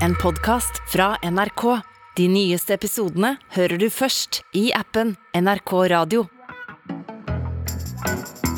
En 0.00 0.14
podcast 0.14 0.72
fra 0.92 1.16
NRK. 1.22 1.80
De 2.16 2.28
nyeste 2.28 2.74
episodene 2.74 3.36
hører 3.54 3.78
du 3.78 3.88
først 3.90 4.42
i 4.54 4.68
appen 4.76 5.16
NRK 5.34 5.72
Radio. 5.92 6.26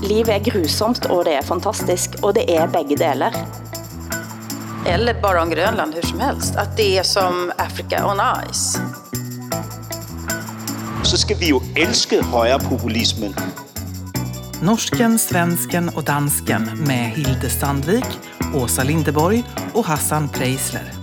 Livet 0.06 0.32
er 0.34 0.44
grusomt, 0.44 1.06
og 1.10 1.24
det 1.26 1.38
er 1.38 1.46
fantastisk, 1.46 2.18
og 2.22 2.36
det 2.36 2.46
er 2.52 2.68
begge 2.70 2.98
deler. 3.00 3.34
Eller 4.86 5.20
bara 5.22 5.42
om 5.42 5.50
Grönland 5.50 5.94
hur 5.94 6.02
som 6.02 6.20
helst. 6.20 6.56
Att 6.56 6.76
det 6.76 6.98
är 6.98 7.02
som 7.02 7.52
Africa 7.58 8.06
on 8.06 8.20
ice. 8.50 8.78
så 11.06 11.16
skal 11.16 11.36
vi 11.38 11.48
jo 11.52 11.60
elske 11.78 12.18
højrepopulismen. 12.22 13.34
Norsken, 14.62 15.18
svensken 15.18 15.88
och 15.88 16.04
dansken 16.04 16.62
med 16.86 17.10
Hilde 17.10 17.50
Sandvik, 17.50 18.06
Åsa 18.54 18.82
Lindeborg 18.82 19.44
och 19.74 19.84
Hassan 19.84 20.28
Preisler. 20.28 20.95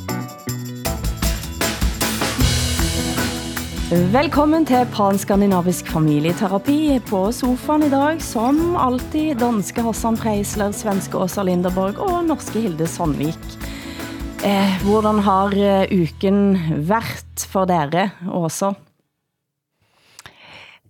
Velkommen 3.91 4.63
til 4.63 4.85
Panskandinavisk 4.93 5.89
familieterapi. 5.91 7.01
På 7.03 7.25
sofaen 7.35 7.83
i 7.83 7.89
dag, 7.91 8.21
som 8.23 8.77
alltid, 8.79 9.35
danske 9.41 9.83
Hassan 9.83 10.15
Preisler, 10.15 10.71
svenske 10.71 11.19
Åsa 11.19 11.43
Linderborg 11.43 11.99
og 11.99 12.21
norske 12.29 12.63
Hilde 12.63 12.87
Sandvik. 12.87 13.43
Eh, 14.47 14.77
hvordan 14.87 15.19
har 15.27 15.55
eh, 15.59 15.91
uken 15.91 16.39
vært 16.87 17.43
for 17.51 17.67
dere, 17.67 18.13
Åsa? 18.31 18.71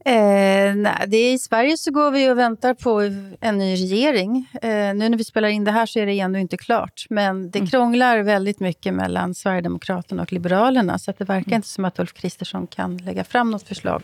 Eh, 0.06 0.76
nej, 0.76 1.06
det 1.08 1.18
är, 1.18 1.34
I 1.34 1.40
Sverige 1.40 1.78
så 1.78 1.92
går 1.92 2.12
vi 2.12 2.30
och 2.30 2.38
väntar 2.38 2.74
på 2.74 3.02
en 3.42 3.58
ny 3.58 3.76
regering. 3.76 4.50
Eh, 4.62 4.70
nu 4.70 5.10
när 5.10 5.18
vi 5.18 5.24
spelar 5.24 5.48
in 5.48 5.64
det 5.64 5.72
här 5.72 5.86
så 5.86 6.00
är 6.00 6.06
det 6.06 6.20
ändå 6.20 6.40
inte 6.40 6.58
klart. 6.58 7.06
Men 7.10 7.52
det 7.52 7.68
krånglar 7.68 8.20
väldigt 8.20 8.60
mycket 8.60 8.94
mellan 8.94 9.36
Sverigedemokraterna 9.36 10.22
och 10.22 10.34
Liberalerna. 10.34 11.00
Så 11.00 11.12
att 11.12 11.18
det 11.18 11.26
verkar 11.26 11.56
inte 11.56 11.68
som 11.68 11.86
att 11.86 12.00
Ulf 12.00 12.14
Kristersson 12.14 12.68
kan 12.68 12.98
lägga 12.98 13.24
fram 13.24 13.52
något 13.52 13.68
förslag 13.68 14.04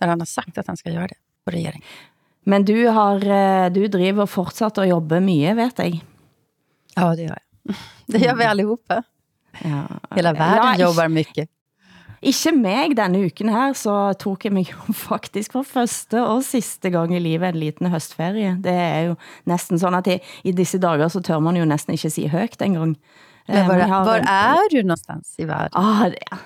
där 0.00 0.06
han 0.06 0.20
har 0.20 0.26
sagt 0.26 0.58
att 0.58 0.66
han 0.66 0.76
ska 0.76 0.90
göra 0.90 1.06
det 1.06 1.14
på 1.44 1.50
regering. 1.50 1.84
Men 2.44 2.64
du, 2.64 2.86
har, 2.86 3.26
eh, 3.26 3.70
du 3.70 3.88
driver 3.88 4.26
fortsatt 4.26 4.78
at 4.78 4.88
jobbe 4.88 5.20
mye, 5.20 5.54
vet 5.54 5.78
jeg. 5.78 6.04
Ja, 6.94 7.14
det 7.16 7.22
gör 7.22 7.38
jag. 7.62 7.74
Det 8.06 8.18
gör 8.18 8.36
vi 8.36 8.44
allihopa. 8.44 9.02
Ja. 9.64 9.82
Hela 10.16 10.32
världen 10.32 10.74
Ja, 10.78 10.78
jobbar 10.78 11.08
mycket. 11.08 11.50
Ikke 12.22 12.52
meg 12.56 12.96
denne 12.98 13.20
uken 13.24 13.48
her, 13.48 13.72
så 13.72 14.12
tog 14.18 14.38
jeg 14.44 14.52
mig 14.52 14.66
faktisk 15.10 15.52
for 15.52 15.62
første 15.62 16.22
og 16.24 16.42
sidste 16.44 16.90
gang 16.90 17.14
i 17.16 17.18
livet 17.18 17.48
en 17.48 17.54
liten 17.60 17.86
høstferie. 17.92 18.56
Det 18.64 18.72
er 18.72 19.00
jo 19.00 19.14
næsten 19.46 19.78
sådan, 19.78 19.98
at 19.98 20.06
i, 20.06 20.18
i 20.44 20.52
disse 20.52 20.78
dager 20.78 21.08
så 21.08 21.20
tør 21.20 21.38
man 21.38 21.56
jo 21.56 21.64
næsten 21.64 21.92
ikke 21.94 22.10
sige 22.10 22.28
høgt 22.28 22.62
engang. 22.62 22.96
Men 23.48 23.56
Eh, 23.56 23.66
man 23.68 23.80
har 23.80 24.14
en- 24.14 24.26
är 24.28 24.56
du 24.72 24.82
någonstans 24.82 25.28
i 25.38 25.44
världen? 25.48 25.68
Ah, 25.72 26.10
det 26.10 26.18
er, 26.32 26.36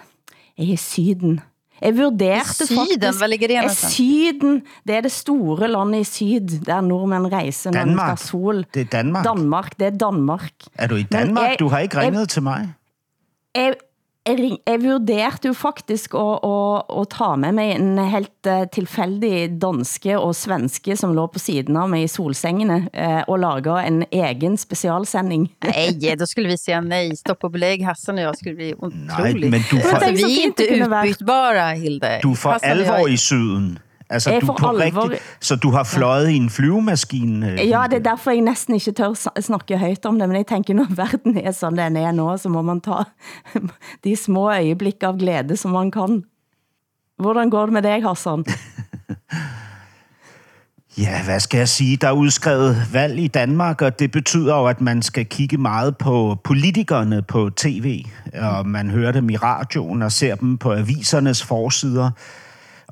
jeg 0.59 0.69
er 0.69 0.73
i 0.73 0.77
syden. 0.77 1.41
Jeg 1.83 1.97
vurderte 1.99 2.67
Syden? 2.67 2.79
faktisk... 2.79 3.19
Hvor 3.21 3.27
ligger 3.27 3.47
det 3.49 3.55
Eh, 3.57 3.61
någonstans? 3.63 3.93
Syden, 3.95 4.63
det 4.87 4.95
er 4.97 5.01
det 5.01 5.13
store 5.13 5.69
landet 5.69 6.01
i 6.01 6.05
syd, 6.05 6.61
der 6.67 6.81
nordmænd 6.81 7.27
rejser 7.33 7.71
når 7.71 7.75
skal 7.79 7.87
Danmark. 7.89 8.07
have 8.07 8.17
sol. 8.17 8.65
Det 8.75 8.81
er 8.81 8.85
Danmark. 8.85 9.25
Danmark, 9.25 9.79
det 9.79 9.87
er 9.87 9.91
Danmark. 9.91 10.51
Er 10.75 10.87
du 10.87 10.95
i 10.97 11.03
Danmark? 11.03 11.49
jeg- 11.49 11.57
Du 11.59 11.69
har 11.69 11.79
ikke 11.79 11.97
jeg- 11.99 12.07
ringet 12.07 12.29
til 12.29 12.43
mig. 12.43 12.73
jeg, 13.55 13.75
jeg, 14.29 14.57
jeg 14.69 14.79
vurderte 14.83 15.49
jo 15.51 15.55
faktisk 15.57 16.15
at, 16.15 16.45
at, 16.47 16.83
at 17.01 17.09
ta 17.11 17.31
med 17.37 17.53
mig 17.57 17.73
en 17.75 17.99
helt 18.13 18.49
uh, 18.49 18.63
tilfældig 18.73 19.59
danske 19.63 20.15
og 20.19 20.35
svenske, 20.39 20.97
som 20.97 21.15
lå 21.17 21.27
på 21.27 21.43
siden 21.43 21.77
av 21.77 21.89
mig 21.91 22.05
i 22.07 22.11
solsengene, 22.11 22.79
uh, 22.95 23.23
og 23.29 23.41
lage 23.43 23.79
en 23.87 24.05
egen 24.13 24.57
specialsending. 24.57 25.49
Nej, 25.65 26.17
då 26.17 26.27
skulle 26.27 26.49
vi 26.49 26.59
säga 26.59 26.81
nej. 26.81 27.17
Stopp 27.17 27.45
och 27.45 27.51
belägg. 27.51 27.83
Hassan 27.83 28.15
och 28.19 28.25
jag 28.25 28.39
skulle 28.39 28.55
bli 28.55 28.75
otroligt. 28.75 29.51
men 29.51 29.61
du 29.71 29.81
får- 29.81 29.95
Alltså, 29.95 30.13
vi 30.13 30.41
är 30.43 30.45
inte 30.47 30.65
utbytbara, 30.65 31.71
Hilde. 31.71 32.21
Du 32.23 32.35
jag- 32.45 32.65
alvor 32.65 33.11
i 33.11 33.17
syden. 33.17 33.79
Altså, 34.13 34.31
Jeg 34.31 34.41
du 34.43 34.47
på 34.47 34.67
alvor- 34.67 35.03
rigtig, 35.05 35.19
så 35.41 35.57
du 35.57 35.71
har 35.71 35.85
fløjet 35.85 36.31
i 36.31 36.37
en 36.37 36.51
flyvemaskine. 36.51 37.53
øh, 37.53 37.69
Ja, 37.69 37.83
det 37.91 37.97
er 37.97 38.03
derfor 38.11 38.31
jeg 38.31 38.41
næsten 38.41 38.75
ikke 38.75 38.93
tør 38.93 39.41
snakke 39.41 39.79
højt 39.79 40.07
om 40.07 40.19
det, 40.19 40.29
men 40.29 40.37
jeg 40.37 40.47
tænker, 40.47 40.75
når 40.75 40.87
verden 40.91 41.39
er 41.39 41.51
sådan 41.51 41.79
den 41.79 41.97
er 41.97 42.13
nå, 42.13 42.37
så 42.37 42.49
må 42.49 42.63
man 42.63 42.81
ta 42.81 42.93
de 44.05 44.17
små 44.17 44.49
øjeblik 44.51 45.03
av 45.03 45.19
glæde, 45.19 45.57
som 45.57 45.71
man 45.71 45.91
kan. 45.91 46.23
Hvordan 47.19 47.51
går 47.51 47.63
det 47.67 47.73
med 47.73 47.83
dig, 47.83 48.03
Hassan? 48.03 48.45
Ja, 50.99 51.25
hvad 51.25 51.41
skal 51.41 51.59
jeg 51.59 51.69
sige? 51.69 51.97
Der 51.97 52.09
er 52.09 52.13
udskrevet 52.13 52.77
valg 52.93 53.19
i 53.19 53.29
Danmark, 53.29 53.83
og 53.83 53.99
det 53.99 54.11
betyder 54.11 54.57
jo, 54.57 54.67
at 54.67 54.81
man 54.81 55.03
skal 55.03 55.27
kigge 55.27 55.57
meget 55.59 55.97
på 55.97 56.37
politikerne 56.45 57.23
på 57.23 57.51
tv, 57.57 58.05
og 58.41 58.67
man 58.67 58.91
hører 58.91 59.13
dem 59.13 59.31
i 59.31 59.37
radioen 59.37 60.03
og 60.03 60.13
ser 60.13 60.35
dem 60.35 60.59
på 60.59 60.73
avisernes 60.73 61.43
forsider. 61.45 62.11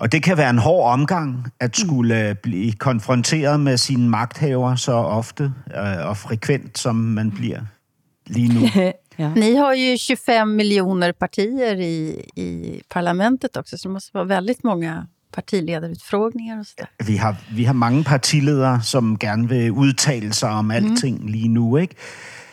Og 0.01 0.13
det 0.13 0.23
kan 0.23 0.37
være 0.37 0.51
en 0.51 0.59
hård 0.59 0.93
omgang 0.93 1.53
at 1.61 1.77
skulle 1.77 2.29
øh, 2.29 2.35
blive 2.35 2.73
konfronteret 2.73 3.61
med 3.61 3.77
sine 3.77 4.09
magthaver 4.09 4.75
så 4.75 4.93
ofte 4.93 5.53
øh, 5.77 6.09
og 6.09 6.17
frekvent, 6.17 6.79
som 6.79 6.95
man 6.95 7.31
bliver 7.31 7.61
lige 8.27 8.55
nu. 8.55 8.61
ja. 9.19 9.35
Ni 9.35 9.55
har 9.55 9.73
ju 9.73 9.97
25 10.17 10.47
miljoner 10.47 11.13
partier 11.13 11.73
i, 11.73 12.21
i 12.37 12.81
parlamentet 12.91 13.57
också, 13.57 13.77
så 13.77 13.83
det 13.83 13.91
måste 13.91 14.15
vara 14.15 14.25
väldigt 14.25 14.65
många 14.65 15.07
partiledarutfrågningar 15.33 16.61
och 16.61 16.67
sådär. 16.67 16.89
Vi 16.99 17.17
har, 17.17 17.37
vi 17.51 17.65
har 17.65 17.75
mange 17.75 18.05
partiledere, 18.05 18.83
som 18.83 19.19
gerne 19.19 19.49
vil 19.49 19.71
udtale 19.71 20.33
sig 20.33 20.51
om 20.51 20.71
alting 20.71 21.17
mm. 21.21 21.27
lige 21.27 21.49
nu, 21.49 21.77
ikke? 21.77 21.95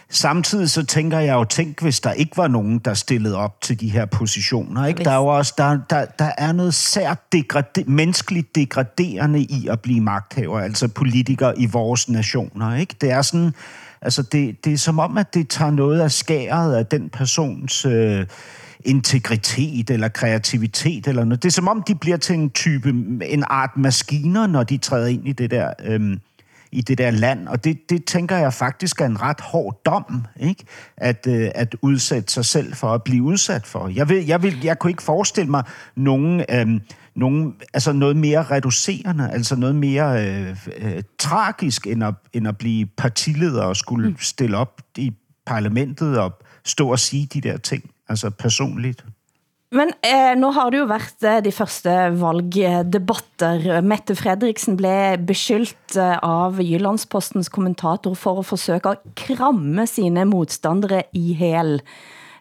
Samtidig 0.09 0.69
så 0.69 0.85
tænker 0.85 1.19
jeg 1.19 1.33
jo, 1.33 1.43
tænk 1.43 1.81
hvis 1.81 1.99
der 1.99 2.11
ikke 2.11 2.37
var 2.37 2.47
nogen, 2.47 2.79
der 2.79 2.93
stillede 2.93 3.37
op 3.37 3.61
til 3.61 3.79
de 3.79 3.89
her 3.89 4.05
positioner. 4.05 4.85
Ikke? 4.85 5.03
Der 5.03 5.11
er 5.11 5.17
jo 5.17 5.25
også 5.25 5.53
der, 5.57 5.79
der, 5.89 6.05
der 6.05 6.31
er 6.37 6.51
noget 6.51 6.73
sært 6.73 7.31
degrade, 7.31 7.83
menneskeligt 7.87 8.55
degraderende 8.55 9.39
i 9.39 9.67
at 9.71 9.81
blive 9.81 10.01
magthaver, 10.01 10.59
altså 10.59 10.87
politikere 10.87 11.59
i 11.59 11.65
vores 11.65 12.09
nationer. 12.09 12.75
Ikke? 12.75 12.95
Det 13.01 13.11
er 13.11 13.21
sådan, 13.21 13.53
altså 14.01 14.21
det, 14.21 14.65
det 14.65 14.73
er 14.73 14.77
som 14.77 14.99
om, 14.99 15.17
at 15.17 15.33
det 15.33 15.49
tager 15.49 15.71
noget 15.71 16.01
af 16.01 16.11
skæret 16.11 16.75
af 16.75 16.85
den 16.85 17.09
persons 17.09 17.85
øh, 17.85 18.25
integritet 18.85 19.89
eller 19.89 20.07
kreativitet 20.07 21.07
eller 21.07 21.23
noget. 21.23 21.43
Det 21.43 21.49
er 21.49 21.53
som 21.53 21.67
om, 21.67 21.83
de 21.87 21.95
bliver 21.95 22.17
til 22.17 22.35
en 22.35 22.49
type, 22.49 22.89
en 23.25 23.43
art 23.49 23.77
maskiner, 23.77 24.47
når 24.47 24.63
de 24.63 24.77
træder 24.77 25.07
ind 25.07 25.27
i 25.27 25.31
det 25.31 25.51
der... 25.51 25.73
Øh, 25.85 26.17
i 26.77 26.81
det 26.81 26.97
der 26.97 27.11
land, 27.11 27.47
og 27.47 27.63
det, 27.63 27.89
det 27.89 28.05
tænker 28.05 28.37
jeg 28.37 28.53
faktisk 28.53 29.01
er 29.01 29.05
en 29.05 29.21
ret 29.21 29.41
hård 29.41 29.81
dom, 29.85 30.25
ikke? 30.39 30.63
At, 30.97 31.27
øh, 31.29 31.51
at 31.55 31.75
udsætte 31.81 32.33
sig 32.33 32.45
selv 32.45 32.75
for 32.75 32.93
at 32.93 33.03
blive 33.03 33.23
udsat 33.23 33.67
for. 33.67 33.87
Jeg, 33.87 34.09
ved, 34.09 34.19
jeg, 34.19 34.43
vil, 34.43 34.63
jeg 34.63 34.79
kunne 34.79 34.91
ikke 34.91 35.03
forestille 35.03 35.51
mig 35.51 35.63
nogen, 35.95 36.45
øh, 36.49 36.81
nogen, 37.15 37.55
altså 37.73 37.91
noget 37.91 38.17
mere 38.17 38.43
reducerende, 38.43 39.31
altså 39.31 39.55
noget 39.55 39.75
mere 39.75 40.27
øh, 40.27 40.57
øh, 40.77 41.03
tragisk, 41.19 41.87
end 41.87 42.03
at, 42.03 42.13
end 42.33 42.47
at 42.47 42.57
blive 42.57 42.85
partileder 42.85 43.63
og 43.63 43.75
skulle 43.75 44.15
stille 44.19 44.57
op 44.57 44.81
i 44.97 45.13
parlamentet 45.45 46.19
og 46.19 46.39
stå 46.65 46.91
og 46.91 46.99
sige 46.99 47.27
de 47.33 47.41
der 47.41 47.57
ting, 47.57 47.89
altså 48.09 48.29
personligt. 48.29 49.05
Men 49.75 49.89
eh, 49.99 50.31
nu 50.39 50.47
har 50.55 50.71
det 50.71 50.79
jo 50.79 50.87
været 50.87 51.23
eh, 51.27 51.41
de 51.43 51.51
første 51.51 51.93
valgdebatter. 52.15 53.81
Mette 53.83 54.15
Fredriksen 54.15 54.77
blev 54.79 55.25
beskyldt 55.27 55.97
eh, 55.99 56.13
av 56.23 56.61
Jyllandspostens 56.63 57.51
kommentator 57.51 58.15
for 58.15 58.39
at 58.39 58.47
forsøge 58.47 58.93
at 58.93 59.03
kramme 59.19 59.83
sine 59.91 60.23
modstandere 60.29 61.01
i 61.11 61.33
hel. 61.35 61.81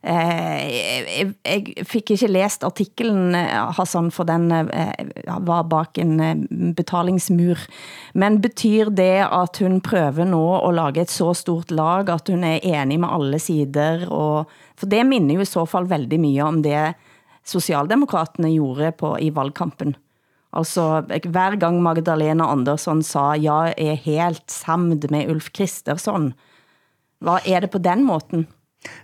Eh, 0.07 0.61
jeg, 0.71 1.33
jeg 1.43 1.87
fik 1.91 2.13
ikke 2.15 2.29
læst 2.31 2.63
artiklen, 2.63 3.35
eh, 3.35 3.73
Hassan, 3.75 4.13
for 4.15 4.29
den 4.29 4.47
eh, 4.55 4.93
var 5.49 5.67
bak 5.67 5.99
en 5.99 6.47
betalingsmur. 6.79 7.65
Men 8.15 8.39
betyr 8.45 8.93
det, 8.95 9.27
at 9.27 9.59
hun 9.65 9.81
prøver 9.83 10.31
nu 10.31 10.45
at 10.61 10.79
lage 10.79 11.03
et 11.03 11.11
så 11.11 11.33
stort 11.35 11.75
lag, 11.75 12.07
at 12.15 12.31
hun 12.31 12.47
er 12.47 12.63
enig 12.63 13.01
med 13.03 13.11
alle 13.19 13.43
sider? 13.43 14.07
Og, 14.07 14.47
for 14.79 14.87
det 14.95 15.03
minder 15.11 15.41
jo 15.41 15.43
i 15.43 15.51
så 15.57 15.67
fall 15.67 15.91
veldig 15.91 16.23
mye 16.23 16.47
om 16.47 16.63
det 16.63 16.87
Socialdemokraterne 17.47 18.51
gjorde 18.51 18.91
på, 18.99 19.15
i 19.23 19.31
valgkampen. 19.35 19.95
Altså, 20.57 21.05
hver 21.05 21.57
gang 21.61 21.79
Magdalena 21.85 22.49
Andersson 22.51 23.03
sa, 23.05 23.35
jeg 23.39 23.75
er 23.77 23.99
helt 24.07 24.51
samd 24.51 25.09
med 25.11 25.31
Ulf 25.31 25.51
Kristersson. 25.55 26.33
Hvad 27.21 27.47
er 27.47 27.61
det 27.65 27.71
på 27.71 27.79
den 27.83 28.05
måten? 28.07 28.47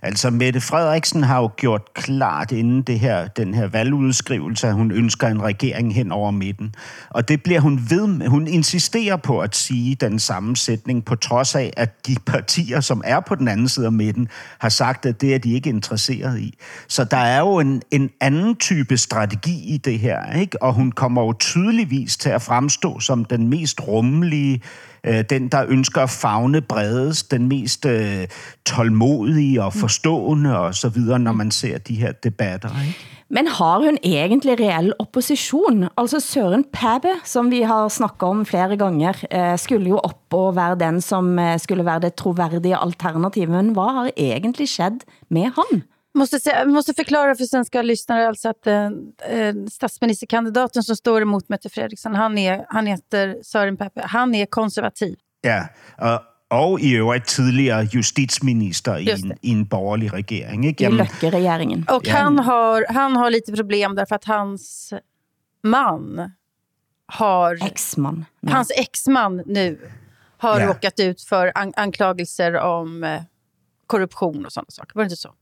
Altså, 0.01 0.29
Mette 0.29 0.61
Frederiksen 0.61 1.23
har 1.23 1.41
jo 1.41 1.49
gjort 1.57 1.93
klart 1.93 2.51
inden 2.51 2.81
det 2.81 2.99
her, 2.99 3.27
den 3.27 3.53
her 3.53 3.67
valgudskrivelse, 3.67 4.67
at 4.67 4.73
hun 4.73 4.91
ønsker 4.91 5.27
en 5.27 5.43
regering 5.43 5.95
hen 5.95 6.11
over 6.11 6.31
midten. 6.31 6.75
Og 7.09 7.27
det 7.27 7.43
bliver 7.43 7.59
hun 7.59 7.79
ved 7.89 8.07
med. 8.07 8.27
Hun 8.27 8.47
insisterer 8.47 9.15
på 9.15 9.39
at 9.39 9.55
sige 9.55 9.95
den 9.95 10.19
samme 10.19 10.57
sætning, 10.57 11.05
på 11.05 11.15
trods 11.15 11.55
af, 11.55 11.73
at 11.77 12.07
de 12.07 12.15
partier, 12.31 12.79
som 12.79 13.01
er 13.05 13.19
på 13.19 13.35
den 13.35 13.47
anden 13.47 13.69
side 13.69 13.85
af 13.85 13.91
midten, 13.91 14.27
har 14.59 14.69
sagt, 14.69 15.05
at 15.05 15.21
det 15.21 15.35
er 15.35 15.39
de 15.39 15.53
ikke 15.53 15.69
interesseret 15.69 16.39
i. 16.39 16.57
Så 16.87 17.03
der 17.03 17.17
er 17.17 17.39
jo 17.39 17.59
en, 17.59 17.81
en 17.91 18.09
anden 18.21 18.55
type 18.55 18.97
strategi 18.97 19.73
i 19.73 19.77
det 19.77 19.99
her, 19.99 20.33
ikke? 20.33 20.61
Og 20.61 20.73
hun 20.73 20.91
kommer 20.91 21.21
jo 21.21 21.33
tydeligvis 21.33 22.17
til 22.17 22.29
at 22.29 22.41
fremstå 22.41 22.99
som 22.99 23.25
den 23.25 23.47
mest 23.47 23.87
rummelige, 23.87 24.53
øh, 24.53 24.92
den, 25.29 25.47
der 25.47 25.65
ønsker 25.67 26.01
at 26.01 26.09
fagne 26.09 26.61
bredest, 26.61 27.31
den 27.31 27.47
mest 27.47 27.85
øh, 27.85 28.27
tålmodige 28.65 29.63
og 29.63 29.73
forstående 29.73 30.59
og 30.59 30.75
så 30.75 30.89
videre, 30.89 31.19
når 31.19 31.31
man 31.31 31.51
ser 31.51 31.77
de 31.77 31.95
her 31.95 32.11
debatter. 32.11 32.69
Ikke? 32.87 32.99
Men 33.33 33.47
har 33.47 33.79
hun 33.81 33.97
egentlig 34.03 34.59
reell 34.59 34.93
opposition? 34.99 35.87
Altså 35.97 36.19
Søren 36.19 36.65
Pape, 36.73 37.15
som 37.25 37.49
vi 37.51 37.63
har 37.65 37.87
snakket 37.89 38.27
om 38.29 38.45
flere 38.45 38.77
gange, 38.77 39.13
eh, 39.31 39.57
skulle 39.57 39.89
jo 39.89 39.97
op 39.97 40.37
og 40.37 40.55
være 40.55 40.77
den, 40.79 41.01
som 41.01 41.39
eh, 41.39 41.59
skulle 41.59 41.85
være 41.85 41.99
det 41.99 42.13
troværdige 42.13 42.77
alternativ. 42.77 43.49
Men 43.49 43.73
hvad 43.73 43.93
har 43.93 44.11
egentlig 44.17 44.69
skett 44.69 45.05
med 45.29 45.49
han? 45.57 45.83
Måste, 46.13 46.39
säga, 46.39 46.65
måste 46.65 46.93
förklara 46.93 47.35
för 47.35 47.43
svenska 47.45 47.81
lyssnare 47.81 48.27
alltså 48.27 48.49
att 48.49 48.67
eh, 48.67 48.85
eh, 49.29 49.55
statsministerkandidaten 49.71 50.83
som 50.83 50.95
står 50.95 51.21
emot 51.21 51.49
Mette 51.49 51.69
Fredriksson, 51.69 52.15
han, 52.15 52.37
är, 52.37 52.65
han 52.69 52.87
heter 52.87 53.37
Søren 53.43 53.77
Pape. 53.77 54.01
Han 54.05 54.35
är 54.35 54.45
konservativ. 54.45 55.15
Ja, 55.41 55.63
og, 55.97 56.21
og 56.49 56.81
i 56.81 56.95
øvrigt 56.95 57.25
tidligere 57.27 57.87
justitsminister 57.93 58.97
i 58.97 59.09
en, 59.11 59.33
i 59.41 59.51
en 59.51 59.65
borgerlig 59.65 60.13
regering. 60.13 60.65
Ikke? 60.65 60.83
I 60.87 60.91
Løkke-regeringen. 60.91 61.85
Och 61.89 62.07
Ja. 62.07 62.13
han, 62.13 62.39
har, 62.39 62.85
han 62.89 63.15
har 63.15 63.29
lite 63.31 63.51
problem 63.53 63.95
därför 63.95 64.15
att 64.15 64.25
hans 64.25 64.93
man 65.63 66.31
har... 67.05 67.65
Eksman. 67.65 68.25
Hans 68.47 68.71
exman 68.77 69.41
nu 69.45 69.79
har 70.37 70.59
Ja. 70.59 70.67
råkat 70.67 70.99
ut 70.99 71.21
för 71.21 71.51
an 71.55 71.73
anklagelser 71.75 72.53
om 72.59 73.03
eh, 73.03 73.21
korruption 73.87 74.45
och 74.45 74.51
sådana 74.53 74.69
saker. 74.69 74.91
Var 74.95 75.03
det 75.03 75.05
inte 75.05 75.15
så? 75.15 75.33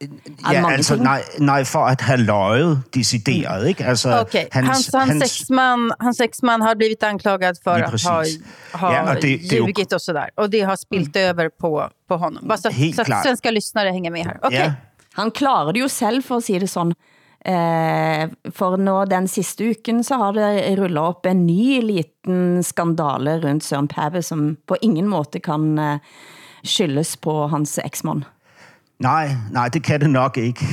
Ja, 0.00 0.60
mange 0.62 0.74
altså 0.76 0.94
ting. 0.94 1.04
nej, 1.04 1.22
nej, 1.38 1.64
for 1.64 1.78
at 1.86 2.00
have 2.00 2.18
løjet 2.20 2.82
decideret, 2.94 3.68
ikke? 3.68 3.84
Altså, 3.84 4.20
Okej, 4.20 4.48
hans, 4.52 4.90
hans, 4.94 5.22
exman, 5.24 5.92
hans 6.00 6.20
exman 6.20 6.60
har 6.62 6.74
blivit 6.74 7.02
anklagad 7.02 7.56
för 7.64 7.78
Ja, 7.78 7.84
att 7.84 7.90
precis. 7.90 8.08
ha, 8.72 8.78
ha 8.88 8.94
Ja, 8.94 9.02
och 9.02 9.14
det- 9.14 9.20
det 9.20 9.28
ju- 9.56 9.56
ljugit 9.66 9.92
och 9.92 10.02
sådär. 10.02 10.30
Och 10.36 10.50
det 10.50 10.60
har 10.60 10.76
spilt 10.76 11.16
över 11.16 11.48
på, 11.60 11.88
på 12.08 12.16
honom. 12.16 12.48
Bara 12.48 12.58
så, 12.58 12.68
Helt 12.70 12.94
så 12.96 13.00
att 13.02 13.06
klart. 13.06 13.22
svenska 13.22 13.50
lyssnare 13.50 13.88
hänger 13.88 14.10
med 14.10 14.24
här. 14.24 14.38
Okej. 14.42 14.58
Ja, 14.58 14.72
Han 15.12 15.30
klarer 15.30 15.72
det 15.72 15.80
jo 15.80 15.88
selv, 15.88 16.22
for 16.22 16.36
at 16.36 16.44
sige 16.44 16.58
det 16.58 16.68
sådan. 16.68 16.94
Eh, 17.44 18.28
for 18.52 18.76
nå 18.76 19.04
den 19.04 19.28
sidste 19.28 19.64
uken, 19.64 20.04
så 20.04 20.14
har 20.14 20.32
det 20.32 20.76
rullet 20.78 21.02
op 21.02 21.26
en 21.26 21.46
ny 21.46 21.82
liten 21.82 22.62
skandale 22.64 23.38
rundt 23.40 23.64
Søren 23.64 23.88
Pape, 23.88 24.22
som 24.22 24.56
på 24.66 24.76
ingen 24.82 25.08
måde 25.08 25.40
kan 25.40 25.78
eh, 25.78 25.98
skyldes 26.64 27.16
på 27.16 27.46
hans 27.46 27.78
eksmand. 27.78 28.22
Nej, 28.98 29.30
nej, 29.52 29.68
det 29.68 29.82
kan 29.82 30.00
det 30.00 30.10
nok 30.10 30.36
ikke. 30.36 30.66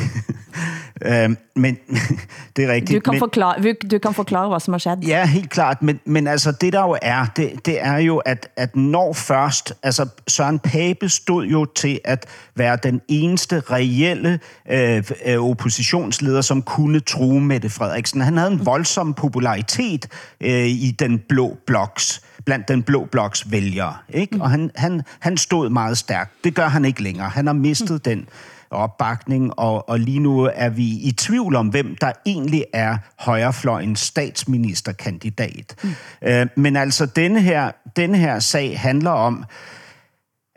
øhm, 1.05 1.37
men 1.55 1.77
det 2.55 2.65
er 2.65 2.73
rigtigt. 2.73 2.95
Du 2.95 2.99
kan, 2.99 3.13
men, 3.13 3.19
forklare, 3.19 3.73
du 3.91 3.99
kan 3.99 4.13
forklare, 4.13 4.49
hvad 4.49 4.59
som 4.59 4.73
har 4.73 4.79
skett. 4.79 5.07
Ja, 5.07 5.25
helt 5.25 5.49
klart. 5.49 5.81
Men, 5.81 5.99
men 6.05 6.27
altså, 6.27 6.51
det 6.51 6.73
der 6.73 6.81
jo 6.81 6.97
er, 7.01 7.25
det, 7.35 7.65
det 7.65 7.85
er 7.85 7.97
jo, 7.97 8.17
at, 8.17 8.49
at 8.55 8.75
når 8.75 9.13
først... 9.13 9.73
Altså, 9.83 10.09
Søren 10.27 10.59
Pape 10.59 11.09
stod 11.09 11.45
jo 11.45 11.65
til 11.65 11.99
at 12.05 12.25
være 12.55 12.77
den 12.83 13.01
eneste 13.07 13.59
reelle 13.59 14.39
øh, 14.71 15.03
øh, 15.25 15.49
oppositionsleder, 15.49 16.41
som 16.41 16.61
kunne 16.61 16.99
true 16.99 17.41
Mette 17.41 17.69
Frederiksen. 17.69 18.21
Han 18.21 18.37
havde 18.37 18.51
en 18.51 18.65
voldsom 18.65 19.13
popularitet 19.13 20.07
øh, 20.41 20.67
i 20.67 20.95
den 20.99 21.21
blå 21.29 21.57
bloks 21.67 22.21
blandt 22.45 22.67
den 22.67 22.83
blå 22.83 23.05
bloks 23.05 23.51
vælgere. 23.51 23.95
Ikke? 24.09 24.41
Og 24.41 24.49
han, 24.49 24.71
han, 24.75 25.01
han 25.19 25.37
stod 25.37 25.69
meget 25.69 25.97
stærkt. 25.97 26.43
Det 26.43 26.55
gør 26.55 26.67
han 26.67 26.85
ikke 26.85 27.03
længere. 27.03 27.29
Han 27.29 27.47
har 27.47 27.53
mistet 27.53 28.05
den 28.05 28.27
opbakning, 28.73 29.59
og, 29.59 29.89
og 29.89 29.99
lige 29.99 30.19
nu 30.19 30.49
er 30.53 30.69
vi 30.69 30.83
i 30.83 31.11
tvivl 31.11 31.55
om, 31.55 31.67
hvem 31.67 31.95
der 32.01 32.11
egentlig 32.25 32.65
er 32.73 32.97
højrefløjens 33.19 33.99
statsministerkandidat. 33.99 35.75
Mm. 35.83 35.89
Øh, 36.21 36.47
men 36.55 36.75
altså, 36.75 37.05
denne 37.05 37.41
her, 37.41 37.71
denne 37.95 38.17
her 38.17 38.39
sag 38.39 38.79
handler 38.79 39.11
om, 39.11 39.45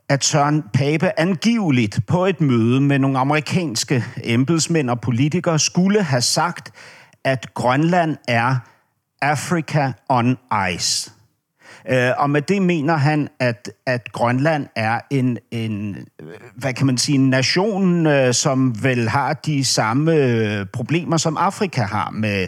at 0.09 0.25
Søren 0.25 0.65
Pape 0.73 1.21
angiveligt 1.21 2.01
på 2.07 2.27
et 2.27 2.41
møde 2.41 2.81
med 2.81 2.99
nogle 2.99 3.19
amerikanske 3.19 4.05
embedsmænd 4.25 4.91
og 4.91 5.01
politikere 5.01 5.59
skulle 5.59 6.03
have 6.03 6.23
sagt, 6.23 6.73
at 7.25 7.55
Grønland 7.55 8.17
er 8.29 8.57
Africa 9.23 9.93
on 10.09 10.39
ice. 10.75 11.13
Øh, 11.89 12.11
og 12.19 12.31
med 12.31 12.43
det 12.43 12.63
mener 12.63 12.97
han, 12.97 13.29
at, 13.41 13.71
at 13.87 14.13
Grønland 14.13 14.67
er 14.77 15.01
en, 15.11 15.39
en, 15.51 15.97
øh, 16.23 16.29
hvad 16.55 16.75
kan 16.75 16.87
man 16.87 16.99
sige, 16.99 17.19
en 17.19 17.31
nation, 17.31 18.07
øh, 18.07 18.35
som 18.35 18.83
vel 18.83 19.09
har 19.09 19.33
de 19.33 19.65
samme 19.65 20.15
øh, 20.15 20.67
problemer, 20.73 21.17
som 21.17 21.37
Afrika 21.37 21.83
har 21.83 22.11
med, 22.11 22.47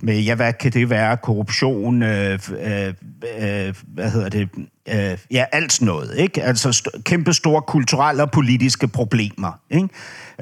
med, 0.00 0.20
ja, 0.20 0.34
hvad 0.34 0.52
kan 0.52 0.72
det 0.72 0.90
være, 0.90 1.16
korruption, 1.16 2.02
øh, 2.02 2.38
øh, 2.62 2.94
øh, 3.38 3.74
hvad 3.86 4.10
hedder 4.10 4.28
det, 4.28 4.48
øh, 4.88 5.18
ja, 5.30 5.44
alt 5.52 5.72
sådan 5.72 5.86
noget, 5.86 6.14
ikke? 6.16 6.42
Altså 6.42 6.68
st- 6.68 7.02
kæmpe 7.02 7.32
store 7.32 7.62
kulturelle 7.62 8.22
og 8.22 8.30
politiske 8.30 8.88
problemer, 8.88 9.52
ikke? 9.70 9.88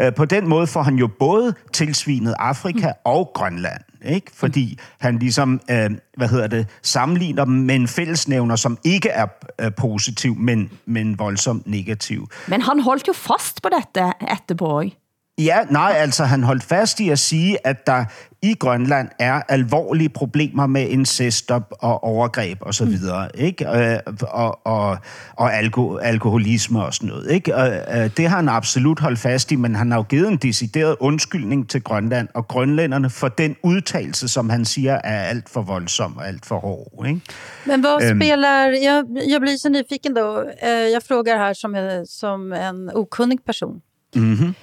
Øh, 0.00 0.14
på 0.14 0.24
den 0.24 0.48
måde 0.48 0.66
får 0.66 0.82
han 0.82 0.94
jo 0.96 1.08
både 1.18 1.54
tilsvinet 1.72 2.34
Afrika 2.38 2.92
og 3.04 3.30
Grønland, 3.34 3.82
ikke? 4.04 4.30
Fordi 4.34 4.78
han 4.98 5.18
ligesom, 5.18 5.60
øh, 5.70 5.90
hvad 6.16 6.28
hedder 6.28 6.46
det, 6.46 6.66
sammenligner 6.82 7.44
dem 7.44 7.54
med 7.54 7.74
en 7.74 7.88
fællesnævner, 7.88 8.56
som 8.56 8.78
ikke 8.84 9.08
er 9.08 9.26
øh, 9.60 9.70
positiv, 9.76 10.34
men, 10.34 10.70
men 10.86 11.18
voldsomt 11.18 11.66
negativ. 11.66 12.28
Men 12.48 12.62
han 12.62 12.80
holdt 12.80 13.08
jo 13.08 13.12
fast 13.12 13.62
på 13.62 13.68
dette 13.78 14.12
etterpå. 14.32 14.80
ikke? 14.80 14.96
Ja, 15.38 15.58
nej, 15.70 15.92
altså 15.96 16.24
han 16.24 16.42
holdt 16.42 16.62
fast 16.62 17.00
i 17.00 17.08
at 17.08 17.18
sige, 17.18 17.66
at 17.66 17.86
der 17.86 18.04
i 18.42 18.54
Grønland 18.54 19.08
er 19.18 19.42
alvorlige 19.48 20.08
problemer 20.08 20.66
med 20.66 20.88
incest 20.88 21.50
og, 21.50 22.04
overgreb 22.04 22.58
og 22.60 22.74
så 22.74 22.84
videre, 22.84 23.28
ikke? 23.34 23.68
Øh, 23.68 23.98
og, 24.22 24.66
og, 24.66 24.98
og 25.36 25.54
alko, 25.56 25.96
alkoholisme 25.96 26.84
og 26.84 26.94
sådan 26.94 27.08
noget, 27.08 27.30
ikke? 27.30 27.56
Og, 27.56 27.68
øh, 27.68 28.10
det 28.16 28.28
har 28.28 28.36
han 28.36 28.48
absolut 28.48 29.00
holdt 29.00 29.18
fast 29.18 29.52
i, 29.52 29.56
men 29.56 29.74
han 29.74 29.90
har 29.90 29.98
jo 29.98 30.02
givet 30.02 30.28
en 30.28 30.36
decideret 30.36 30.96
undskyldning 31.00 31.68
til 31.68 31.82
Grønland 31.82 32.28
og 32.34 32.48
grønlænderne 32.48 33.10
for 33.10 33.28
den 33.28 33.56
udtalelse, 33.62 34.28
som 34.28 34.50
han 34.50 34.64
siger 34.64 34.94
er 35.04 35.20
alt 35.22 35.48
for 35.48 35.62
voldsom 35.62 36.16
og 36.16 36.28
alt 36.28 36.46
for 36.46 36.58
hård, 36.58 37.06
ikke? 37.06 37.20
Men 37.66 37.82
vad 37.82 38.02
Ehm. 38.02 38.18
spelar... 38.20 38.64
Jag, 38.66 39.04
jag 39.32 39.40
blir 39.40 39.56
så 39.56 39.68
nyfiken 39.68 40.14
då. 40.14 40.44
Eh, 40.62 40.68
jag 40.70 41.02
frågar 41.02 41.36
här 41.38 41.54
som, 41.54 41.74
en- 41.74 42.06
som 42.06 42.52
en 42.52 42.90
okunnig 42.94 43.44
person. 43.46 43.80
Mhm. 44.14 44.54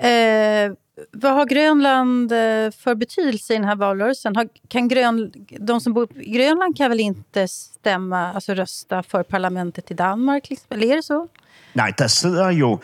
Eh, 0.00 0.72
vad 1.12 1.32
har 1.32 1.46
Grönland 1.46 2.32
eh, 2.32 2.70
för 2.70 2.94
betydelse 2.94 3.52
i 3.52 3.56
den 3.56 3.64
här 3.64 3.76
valrörelsen? 3.76 4.36
Har, 4.36 4.48
kan 4.68 4.88
Grön, 4.88 5.32
de 5.60 5.80
som 5.80 5.92
bor 5.92 6.08
i 6.20 6.30
Grönland 6.30 6.76
kan 6.76 6.90
väl 6.90 7.00
inte 7.00 7.48
stämma, 7.48 8.32
alltså 8.32 8.54
rösta 8.54 9.02
för 9.02 9.22
parlamentet 9.22 9.90
i 9.90 9.94
Danmark? 9.94 10.50
Liksom? 10.50 10.66
Eller 10.70 10.92
är 10.92 10.96
det 10.96 11.02
så? 11.02 11.28
Nej, 11.72 11.94
der 11.98 12.08
sidder 12.08 12.50
jo 12.50 12.80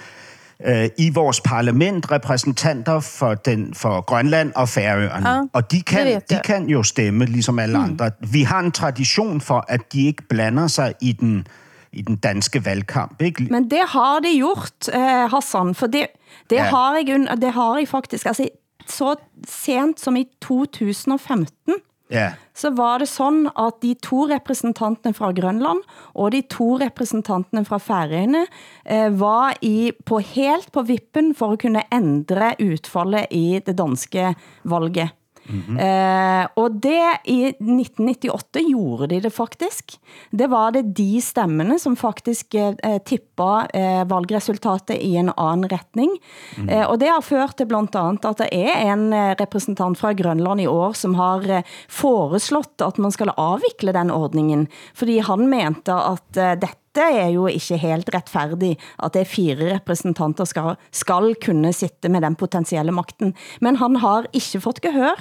øh, 0.65 0.89
i 0.99 1.11
vores 1.11 1.41
parlament 1.41 2.11
repræsentanter 2.11 3.01
for, 3.01 3.35
den, 3.35 3.75
for 3.75 4.01
Grønland 4.01 4.53
og 4.57 4.69
Færøerne. 4.69 5.29
Ja, 5.29 5.43
og 5.53 5.71
de 5.71 5.83
kan, 5.83 6.23
de 6.31 6.41
kan 6.45 6.69
jo 6.69 6.83
stemme, 6.83 7.25
ligesom 7.25 7.59
alle 7.59 7.79
mm. 7.79 7.85
andre. 7.85 8.11
Vi 8.21 8.43
har 8.43 8.61
en 8.61 8.73
tradition 8.73 9.41
for, 9.41 9.65
at 9.69 9.93
de 9.93 10.07
ikke 10.07 10.23
blander 10.29 10.67
sig 10.67 10.95
i 11.01 11.13
den, 11.13 11.47
i 11.95 12.03
den 12.03 12.17
danske 12.17 12.65
valgkamp. 12.65 13.23
Ikke? 13.23 13.47
Men 13.51 13.71
det 13.71 13.81
har 13.95 14.21
de 14.25 14.33
gjort, 14.39 14.89
eh, 14.93 15.31
Hassan, 15.31 15.75
for 15.75 15.87
det, 15.87 16.07
det, 16.51 16.57
Ja. 16.57 16.63
har 16.63 16.97
jeg, 16.97 17.27
det 17.41 17.53
har 17.53 17.79
jeg 17.79 17.89
faktisk, 17.89 18.27
altså 18.27 18.49
så 18.87 19.15
sent 19.49 20.01
som 20.01 20.17
i 20.17 20.27
2015, 20.43 21.75
Ja. 22.11 22.33
så 22.55 22.71
var 22.71 22.99
det 22.99 23.09
sådan, 23.09 23.49
at 23.59 23.73
de 23.83 23.95
to 24.03 24.27
repræsentanterne 24.29 25.15
fra 25.15 25.33
Grønland 25.33 25.81
og 26.15 26.33
de 26.33 26.43
to 26.51 26.77
repræsentanterne 26.79 27.65
fra 27.65 27.79
Færøerne 27.79 28.47
eh, 28.91 29.21
var 29.21 29.55
i, 29.63 29.93
på 30.07 30.19
helt 30.19 30.73
på 30.73 30.83
vippen 30.83 31.35
for 31.35 31.53
at 31.53 31.61
kunne 31.63 31.83
ændre 31.93 32.55
udfaldet 32.61 33.27
i 33.31 33.61
det 33.67 33.79
danske 33.79 34.35
valget. 34.65 35.09
Mm-hmm. 35.45 35.79
Eh, 35.85 36.45
og 36.61 36.79
det 36.83 37.01
i 37.31 37.39
1998 37.53 38.63
gjorde 38.69 39.09
de 39.13 39.21
det 39.25 39.33
faktisk. 39.35 39.97
Det 40.31 40.49
var 40.53 40.75
det 40.75 40.87
de 40.97 41.21
stemmene 41.25 41.79
som 41.81 41.97
faktisk 41.99 42.57
eh, 42.57 42.99
tippa 43.05 43.67
eh, 43.75 44.03
valgresultatet 44.11 44.97
i 45.01 45.15
en 45.21 45.33
anden 45.37 45.69
retning. 45.73 46.15
Mm. 46.57 46.69
Eh, 46.69 46.85
og 46.87 46.99
det 47.03 47.11
har 47.13 47.25
ført 47.25 47.57
til 47.59 47.69
blandt 47.71 47.97
andet, 47.99 48.25
at 48.29 48.45
det 48.45 48.51
er 48.53 48.87
en 48.93 49.11
eh, 49.13 49.35
repræsentant 49.41 50.01
fra 50.01 50.15
Grønland 50.17 50.65
i 50.65 50.71
år, 50.71 50.97
som 50.99 51.17
har 51.19 51.45
eh, 51.51 51.75
foreslået, 51.89 52.81
at 52.85 52.99
man 52.99 53.13
skal 53.15 53.35
afvikle 53.37 53.93
den 53.97 54.11
ordningen, 54.15 54.69
fordi 54.95 55.19
han 55.25 55.49
mente, 55.51 55.93
at 55.93 56.41
eh, 56.41 56.57
dette 56.61 56.84
dette 56.95 57.19
er 57.21 57.29
jo 57.35 57.47
ikke 57.51 57.77
helt 57.79 58.11
retfærdigt, 58.15 58.81
at 59.03 59.15
det 59.15 59.21
er 59.21 59.25
fire 59.25 59.75
repræsentanter 59.75 60.45
skal, 60.45 60.75
skal 60.93 61.35
kunne 61.45 61.73
sitte 61.73 62.09
med 62.09 62.21
den 62.21 62.35
potentielle 62.37 62.93
magten. 62.93 63.35
Men 63.61 63.77
han 63.77 63.97
har 63.97 64.25
ikke 64.33 64.61
fået 64.61 64.81
gehør 64.81 65.17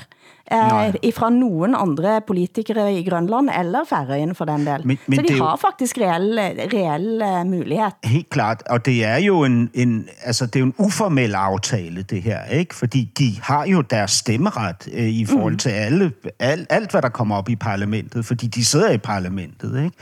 eh, 0.52 1.14
fra 1.14 1.30
nogen 1.30 1.76
andre 1.76 2.22
politikere 2.28 2.94
i 2.94 3.04
Grønland 3.10 3.50
eller 3.60 3.80
Færøerne 3.90 4.36
for 4.36 4.46
den 4.46 4.66
del. 4.68 4.88
Men- 4.88 5.00
men 5.08 5.16
Så 5.20 5.26
de 5.28 5.34
er 5.34 5.38
jo- 5.38 5.44
har 5.46 5.56
faktisk 5.56 5.98
reel, 5.98 6.40
reel 6.74 7.22
eh, 7.22 7.46
mulighed. 7.46 7.92
Helt 8.04 8.30
klart, 8.30 8.64
og 8.70 8.86
det 8.86 9.06
er 9.06 9.18
jo 9.18 9.44
en, 9.44 9.70
en, 9.74 10.08
altså 10.24 10.46
det 10.46 10.60
er 10.60 10.64
en 10.64 10.74
uformel 10.78 11.36
aftale, 11.36 12.02
det 12.02 12.22
her, 12.22 12.46
ikke? 12.46 12.76
Fordi 12.76 13.12
de 13.18 13.36
har 13.42 13.66
jo 13.66 13.82
deres 13.82 14.12
stemmeret 14.12 14.88
øh, 14.94 15.04
i 15.08 15.26
forhold 15.26 15.58
til 15.58 15.70
alle, 15.70 16.12
alt, 16.40 16.68
alt, 16.70 16.92
hvad 16.92 17.02
der 17.02 17.10
kommer 17.10 17.36
op 17.36 17.50
i 17.50 17.56
parlamentet, 17.56 18.26
fordi 18.26 18.48
de 18.48 18.66
sidder 18.66 18.92
i 18.92 18.98
parlamentet, 18.98 19.84
ikke? 19.84 19.98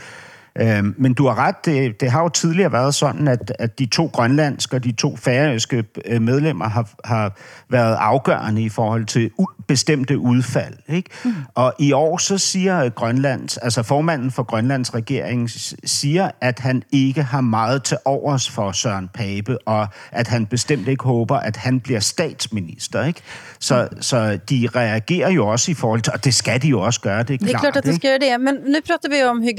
Øh, 0.58 0.84
men 1.00 1.14
du 1.14 1.26
har 1.26 1.38
ret, 1.38 1.64
det, 1.64 2.00
det 2.00 2.10
har 2.10 2.22
jo 2.22 2.28
tidligere 2.28 2.72
været 2.72 2.94
sådan, 2.94 3.28
at, 3.28 3.52
at 3.58 3.78
de 3.78 3.86
to 3.86 4.10
grønlandske 4.12 4.76
og 4.76 4.84
de 4.84 4.92
to 4.92 5.16
færøske 5.16 5.84
øh, 6.04 6.22
medlemmer 6.22 6.68
har, 6.68 6.88
har 7.04 7.36
været 7.68 7.96
afgørende 8.00 8.62
i 8.62 8.68
forhold 8.68 9.04
til 9.04 9.30
u- 9.40 9.62
bestemte 9.68 10.18
udfald. 10.18 10.74
Ikke? 10.88 11.10
Mm. 11.24 11.34
Og 11.54 11.74
i 11.78 11.92
år 11.92 12.18
så 12.18 12.38
siger 12.38 12.88
Grønlands, 12.88 13.56
altså 13.56 13.82
formanden 13.82 14.30
for 14.30 14.42
Grønlands 14.42 14.94
regering 14.94 15.50
siger, 15.84 16.30
at 16.40 16.58
han 16.58 16.82
ikke 16.92 17.22
har 17.22 17.40
meget 17.40 17.82
til 17.82 17.96
overs 18.04 18.50
for 18.50 18.72
Søren 18.72 19.08
Pape, 19.14 19.58
og 19.68 19.86
at 20.12 20.28
han 20.28 20.46
bestemt 20.46 20.88
ikke 20.88 21.04
håber, 21.04 21.36
at 21.36 21.56
han 21.56 21.80
bliver 21.80 22.00
statsminister. 22.00 23.04
Ikke? 23.04 23.20
Så, 23.58 23.88
mm. 23.92 24.02
så 24.02 24.38
de 24.50 24.68
reagerer 24.76 25.30
jo 25.30 25.46
også 25.46 25.70
i 25.70 25.74
forhold 25.74 26.00
til, 26.00 26.12
og 26.12 26.24
det 26.24 26.34
skal 26.34 26.62
de 26.62 26.68
jo 26.68 26.80
også 26.80 27.00
gøre, 27.00 27.22
det 27.22 27.34
er 27.34 27.38
klart. 27.38 27.48
Det 27.48 27.54
är 27.54 27.58
klart 27.58 27.76
att 27.76 27.84
de 27.84 27.88
ikke? 27.88 27.96
ska 27.96 28.08
göra 28.08 28.18
det. 28.18 28.40
Men 28.40 28.54
nu 28.54 28.80
pratar 28.86 29.08
vi 29.08 29.22
om 29.22 29.42
hur 29.42 29.52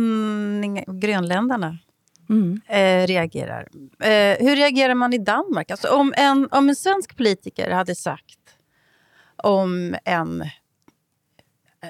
grönländing, 0.00 0.84
grönländarna 1.00 1.78
Mm. 2.30 2.60
eh, 2.66 3.06
reagerar. 3.06 3.68
Eh, 4.00 4.36
hur 4.46 4.56
reagerar 4.56 4.94
man 4.94 5.12
i 5.12 5.18
Danmark? 5.18 5.70
Alltså 5.70 5.88
om, 5.88 6.14
en, 6.16 6.48
om 6.50 6.68
en 6.68 6.76
svensk 6.76 7.16
politiker 7.16 7.70
hade 7.70 7.94
sagt 7.94 8.38
om 9.36 9.94
en 10.04 10.44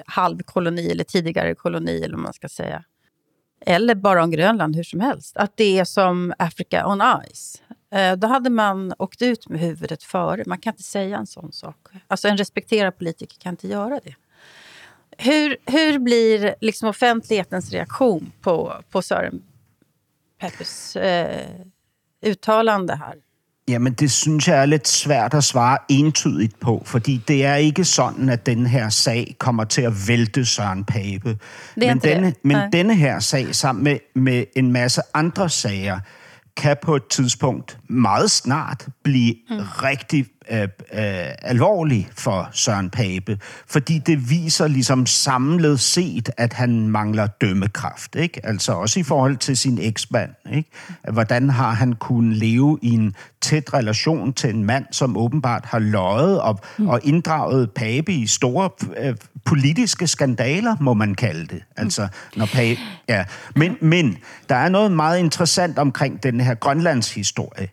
halvkoloni 0.05 0.91
eller 0.91 1.03
tidigare 1.03 1.55
koloni, 1.55 2.01
eller 2.03 2.15
vad 2.15 2.23
man 2.23 2.33
ska 2.33 2.49
säga, 2.49 2.83
eller 3.65 3.95
bara 3.95 4.23
om 4.23 4.31
Grönland, 4.31 4.75
hur 4.75 4.83
som 4.83 4.99
helst, 4.99 5.37
att 5.37 5.57
det 5.57 5.79
är 5.79 5.85
som 5.85 6.33
Africa 6.39 6.87
on 6.87 7.01
Ice. 7.33 7.61
Eh, 7.91 8.15
då 8.15 8.27
hade 8.27 8.49
man 8.49 8.93
åkt 8.99 9.21
ut 9.21 9.49
med 9.49 9.59
huvudet 9.59 10.03
före. 10.03 10.43
Man 10.45 10.57
kan 10.57 10.73
inte 10.73 10.83
säga 10.83 11.17
en 11.17 11.27
sån 11.27 11.51
sak. 11.51 11.87
Alltså 12.07 12.27
en 12.27 12.37
respekterad 12.37 12.97
politiker 12.97 13.39
kan 13.39 13.53
inte 13.53 13.67
göra 13.67 13.99
det. 14.03 14.15
Hur, 15.23 15.55
hur 15.71 16.03
blir 16.03 16.53
liksom 16.61 16.87
offentlighetens 16.87 17.73
reaktion 17.73 18.33
på, 18.43 18.71
på 18.91 19.01
Søren 19.01 19.41
Peppers 20.41 20.95
eh, 20.95 21.49
uttalande 22.29 22.97
her? 22.97 23.13
Jamen, 23.67 23.93
det 23.93 24.11
synes 24.11 24.47
jeg 24.47 24.61
er 24.61 24.65
lidt 24.65 24.87
svært 24.87 25.33
at 25.33 25.43
svare 25.43 25.77
entydigt 25.89 26.59
på, 26.59 26.83
fordi 26.85 27.21
det 27.27 27.45
er 27.45 27.55
ikke 27.55 27.83
sådan, 27.83 28.29
at 28.29 28.45
den 28.45 28.65
her 28.65 28.89
sag 28.89 29.35
kommer 29.39 29.63
til 29.63 29.81
at 29.81 29.93
vælte 30.07 30.45
Søren 30.45 30.85
Pape. 30.85 31.37
men 31.77 31.99
denne, 31.99 32.33
men 32.43 32.57
Nej. 32.57 32.69
denne 32.73 32.95
her 32.95 33.19
sag, 33.19 33.55
sammen 33.55 33.83
med, 33.83 33.97
med 34.15 34.45
en 34.55 34.71
masse 34.71 35.01
andre 35.13 35.49
sager, 35.49 35.99
kan 36.57 36.77
på 36.81 36.95
et 36.95 37.07
tidspunkt 37.07 37.77
meget 37.87 38.31
snart 38.31 38.87
blive 39.03 39.35
mm. 39.49 39.57
rigtig 39.59 40.25
øh, 40.51 40.61
øh, 40.61 40.67
alvorlig 41.41 42.09
for 42.17 42.49
Søren 42.51 42.89
Pape, 42.89 43.37
fordi 43.67 43.97
det 43.97 44.29
viser 44.29 44.67
ligesom 44.67 45.05
samlet 45.05 45.79
set, 45.79 46.29
at 46.37 46.53
han 46.53 46.87
mangler 46.87 47.27
dømmekraft. 47.27 48.15
Ikke? 48.15 48.45
Altså 48.45 48.73
også 48.73 48.99
i 48.99 49.03
forhold 49.03 49.37
til 49.37 49.57
sin 49.57 49.79
eksmand. 49.81 50.31
Ikke? 50.53 50.69
Hvordan 51.11 51.49
har 51.49 51.71
han 51.71 51.93
kunnet 51.93 52.37
leve 52.37 52.79
i 52.81 52.89
en 52.89 53.15
tæt 53.41 53.73
relation 53.73 54.33
til 54.33 54.49
en 54.49 54.63
mand, 54.63 54.85
som 54.91 55.17
åbenbart 55.17 55.65
har 55.65 55.79
løjet 55.79 56.41
og, 56.41 56.59
mm. 56.77 56.87
og 56.87 56.99
inddraget 57.03 57.71
Pape 57.71 58.13
i 58.13 58.27
store 58.27 58.69
øh, 58.97 59.15
politiske 59.45 60.07
skandaler, 60.07 60.75
må 60.79 60.93
man 60.93 61.15
kalde 61.15 61.47
det. 61.47 61.63
Altså, 61.77 62.07
når 62.35 62.45
Pape, 62.45 62.79
ja. 63.09 63.25
men, 63.55 63.77
men 63.81 64.17
der 64.49 64.55
er 64.55 64.69
noget 64.69 64.91
meget 64.91 65.19
interessant 65.19 65.79
omkring 65.79 66.23
den 66.23 66.41
her 66.41 66.53
Grønlands 66.53 67.13
historie. 67.13 67.69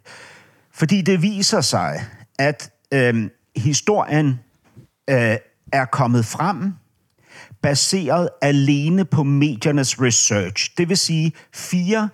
Fordi 0.75 1.03
det 1.03 1.23
viser 1.23 1.61
sig, 1.61 2.05
at 2.39 2.71
øh, 2.93 3.31
historien 3.57 4.41
øh, 5.11 5.37
er 5.73 5.85
kommet 5.85 6.25
frem 6.25 6.73
baseret 7.63 8.29
alene 8.43 9.05
på 9.05 9.23
mediernes 9.23 10.03
research. 10.03 10.71
Det 10.79 10.89
vil 10.89 10.97
sige, 10.97 11.33
fire 11.55 12.09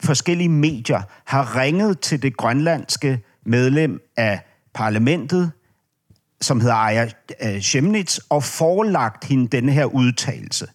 forskellige 0.00 0.48
medier 0.48 1.02
har 1.24 1.56
ringet 1.56 2.00
til 2.00 2.22
det 2.22 2.36
grønlandske 2.36 3.20
medlem 3.46 4.00
af 4.16 4.40
parlamentet, 4.74 5.52
som 6.40 6.60
hedder 6.60 6.74
Aya 6.76 7.08
øh, 7.42 7.60
Shemnitz, 7.60 8.18
og 8.30 8.44
forelagt 8.44 9.24
hende 9.24 9.48
denne 9.48 9.72
her 9.72 9.84
udtalelse. 9.84 10.66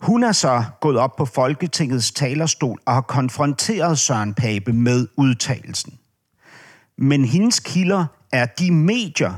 Hun 0.00 0.24
er 0.24 0.32
så 0.32 0.64
gået 0.80 0.96
op 0.96 1.16
på 1.16 1.24
Folketingets 1.24 2.12
talerstol 2.12 2.78
og 2.86 2.94
har 2.94 3.00
konfronteret 3.00 3.98
Søren 3.98 4.34
Pape 4.34 4.72
med 4.72 5.06
udtalelsen. 5.16 5.98
Men 7.00 7.24
hendes 7.24 7.60
kilder 7.60 8.06
er 8.32 8.46
de 8.46 8.72
medier, 8.72 9.32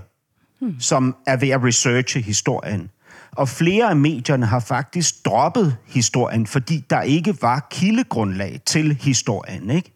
hmm. 0.61 0.81
som 0.81 1.17
er 1.27 1.37
ved 1.37 1.49
at 1.49 1.65
researche 1.65 2.21
historien. 2.21 2.91
Og 3.33 3.49
flere 3.49 3.91
af 3.91 3.97
medierne 3.97 4.47
har 4.47 4.61
faktisk 4.61 5.25
droppet 5.25 5.77
historien, 5.87 6.47
fordi 6.47 6.85
der 6.91 7.03
ikke 7.03 7.43
var 7.43 7.67
kildegrundlag 7.71 8.61
til 8.67 8.99
historien. 9.03 9.71
Ikke? 9.71 9.93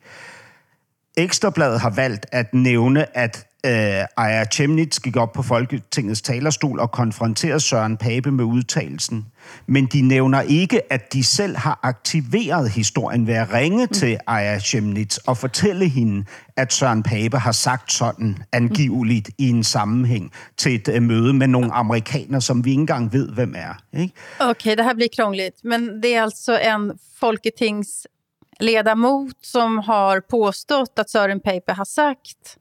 Ekstrabladet 1.17 1.81
har 1.81 1.91
valgt 1.91 2.27
at 2.33 2.55
nævne, 2.55 3.17
at 3.17 3.47
øh, 3.67 4.05
Aya 4.17 4.45
Chemnitz 4.45 5.01
gik 5.01 5.17
op 5.17 5.33
på 5.33 5.43
Folketingets 5.43 6.23
talerstol 6.23 6.81
og 6.81 6.91
konfronterede 6.91 7.61
Søren 7.61 7.97
Pape 7.97 8.31
med 8.31 8.45
udtalelsen. 8.45 9.27
Men 9.67 9.87
de 9.87 10.03
nævner 10.03 10.41
ikke, 10.41 10.93
at 10.93 11.13
de 11.13 11.25
selv 11.25 11.57
har 11.57 11.81
aktiveret 11.83 12.71
historien 12.71 13.27
ved 13.27 13.35
at 13.35 13.53
ringe 13.53 13.87
mm. 13.87 13.93
til 13.93 14.19
Aya 14.27 14.59
Chemnitz 14.59 15.17
og 15.17 15.37
fortælle 15.37 15.89
hende, 15.89 16.25
at 16.57 16.73
Søren 16.73 17.03
Pape 17.03 17.39
har 17.39 17.53
sagt 17.53 17.93
sådan 17.93 18.39
angiveligt 18.53 19.31
i 19.39 19.49
en 19.49 19.65
sammenhæng 19.65 20.33
til 20.57 20.75
et 20.75 20.89
øh, 20.89 21.03
møde 21.03 21.33
med 21.33 21.47
nogle 21.47 21.73
amerikanere, 21.73 22.41
som 22.41 22.65
vi 22.65 22.71
ikke 22.71 22.81
engang 22.81 23.13
ved, 23.13 23.29
hvem 23.29 23.55
er. 23.57 23.99
Ikke? 23.99 24.15
Okej, 24.41 24.75
det 24.75 24.85
här 24.85 24.95
blir 24.95 25.09
krångligt. 25.17 25.65
Men 25.65 26.03
det 26.03 26.15
är 26.15 26.23
alltså 26.23 26.59
en 26.59 26.99
folketingsledamot 27.21 29.37
som 29.43 29.79
har 29.79 30.21
påstått 30.21 30.99
att 30.99 31.11
Søren 31.11 31.41
Pape 31.41 31.73
har 31.73 31.85
sagt 31.85 32.59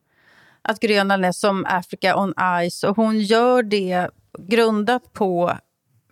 att 0.68 0.80
Grönland 0.80 1.26
är 1.26 1.32
som 1.32 1.66
Africa 1.68 2.16
on 2.16 2.34
Ice. 2.70 2.84
Och 2.84 2.96
hon 2.96 3.20
gör 3.20 3.64
det 3.64 4.10
grundat 4.40 5.14
på 5.14 5.58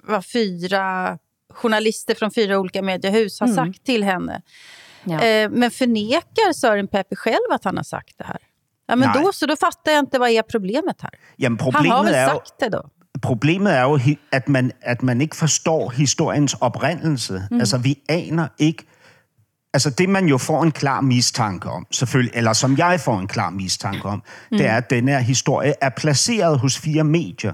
vad 0.04 0.26
fyra 0.26 1.18
journalister 1.54 2.16
från 2.16 2.32
fyra 2.32 2.60
olika 2.60 2.82
mediehus 2.82 3.40
har 3.40 3.48
sagt 3.48 3.86
till 3.86 4.04
henne. 4.04 4.42
Ja. 5.04 5.22
Eh, 5.22 5.50
men 5.50 5.72
förnekar 5.72 6.54
Søren 6.54 6.88
Pape 6.88 7.16
själv 7.16 7.52
att 7.52 7.64
han 7.64 7.78
har 7.78 7.84
sagt 7.84 8.18
det 8.18 8.24
här? 8.24 8.38
Ja, 8.88 8.96
men 8.96 9.10
Nej. 9.16 9.24
då, 9.24 9.34
så 9.34 9.46
då 9.46 9.56
fattar 9.56 9.92
jag 9.92 10.00
inte 10.00 10.20
vad 10.20 10.30
är 10.30 10.42
problemet 10.42 11.02
här. 11.02 11.12
Jamen, 11.36 11.60
Han 11.60 11.66
har 11.66 11.82
problemet 11.82 12.14
väl 12.14 12.30
sagt 12.30 12.60
det 12.60 12.70
då? 12.70 12.90
problemet 13.24 13.72
er 13.72 13.82
jo, 13.82 14.16
at 14.32 14.48
man, 14.48 14.72
at 14.82 15.04
man 15.04 15.22
ikke 15.22 15.36
forstår 15.36 15.92
historiens 15.92 16.56
oprindelse. 16.62 17.48
Mm. 17.52 17.60
Altså, 17.60 17.78
vi 17.78 17.96
aner 18.10 18.48
ikke... 18.60 18.86
Altså, 19.74 19.90
det 19.90 20.10
man 20.10 20.26
jo 20.26 20.38
får 20.38 20.64
en 20.64 20.72
klar 20.72 21.02
mistanke 21.02 21.70
om, 21.70 21.86
selvfølgelig, 21.92 22.32
eller 22.36 22.54
som 22.54 22.78
jeg 22.78 23.00
får 23.00 23.20
en 23.20 23.28
klar 23.28 23.50
mistanke 23.50 24.06
om, 24.06 24.24
mm. 24.52 24.58
det 24.58 24.68
er, 24.68 24.78
at 24.78 24.90
den 24.90 25.08
her 25.08 25.20
historie 25.20 25.74
er 25.82 25.90
placeret 25.90 26.60
hos 26.60 26.78
fire 26.78 27.04
medier. 27.04 27.54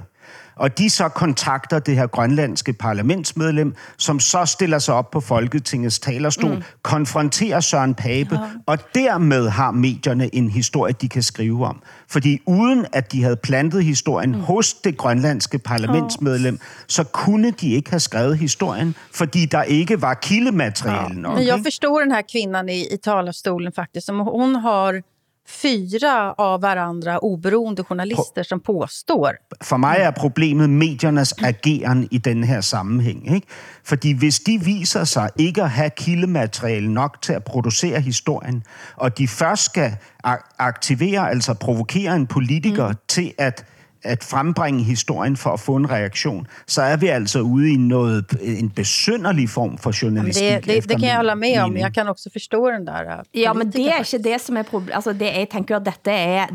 Og 0.59 0.77
de 0.77 0.89
så 0.89 1.09
kontakter 1.09 1.79
det 1.79 1.95
her 1.95 2.07
grønlandske 2.07 2.73
parlamentsmedlem, 2.73 3.75
som 3.97 4.19
så 4.19 4.45
stiller 4.45 4.79
sig 4.79 4.93
op 4.93 5.11
på 5.11 5.19
Folketingets 5.19 5.99
talerstol, 5.99 6.55
mm. 6.55 6.63
konfronterer 6.81 7.59
Søren 7.59 7.95
Pape, 7.95 8.35
ja. 8.35 8.39
og 8.65 8.77
dermed 8.95 9.49
har 9.49 9.71
medierne 9.71 10.35
en 10.35 10.49
historie, 10.49 10.93
de 11.01 11.09
kan 11.09 11.23
skrive 11.23 11.65
om. 11.65 11.81
Fordi 12.07 12.41
uden 12.45 12.85
at 12.93 13.11
de 13.11 13.23
havde 13.23 13.35
plantet 13.35 13.83
historien 13.83 14.31
mm. 14.31 14.41
hos 14.41 14.73
det 14.73 14.97
grønlandske 14.97 15.59
parlamentsmedlem, 15.59 16.59
så 16.87 17.03
kunne 17.03 17.51
de 17.51 17.69
ikke 17.69 17.89
have 17.89 17.99
skrevet 17.99 18.37
historien, 18.37 18.95
fordi 19.13 19.45
der 19.45 19.63
ikke 19.63 20.01
var 20.01 20.13
kildemateriale 20.13 21.21
nok. 21.21 21.37
Men 21.37 21.47
jag 21.47 21.57
ikke? 21.57 21.67
förstår 21.67 21.99
den 21.99 22.11
här 22.11 22.23
kvinnan 22.31 22.69
i, 22.69 22.93
i 22.93 22.97
talarstolen 22.97 23.71
faktiskt. 23.71 24.05
Som 24.05 24.19
hon 24.19 24.55
har 24.55 25.01
fyra 25.49 26.33
av 26.37 26.61
varandra 26.61 27.17
oberoende 27.25 27.83
journalister 27.83 28.43
som 28.43 28.59
påstår. 28.59 29.39
For 29.61 29.77
mig 29.77 30.03
er 30.05 30.11
problemet 30.11 30.69
mediernes 30.69 31.33
ageren 31.43 32.07
i 32.11 32.17
den 32.17 32.43
her 32.43 32.61
sammenhæng. 32.61 33.35
Ikke? 33.35 33.47
Fordi 33.83 34.11
hvis 34.11 34.39
de 34.39 34.59
viser 34.63 35.03
sig 35.03 35.29
ikke 35.37 35.63
at 35.63 35.69
have 35.69 35.89
kildemateriale 35.89 36.93
nok 36.93 37.21
til 37.21 37.33
at 37.33 37.43
producere 37.43 38.01
historien, 38.01 38.63
og 38.95 39.17
de 39.17 39.27
først 39.27 39.65
skal 39.65 39.97
ak- 40.23 40.55
aktivere, 40.59 41.29
altså 41.29 41.53
provokere 41.53 42.15
en 42.15 42.27
politiker 42.27 42.87
mm. 42.87 42.95
til 43.07 43.33
at 43.37 43.65
at 44.03 44.23
frembringe 44.23 44.83
historien 44.83 45.37
for 45.37 45.49
at 45.49 45.59
få 45.59 45.75
en 45.75 45.91
reaktion, 45.91 46.47
så 46.67 46.81
er 46.81 46.97
vi 46.97 47.07
altså 47.07 47.41
ude 47.41 47.73
i 47.73 47.77
noget, 47.77 48.25
en 48.41 48.69
besynderlig 48.69 49.49
form 49.49 49.77
for 49.77 49.89
Men 49.89 49.93
journalistik. 49.93 50.43
det, 50.43 50.65
det, 50.65 50.89
det 50.89 50.99
kan 50.99 50.99
jag 50.99 51.01
min 51.01 51.15
hålla 51.15 51.35
med 51.35 51.61
om. 51.63 51.77
Jag 51.77 51.93
kan 51.93 52.07
också 52.07 52.29
förstå 52.29 52.71
den 52.71 52.85
där 52.85 53.19
uh, 53.19 53.23
Ja, 53.33 53.53
men 53.53 53.71
det 53.71 53.87
er 53.87 53.99
ikke 53.99 54.23
det 54.23 54.41
som 54.41 54.57
er 54.57 54.63
problemet. 54.63 54.95
Altså, 54.95 55.13
det, 55.13 55.25
jeg 55.25 55.49
tænker 55.49 55.75
at 55.75 55.85
dette 55.85 56.11
er 56.11 56.47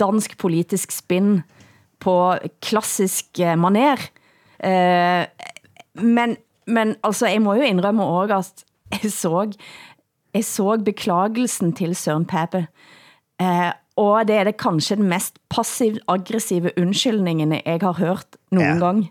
dansk 0.00 0.38
politisk 0.38 0.92
spin 0.92 1.42
på 2.00 2.36
klassisk 2.62 3.40
eh, 3.40 3.58
maner. 3.58 3.98
Eh, 4.64 5.26
men, 6.02 6.36
men 6.66 6.94
altså, 7.04 7.26
jeg 7.26 7.42
må 7.42 7.54
jo 7.54 7.62
indrømme 7.62 8.04
også, 8.04 8.34
at 8.92 9.02
jeg 9.02 9.12
så, 9.12 9.52
jeg 10.34 10.44
så 10.44 10.78
beklagelsen 10.84 11.72
til 11.72 11.96
Søren 11.96 12.24
Pape. 12.24 12.66
Eh, 13.40 13.72
og 13.98 14.28
det 14.28 14.36
er 14.36 14.44
det 14.48 14.56
kanskje 14.60 14.96
den 15.00 15.08
mest 15.10 15.38
passiv-aggressive 15.50 16.70
undskyldningen 16.78 17.52
jeg 17.52 17.78
har 17.82 17.92
hørt 17.98 18.26
nogen 18.52 18.78
Ja. 18.78 18.84
gang. 18.86 19.08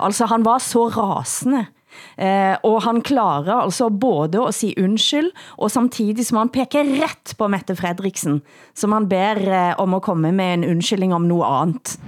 Altså, 0.00 0.26
han 0.26 0.44
var 0.44 0.58
så 0.58 0.88
rasende 0.88 1.66
Eh, 2.18 2.56
og 2.62 2.82
han 2.82 3.00
klarer 3.02 3.54
altså 3.54 3.88
både 3.88 4.46
at 4.48 4.54
sige 4.54 4.74
undskyld, 4.84 5.30
og 5.58 5.70
samtidig 5.70 6.26
som 6.26 6.38
han 6.38 6.48
peker 6.48 6.84
ret 7.02 7.34
på 7.38 7.48
Mette 7.48 7.76
Frederiksen, 7.76 8.42
som 8.74 8.92
han 8.92 9.08
ber 9.08 9.34
eh, 9.70 9.74
om 9.78 9.94
at 9.94 10.02
komme 10.02 10.32
med 10.32 10.54
en 10.54 10.64
undskyldning 10.64 11.14
om 11.14 11.22
noget 11.22 11.62
andet. 11.62 11.98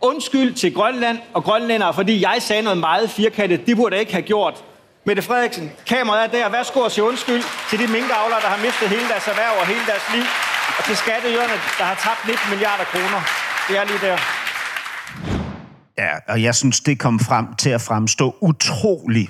Undskyld 0.00 0.54
til 0.54 0.74
Grønland 0.74 1.18
og 1.34 1.44
grønlændere, 1.44 1.94
fordi 1.94 2.22
jeg 2.22 2.36
sagde 2.40 2.62
noget 2.62 2.78
meget 2.78 3.10
firkantet. 3.10 3.66
Det 3.66 3.76
burde 3.76 3.94
jeg 3.94 4.00
ikke 4.00 4.12
have 4.12 4.22
gjort. 4.22 4.64
Mette 5.04 5.22
Frederiksen, 5.22 5.72
kameraet 5.86 6.24
er 6.24 6.30
der. 6.30 6.48
Værsgo 6.48 6.80
at 6.84 6.92
sige 6.92 7.04
undskyld 7.04 7.42
til 7.70 7.78
de 7.78 7.86
minkavlere, 7.86 8.40
der 8.40 8.50
har 8.54 8.62
mistet 8.66 8.88
hele 8.88 9.08
deres 9.08 9.26
erhverv 9.28 9.54
og 9.60 9.66
hele 9.66 9.84
deres 9.86 10.06
liv. 10.14 10.24
Og 10.78 10.84
til 10.84 10.96
skatteyderne, 10.96 11.56
der 11.78 11.84
har 11.84 11.94
tabt 11.94 12.26
19 12.26 12.50
milliarder 12.50 12.84
kroner. 12.84 13.20
Det 13.68 13.78
er 13.78 13.84
lige 13.84 14.00
der. 14.06 14.18
Ja, 15.98 16.12
og 16.32 16.42
jeg 16.42 16.54
synes, 16.54 16.80
det 16.80 16.98
kom 16.98 17.20
frem 17.20 17.46
til 17.54 17.70
at 17.70 17.80
fremstå 17.80 18.36
utrolig 18.40 19.28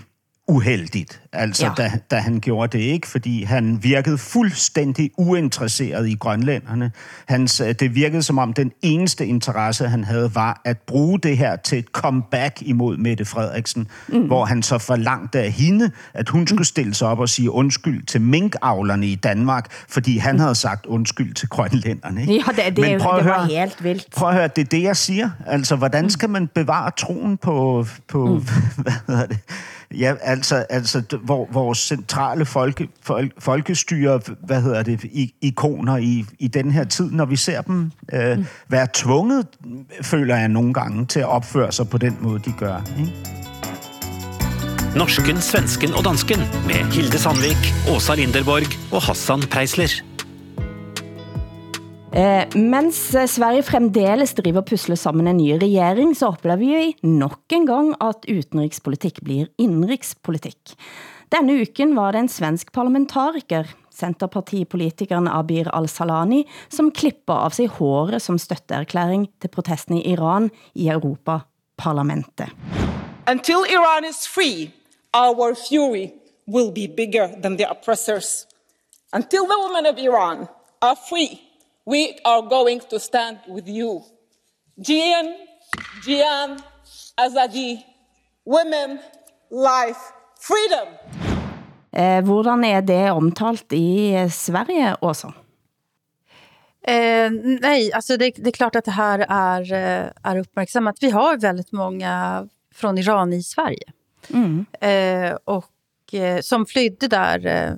uheldigt, 0.49 1.21
altså 1.33 1.67
ja. 1.67 1.73
da, 1.77 1.93
da 2.11 2.17
han 2.17 2.41
gjorde 2.41 2.79
det, 2.79 2.85
ikke? 2.85 3.09
Fordi 3.09 3.43
han 3.43 3.79
virkede 3.83 4.19
fuldstændig 4.19 5.11
uinteresseret 5.17 6.09
i 6.09 6.15
grønlænderne. 6.15 6.93
Hans, 7.29 7.61
øh, 7.61 7.75
det 7.81 7.95
virkede 7.95 8.23
som 8.23 8.39
om 8.39 8.53
den 8.53 8.73
eneste 8.83 9.27
interesse, 9.27 9.89
han 9.89 10.05
havde, 10.05 10.35
var 10.35 10.61
at 10.65 10.79
bruge 10.79 11.19
det 11.19 11.39
her 11.39 11.57
til 11.57 11.79
et 11.79 11.87
comeback 11.93 12.63
imod 12.63 12.97
Mette 12.97 13.25
Frederiksen, 13.25 13.89
mm. 14.09 14.27
hvor 14.27 14.45
han 14.45 14.63
så 14.63 14.79
forlangte 14.79 15.41
af 15.41 15.51
hende, 15.53 15.91
at 16.15 16.29
hun 16.29 16.47
skulle 16.47 16.67
stille 16.67 16.95
sig 16.95 17.09
op 17.09 17.19
og 17.19 17.29
sige 17.29 17.51
undskyld 17.51 18.07
til 18.07 18.21
minkavlerne 18.21 19.07
i 19.07 19.15
Danmark, 19.15 19.67
fordi 19.89 20.19
han 20.19 20.41
havde 20.41 20.55
sagt 20.55 20.87
undskyld 20.87 21.35
til 21.35 21.49
grønlænderne. 21.49 22.21
Ikke? 22.21 22.35
Ja, 22.35 22.63
det, 22.65 22.77
det, 22.77 22.91
Men 22.91 23.01
prøv 23.01 23.19
det 23.19 23.27
var 23.27 23.47
høre, 23.47 23.47
helt 23.47 23.85
vildt. 23.85 24.07
Prøv 24.17 24.29
at 24.29 24.35
høre, 24.35 24.49
det 24.49 24.63
er 24.63 24.69
det, 24.69 24.83
jeg 24.83 24.97
siger. 24.97 25.31
Altså, 25.47 25.77
hvordan 25.77 26.11
skal 26.11 26.31
man 26.31 26.47
bevare 26.47 26.91
troen 26.99 27.37
på, 27.37 27.87
på 28.09 28.27
mm. 28.27 28.47
hvad 28.83 28.93
hedder 29.07 29.27
det, 29.27 29.39
Ja, 29.95 30.15
altså, 30.21 30.57
altså 30.57 31.03
hvor 31.25 31.49
vores 31.53 31.79
centrale 31.79 32.47
folke, 32.47 32.89
folk, 33.03 33.33
folkestyre, 33.39 34.21
hvad 34.45 34.63
hedder 34.63 34.83
det, 34.83 35.11
ikoner 35.43 35.97
i, 35.97 36.25
i 36.39 36.49
den 36.49 36.71
her 36.71 36.85
tid, 36.85 37.11
når 37.11 37.25
vi 37.25 37.37
ser 37.37 37.63
dem 37.63 37.91
øh, 38.13 38.39
mm. 38.39 38.47
være 38.69 38.87
tvunget, 38.95 39.47
føler 40.03 40.37
jeg 40.37 40.49
nogle 40.49 40.75
gange, 40.75 41.07
til 41.07 41.21
at 41.21 41.27
opføre 41.27 41.73
sig 41.73 41.89
på 41.89 41.99
den 41.99 42.19
måde, 42.21 42.39
de 42.39 42.53
gør. 42.59 42.83
Ikke? 42.99 43.13
Norsken, 44.97 45.41
svensken 45.41 45.95
og 45.95 46.05
dansken 46.05 46.39
med 46.67 46.75
Hilde 46.93 47.19
Sandvik, 47.19 47.75
Åsa 47.95 48.15
Linderborg 48.15 48.93
og 48.93 49.03
Hassan 49.03 49.41
Preisler. 49.51 50.18
Eh, 52.13 52.57
mens 52.57 53.15
eh, 53.15 53.27
Sverige 53.29 53.63
fremdeles 53.69 54.33
driver 54.35 54.65
pusle 54.65 54.97
sammen 54.97 55.27
en 55.29 55.37
ny 55.37 55.59
regering, 55.61 56.15
så 56.17 56.31
oplever 56.33 56.57
vi 56.57 56.95
nok 57.05 57.53
en 57.53 57.67
gang 57.69 57.91
at 58.01 58.25
utenrikspolitik 58.25 59.21
blir 59.21 59.51
indenrikspolitik. 59.61 60.73
Denne 61.29 61.59
uken 61.61 61.93
var 61.99 62.15
det 62.17 62.23
en 62.25 62.31
svensk 62.33 62.73
parlamentariker, 62.73 63.69
Centerpartipolitikeren 63.93 65.29
Abir 65.29 65.69
al-Salani, 65.75 66.45
som 66.73 66.89
klipper 66.95 67.45
av 67.45 67.53
sig 67.53 67.69
håret 67.77 68.23
som 68.25 68.39
støtteerklæring 68.41 69.27
til 69.43 69.53
protesten 69.53 69.99
i 69.99 70.07
Iran 70.15 70.49
i 70.75 70.89
Europa-parlamentet. 70.89 72.55
Until 73.29 73.67
Iran 73.69 74.09
is 74.09 74.25
free, 74.25 74.71
our 75.13 75.53
fury 75.55 76.15
will 76.47 76.71
be 76.73 76.87
bigger 76.89 77.29
than 77.43 77.59
the 77.59 77.69
oppressors. 77.69 78.47
Until 79.13 79.45
the 79.45 79.59
women 79.59 79.85
of 79.85 79.99
Iran 79.99 80.49
are 80.81 80.97
free, 80.97 81.48
we 81.89 82.19
are 82.25 82.43
going 82.43 82.81
to 82.91 82.99
stand 82.99 83.39
with 83.49 83.69
you. 83.69 84.03
Jian, 84.77 85.35
Jian, 86.07 86.63
Azadi, 87.17 87.85
women, 88.45 88.99
life, 89.51 90.03
freedom. 90.41 90.89
Eh, 91.93 92.25
hvordan 92.25 92.65
er 92.65 92.81
det 92.81 93.11
omtalt 93.11 93.73
i 93.73 94.29
Sverige 94.31 94.97
også? 95.01 95.33
Eh, 96.83 97.31
nej, 97.61 97.93
alltså 97.93 98.17
det, 98.17 98.31
det 98.37 98.49
är 98.49 98.53
klart 98.53 98.77
att 98.77 98.85
det 98.85 98.91
här 98.91 99.27
är, 99.29 99.73
eh, 99.73 100.11
är 100.23 100.39
uppmärksammat. 100.39 100.97
Vi 101.01 101.11
har 101.11 101.37
väldigt 101.37 101.73
många 101.73 102.49
från 102.75 102.99
Iran 102.99 103.33
i 103.33 103.43
Sverige. 103.43 103.93
Mm. 104.31 104.67
Eh, 104.81 105.37
och 105.45 106.15
eh, 106.15 106.41
som 106.41 106.67
flydde 106.67 107.09
där, 107.09 107.47
eh, 107.47 107.73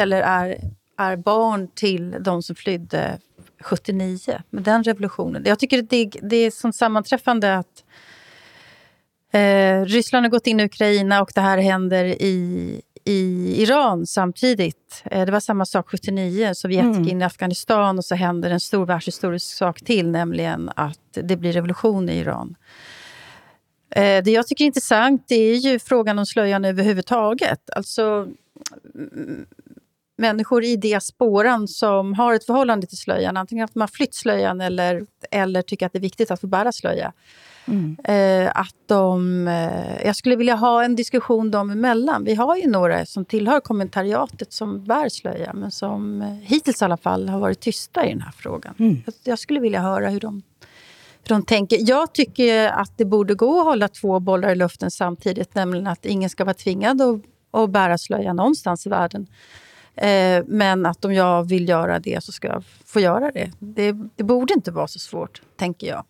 eller 0.00 0.20
är, 0.20 0.58
är 0.96 1.16
barn 1.16 1.68
till 1.74 2.16
de 2.20 2.42
som 2.42 2.56
flydde 2.56 3.18
79, 3.60 4.42
med 4.50 4.62
den 4.62 4.82
revolutionen. 4.82 5.42
Jag 5.46 5.58
tycker 5.58 5.82
det, 5.82 6.10
det 6.22 6.36
är 6.36 6.50
som 6.50 6.72
sammanträffande 6.72 7.56
att 7.56 7.84
eh, 9.32 9.84
Ryssland 9.84 10.24
har 10.24 10.30
gått 10.30 10.46
in 10.46 10.60
i 10.60 10.64
Ukraina 10.64 11.22
och 11.22 11.30
det 11.34 11.40
här 11.40 11.58
händer 11.58 12.04
i, 12.04 12.80
i 13.04 13.54
Iran 13.62 14.06
samtidigt. 14.06 15.02
Eh, 15.04 15.26
det 15.26 15.32
var 15.32 15.40
samma 15.40 15.66
sak 15.66 15.90
79, 15.90 16.54
Sovjet 16.54 16.84
mm. 16.84 17.02
gick 17.02 17.12
in 17.12 17.22
i 17.22 17.24
Afghanistan 17.24 17.98
och 17.98 18.04
så 18.04 18.14
händer 18.14 18.50
en 18.50 18.60
stor 18.60 18.86
världshistorisk 18.86 19.46
sak 19.46 19.80
till, 19.80 20.10
nämligen 20.10 20.70
att 20.76 20.98
det 21.12 21.36
blir 21.36 21.52
revolution 21.52 22.08
i 22.08 22.18
Iran. 22.18 22.56
Eh, 23.90 24.22
det 24.24 24.30
jag 24.30 24.46
tycker 24.46 24.64
är 24.64 24.66
intressant 24.66 25.24
det 25.28 25.34
är 25.34 25.56
ju 25.56 25.78
frågan 25.78 26.18
om 26.18 26.26
slöjan 26.26 26.64
överhuvudtaget. 26.64 27.70
Alltså, 27.70 28.28
människor 30.16 30.64
i 30.64 30.76
diasporan 30.76 31.68
som 31.68 32.14
har 32.14 32.34
ett 32.34 32.46
förhållande 32.46 32.86
till 32.86 32.98
slöjan. 32.98 33.36
Antingen 33.36 33.64
att 33.64 33.74
man 33.74 33.88
flytt 33.88 34.14
slöjan 34.14 34.60
eller, 34.60 35.06
eller 35.30 35.62
tycker 35.62 35.86
att 35.86 35.92
det 35.92 35.98
är 35.98 36.00
viktigt 36.00 36.30
att 36.30 36.40
få 36.40 36.46
bära 36.46 36.72
slöja. 36.72 37.12
Mm. 37.68 37.96
Eh, 38.04 38.52
att 38.54 38.74
de, 38.86 39.48
eh, 39.48 40.06
jag 40.06 40.16
skulle 40.16 40.36
vilja 40.36 40.54
ha 40.54 40.84
en 40.84 40.96
diskussion 40.96 41.50
dem 41.50 41.70
emellan. 41.70 42.24
Vi 42.24 42.34
har 42.34 42.56
ju 42.56 42.70
några 42.70 43.06
som 43.06 43.24
tillhör 43.24 43.60
kommentariatet 43.60 44.52
som 44.52 44.84
bär 44.84 45.08
slöja 45.08 45.52
men 45.52 45.70
som 45.70 46.22
eh, 46.22 46.28
hittills 46.28 46.82
i 46.82 46.84
alla 46.84 46.96
fall 46.96 47.28
har 47.28 47.40
varit 47.40 47.60
tysta 47.60 48.06
i 48.06 48.08
den 48.08 48.20
här 48.20 48.32
frågan. 48.32 48.74
Mm. 48.78 49.02
Jag, 49.06 49.14
jag 49.24 49.38
skulle 49.38 49.60
vilja 49.60 49.80
höra 49.80 50.08
hur 50.08 50.20
de, 50.20 50.42
hur 51.22 51.28
de 51.28 51.42
tänker. 51.42 51.78
Jag 51.80 52.12
tycker 52.12 52.68
att 52.68 52.98
det 52.98 53.04
borde 53.04 53.34
gå 53.34 53.58
att 53.58 53.64
hålla 53.64 53.88
två 53.88 54.20
bollar 54.20 54.50
i 54.50 54.54
luften 54.54 54.90
samtidigt. 54.90 55.54
Nämligen 55.54 55.86
att 55.86 56.04
ingen 56.04 56.30
ska 56.30 56.44
vara 56.44 56.54
tvingad 56.54 57.02
att, 57.02 57.20
att 57.50 57.70
bära 57.70 57.98
slöja 57.98 58.32
någonstans 58.32 58.86
i 58.86 58.88
världen. 58.88 59.26
Eh, 59.96 60.44
men 60.46 60.86
att 60.86 61.04
om 61.04 61.14
jag 61.14 61.48
vill 61.48 61.68
göra 61.68 61.98
det 61.98 62.24
så 62.24 62.32
ska 62.32 62.48
jag 62.48 62.64
få 62.86 63.00
göra 63.00 63.30
det. 63.30 63.50
Det, 63.58 63.92
det 64.16 64.24
borde 64.24 64.54
inte 64.54 64.70
vara 64.70 64.88
så 64.88 64.98
svårt, 64.98 65.42
tänker 65.56 65.86
jag. 65.86 66.04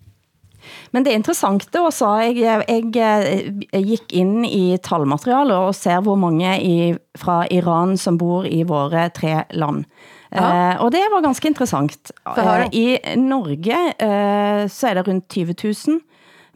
Men 0.90 1.04
det 1.04 1.12
er 1.12 1.20
interessant 1.20 1.68
det 1.72 1.80
også. 1.80 2.08
Jeg, 2.26 2.64
jeg, 2.66 3.86
gik 3.86 4.12
ind 4.18 4.46
i 4.48 4.78
talmaterialet 4.82 5.68
og 5.68 5.76
ser 5.78 6.02
hvor 6.02 6.18
mange 6.18 6.56
i, 6.62 6.76
fra 7.18 7.44
Iran 7.54 7.96
som 8.00 8.18
bor 8.18 8.48
i 8.48 8.62
våre 8.66 9.08
tre 9.14 9.44
land. 9.54 9.84
Ja. 10.30 10.42
Eh, 10.72 10.82
og 10.82 10.90
det 10.92 11.04
var 11.12 11.22
ganske 11.24 11.48
interessant. 11.48 12.10
Eh, 12.36 12.66
I 12.72 12.86
Norge 13.20 13.78
eh, 13.94 14.66
så 14.72 14.90
er 14.90 14.98
det 14.98 15.06
rundt 15.06 15.28
20 15.30 15.54
000 15.62 16.00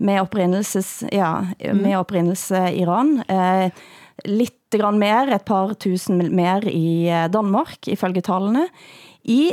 med 0.01 0.23
oprindelses, 0.23 1.05
ja, 1.13 1.45
mm. 1.61 1.83
med 1.83 1.99
oprindelses 1.99 2.75
Iran. 2.75 3.21
Eh, 3.29 3.71
lidt 4.25 4.60
grann 4.79 4.99
mer, 4.99 5.33
et 5.35 5.45
par 5.45 5.75
tusen 5.75 6.21
mer 6.37 6.67
i 6.69 7.09
eh, 7.09 7.27
Danmark, 7.33 7.89
ifølge 7.89 8.23
tallene. 8.23 8.69
I 9.25 9.53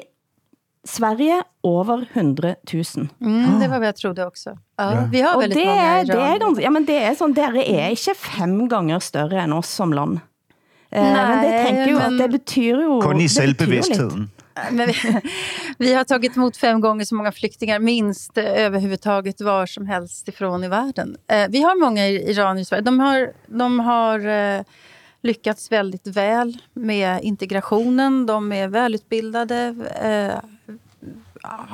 Sverige 0.88 1.42
over 1.64 2.06
100 2.14 2.56
000. 2.74 3.10
Mm, 3.20 3.60
det 3.60 3.70
var 3.70 3.78
hvad 3.78 3.88
jeg 3.88 3.96
troede 3.96 4.26
også. 4.26 4.56
Ja, 4.80 4.90
ja. 4.90 5.08
Vi 5.12 5.20
har 5.20 5.36
og 5.36 5.42
väldigt 5.42 5.60
det, 5.60 5.66
många 5.66 6.04
det 6.04 6.20
er, 6.20 6.40
ganske, 6.40 6.64
ja, 6.64 6.70
men 6.70 6.88
det 6.88 6.98
er 7.04 7.14
sådan, 7.14 7.36
dere 7.36 7.66
er 7.68 7.88
ikke 7.90 8.16
fem 8.16 8.70
ganger 8.70 9.00
større 9.00 9.44
end 9.44 9.54
oss 9.54 9.68
som 9.68 9.92
land. 9.92 10.20
Nej, 10.92 11.02
eh, 11.02 11.30
men 11.30 11.44
det 11.44 11.66
tænker 11.66 11.92
jo, 11.92 11.98
men... 11.98 12.14
at 12.14 12.20
det 12.20 12.40
betyder 12.40 12.84
jo... 12.84 13.00
Kun 13.02 13.22
i 13.22 13.28
selvbevidstheden. 13.28 14.32
Men 14.72 14.88
vi, 14.88 14.94
vi 15.78 15.94
har 15.94 16.04
tagit 16.04 16.38
emot 16.38 16.58
fem 16.58 16.82
gånger 16.82 17.06
så 17.06 17.16
många 17.16 17.32
flyktingar, 17.32 17.80
minst 17.80 18.38
eh, 18.38 18.66
överhuvudtaget 18.66 19.42
var 19.42 19.66
som 19.66 19.86
helst 19.86 20.28
ifrån 20.28 20.64
i 20.64 20.68
världen. 20.68 21.18
Eh, 21.28 21.48
vi 21.50 21.62
har 21.62 21.80
många 21.80 22.08
iranier 22.08 22.62
i 22.62 22.66
Sverige. 22.66 22.82
De 22.82 23.00
har, 23.00 23.32
de 23.48 23.80
har 23.80 24.28
eh, 24.28 24.64
lyckats 25.28 25.72
väldigt 25.72 26.08
väl 26.08 26.62
med 26.74 27.24
integrationen. 27.24 28.26
De 28.26 28.52
är 28.52 28.68
välutbildade, 28.68 29.76
eh, 30.02 30.40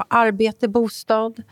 arbete, 0.08 0.68
bostad 0.68 1.44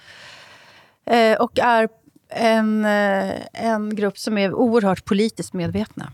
eh, 1.05 1.41
och 1.41 1.59
är 1.59 1.89
en, 2.29 2.85
eh, 2.85 3.33
en 3.53 3.95
grupp 3.95 4.17
som 4.17 4.37
är 4.37 4.53
oerhört 4.53 5.05
politiskt 5.05 5.53
medvetna. 5.53 6.11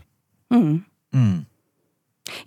Mm. 0.54 0.84
Mm. 1.14 1.44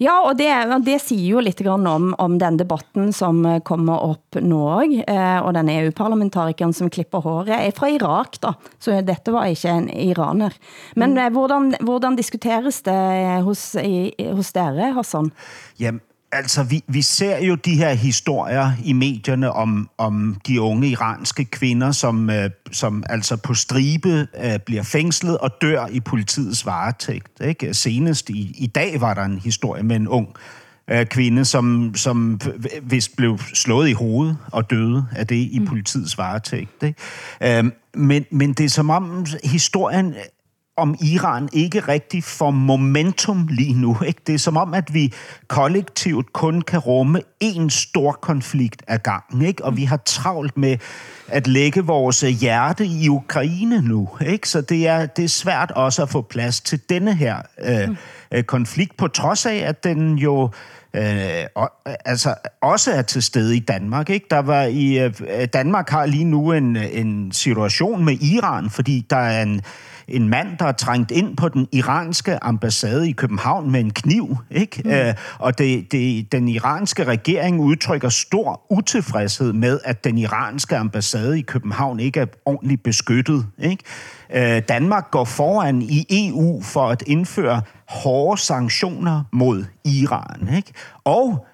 Ja, 0.01 0.15
og 0.25 0.33
det, 0.39 0.49
det 0.81 0.97
siger 1.03 1.35
jo 1.35 1.41
lidt 1.45 1.59
grann 1.61 1.85
om, 1.85 2.07
om 2.17 2.39
den 2.41 2.57
debatten, 2.57 3.11
som 3.13 3.43
eh, 3.45 3.59
kommer 3.61 4.01
op 4.01 4.39
nu 4.41 4.63
eh, 4.81 5.37
og 5.45 5.53
den 5.53 5.69
EU-parlamentarikeren, 5.69 6.73
som 6.73 6.89
klipper 6.89 7.21
håret, 7.21 7.53
er 7.53 7.75
fra 7.77 7.91
Irak 7.93 8.39
da, 8.41 8.55
så 8.81 8.97
dette 9.05 9.33
var 9.33 9.51
ikke 9.51 9.69
en 9.69 9.89
iraner. 9.93 10.57
Men 10.95 11.13
mm. 11.13 11.33
hvordan, 11.37 11.73
hvordan 11.85 12.17
diskuteres 12.17 12.81
det 12.81 13.43
hos, 13.45 13.75
i, 13.77 14.09
hos 14.33 14.49
dere, 14.57 14.93
Hassan? 14.97 15.29
Jamen, 15.77 16.01
altså, 16.31 16.63
vi, 16.63 16.83
vi 16.87 17.01
ser 17.01 17.37
jo 17.37 17.55
de 17.55 17.75
her 17.75 17.93
historier 17.93 18.71
i 18.83 18.93
medierne 18.93 19.51
om, 19.51 19.89
om 19.97 20.37
de 20.47 20.61
unge 20.61 20.87
iranske 20.87 21.45
kvinder, 21.45 21.91
som, 21.91 22.29
øh, 22.29 22.49
som 22.71 23.03
altså 23.09 23.37
på 23.37 23.53
stribe 23.53 24.27
øh, 24.43 24.59
bliver 24.65 24.83
fængslet 24.83 25.37
og 25.37 25.51
dør 25.61 25.87
i 25.91 25.99
politiets 25.99 26.65
varetægt. 26.65 27.41
Ikke? 27.41 27.73
Senest 27.73 28.29
i, 28.29 28.55
i 28.57 28.67
dag 28.67 29.01
var 29.01 29.13
der 29.13 29.23
en 29.23 29.39
historie 29.39 29.83
med 29.83 29.95
en 29.95 30.07
ung 30.07 30.27
øh, 30.87 31.05
kvinde, 31.05 31.45
som, 31.45 31.93
som 31.95 32.39
vist 32.81 33.15
blev 33.15 33.39
slået 33.53 33.89
i 33.89 33.93
hovedet 33.93 34.37
og 34.51 34.69
døde 34.69 35.05
af 35.15 35.27
det 35.27 35.35
i 35.51 35.59
mm. 35.59 35.65
politiets 35.65 36.17
varetægt. 36.17 36.83
Ikke? 36.83 37.57
Øh, 37.59 37.71
men, 37.93 38.25
men 38.31 38.53
det 38.53 38.65
er 38.65 38.69
som 38.69 38.89
om 38.89 39.25
historien 39.43 40.13
om 40.81 40.95
Iran 41.01 41.49
ikke 41.53 41.79
rigtig 41.79 42.23
får 42.23 42.51
momentum 42.51 43.47
lige 43.47 43.73
nu. 43.73 43.97
Ikke? 44.07 44.21
Det 44.27 44.35
er 44.35 44.39
som 44.39 44.57
om, 44.57 44.73
at 44.73 44.93
vi 44.93 45.13
kollektivt 45.47 46.33
kun 46.33 46.61
kan 46.61 46.79
rumme 46.79 47.21
en 47.39 47.69
stor 47.69 48.11
konflikt 48.11 48.83
ad 48.87 48.99
gangen, 48.99 49.41
ikke? 49.41 49.65
og 49.65 49.77
vi 49.77 49.83
har 49.83 49.97
travlt 50.05 50.57
med 50.57 50.77
at 51.27 51.47
lægge 51.47 51.81
vores 51.81 52.21
hjerte 52.21 52.85
i 52.85 53.09
Ukraine 53.09 53.81
nu. 53.81 54.09
Ikke? 54.25 54.49
Så 54.49 54.61
det 54.61 54.87
er, 54.87 55.05
det 55.05 55.23
er 55.23 55.29
svært 55.29 55.71
også 55.71 56.03
at 56.03 56.09
få 56.09 56.21
plads 56.21 56.61
til 56.61 56.79
denne 56.89 57.15
her 57.15 57.41
øh, 57.63 57.89
mm. 58.31 58.43
konflikt, 58.43 58.97
på 58.97 59.07
trods 59.07 59.45
af, 59.45 59.55
at 59.55 59.83
den 59.83 60.17
jo 60.17 60.49
øh, 60.93 61.45
og, 61.55 61.71
altså 62.05 62.35
også 62.61 62.91
er 62.91 63.01
til 63.01 63.23
stede 63.23 63.57
i 63.57 63.59
Danmark. 63.59 64.09
Ikke? 64.09 64.25
Der 64.29 64.39
var 64.39 64.63
i 64.63 64.99
øh, 64.99 65.13
Danmark 65.53 65.89
har 65.89 66.05
lige 66.05 66.25
nu 66.25 66.51
en, 66.51 66.75
en 66.75 67.31
situation 67.31 68.05
med 68.05 68.17
Iran, 68.21 68.69
fordi 68.69 69.05
der 69.09 69.17
er 69.17 69.43
en 69.43 69.61
en 70.07 70.29
mand, 70.29 70.57
der 70.59 70.65
er 70.65 70.71
trængt 70.71 71.11
ind 71.11 71.37
på 71.37 71.49
den 71.49 71.67
iranske 71.71 72.43
ambassade 72.43 73.09
i 73.09 73.11
København 73.11 73.71
med 73.71 73.79
en 73.79 73.91
kniv. 73.91 74.37
Ikke? 74.51 74.81
Mm. 74.85 74.91
Øh, 74.91 75.13
og 75.39 75.57
det, 75.57 75.91
det, 75.91 76.31
den 76.31 76.47
iranske 76.47 77.03
regering 77.03 77.59
udtrykker 77.59 78.09
stor 78.09 78.61
utilfredshed 78.69 79.53
med, 79.53 79.79
at 79.83 80.03
den 80.03 80.17
iranske 80.17 80.77
ambassade 80.77 81.39
i 81.39 81.41
København 81.41 81.99
ikke 81.99 82.19
er 82.19 82.25
ordentligt 82.45 82.83
beskyttet. 82.83 83.45
Ikke? 83.57 83.83
Øh, 84.33 84.61
Danmark 84.69 85.11
går 85.11 85.25
foran 85.25 85.81
i 85.81 86.05
EU 86.09 86.61
for 86.61 86.89
at 86.89 87.03
indføre 87.07 87.61
hårde 87.89 88.41
sanktioner 88.41 89.23
mod 89.31 89.65
Iran. 89.85 90.55
Ikke? 90.55 90.73
Og 91.03 91.47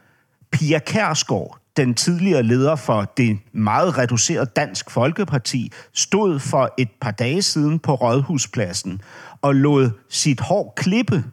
Pia 0.51 0.79
Kærsgaard, 0.79 1.57
den 1.77 1.93
tidligere 1.93 2.43
leder 2.43 2.75
for 2.75 3.13
det 3.17 3.39
meget 3.51 3.97
reducerede 3.97 4.49
Dansk 4.55 4.91
Folkeparti, 4.91 5.71
stod 5.93 6.39
for 6.39 6.73
et 6.77 6.89
par 7.01 7.11
dage 7.11 7.41
siden 7.41 7.79
på 7.79 7.95
Rådhuspladsen 7.95 9.01
og 9.41 9.55
lod 9.55 9.89
sit 10.09 10.39
hår 10.39 10.73
klippe 10.77 11.23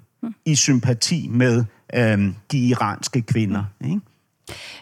i 0.45 0.55
sympati 0.55 1.29
med 1.31 1.65
øhm, 1.95 2.35
de 2.53 2.59
iranske 2.59 3.23
kvinder. 3.23 3.65
Ikke? 3.85 4.01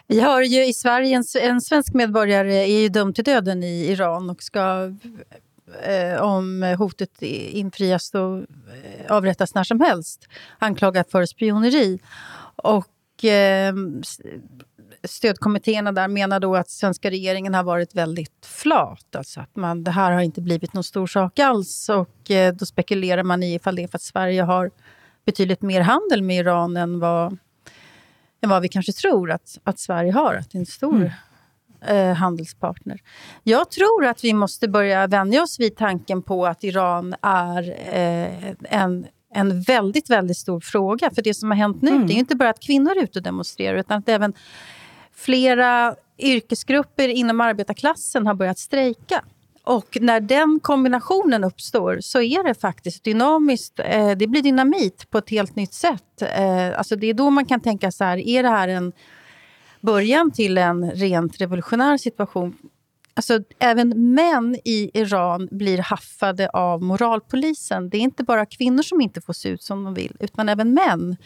Vi 0.09 0.19
har 0.19 0.39
ju 0.39 0.65
i 0.65 0.73
Sverige 0.73 1.15
en, 1.15 1.23
en 1.41 1.61
svensk 1.61 1.93
medborgare 1.93 2.53
är 2.53 2.81
ju 2.81 2.89
dömd 2.89 3.15
till 3.15 3.23
döden 3.23 3.63
i 3.63 3.91
Iran 3.91 4.29
och 4.29 4.43
ska 4.43 4.91
eh, 5.83 6.21
om 6.21 6.75
hotet 6.77 7.21
infrias 7.21 8.13
och 8.13 8.37
eh, 8.37 9.09
avrättas 9.09 9.55
när 9.55 9.63
som 9.63 9.81
helst. 9.81 10.27
Anklagad 10.59 11.05
för 11.11 11.25
spioneri. 11.25 11.99
Och 12.55 13.25
eh, 13.25 13.73
stödkommittéerna 15.03 15.91
där 15.91 16.07
menar 16.07 16.39
då 16.39 16.55
att 16.55 16.69
svenska 16.69 17.09
regeringen 17.09 17.53
har 17.53 17.63
varit 17.63 17.95
väldigt 17.95 18.45
flat. 18.45 19.15
Alltså 19.15 19.39
att 19.39 19.55
man, 19.55 19.83
det 19.83 19.91
här 19.91 20.11
har 20.11 20.21
inte 20.21 20.41
blivit 20.41 20.73
någon 20.73 20.83
stor 20.83 21.07
sak 21.07 21.39
alls. 21.39 21.89
Och 21.89 22.31
eh, 22.31 22.53
då 22.53 22.65
spekulerar 22.65 23.23
man 23.23 23.43
i 23.43 23.53
ifall 23.53 23.75
det 23.75 23.83
är 23.83 23.87
för 23.87 23.97
att 23.97 24.01
Sverige 24.01 24.41
har 24.41 24.71
betydligt 25.25 25.61
mer 25.61 25.81
handel 25.81 26.21
med 26.21 26.37
Iran 26.37 26.77
än 26.77 26.99
vad, 26.99 27.37
än 28.41 28.49
vad 28.49 28.61
vi 28.61 28.67
kanske 28.67 28.93
tror 28.93 29.31
att, 29.31 29.59
att 29.63 29.79
Sverige 29.79 30.11
har. 30.11 30.35
Att 30.35 30.51
det 30.51 30.57
är 30.57 30.59
en 30.59 30.65
stor 30.65 30.95
mm. 30.95 32.09
eh, 32.09 32.15
handelspartner. 32.15 32.99
Jag 33.43 33.71
tror 33.71 34.05
att 34.05 34.23
vi 34.23 34.33
måste 34.33 34.67
börja 34.67 35.07
vänja 35.07 35.43
oss 35.43 35.59
vid 35.59 35.75
tanken 35.75 36.21
på 36.21 36.45
att 36.45 36.63
Iran 36.63 37.15
är 37.21 37.69
eh, 37.69 38.53
en 38.63 39.07
en 39.35 39.61
väldigt, 39.61 40.09
väldigt 40.09 40.37
stor 40.37 40.59
fråga. 40.59 41.11
För 41.15 41.21
det 41.21 41.33
som 41.33 41.51
har 41.51 41.57
hänt 41.57 41.81
nu, 41.81 41.91
mm. 41.91 42.07
det 42.07 42.13
är 42.13 42.15
inte 42.15 42.35
bara 42.35 42.49
att 42.49 42.59
kvinnor 42.59 42.91
är 42.91 43.03
ute 43.03 43.19
och 43.19 43.23
demonstrerar, 43.23 43.77
utan 43.77 43.99
att 43.99 44.09
även 44.09 44.33
flera 45.15 45.95
yrkesgrupper 46.17 47.07
inom 47.09 47.41
arbetarklassen 47.41 48.27
har 48.27 48.33
börjat 48.33 48.59
strejka. 48.59 49.23
Och 49.63 49.97
när 50.01 50.19
den 50.19 50.59
kombinationen 50.63 51.43
uppstår 51.43 51.97
så 52.01 52.21
är 52.21 52.43
det 52.43 52.53
faktiskt 52.53 53.03
dynamiskt. 53.03 53.79
Eh, 53.79 54.11
det 54.11 54.27
blir 54.27 54.41
dynamit 54.41 55.09
på 55.09 55.17
ett 55.17 55.29
helt 55.29 55.55
nytt 55.55 55.73
sätt. 55.73 56.21
Eh, 56.21 56.77
alltså 56.77 56.95
det 56.95 57.07
är 57.07 57.13
då 57.13 57.29
man 57.29 57.45
kan 57.45 57.59
tänka 57.59 57.91
så 57.91 58.03
här, 58.03 58.17
är 58.17 58.43
det 58.43 58.49
här 58.49 58.67
en 58.67 58.93
början 59.81 60.31
till 60.31 60.57
en 60.57 60.91
rent 60.91 61.41
revolutionär 61.41 61.97
situation? 61.97 62.57
Alltså, 63.15 63.39
även 63.59 64.13
män 64.13 64.55
i 64.65 64.91
Iran 64.93 65.47
blir 65.51 65.77
haffade 65.77 66.49
av 66.49 66.81
moralpolisen. 66.81 67.89
Det 67.89 67.97
är 67.97 68.01
inte 68.01 68.23
bara 68.23 68.45
kvinnor 68.45 68.83
som 68.83 69.01
inte 69.01 69.21
får 69.21 69.33
se 69.33 69.49
ut 69.49 69.63
som 69.63 69.83
de 69.83 69.93
vill, 69.93 70.17
utan 70.19 70.49
även 70.49 70.73
män 70.73 71.17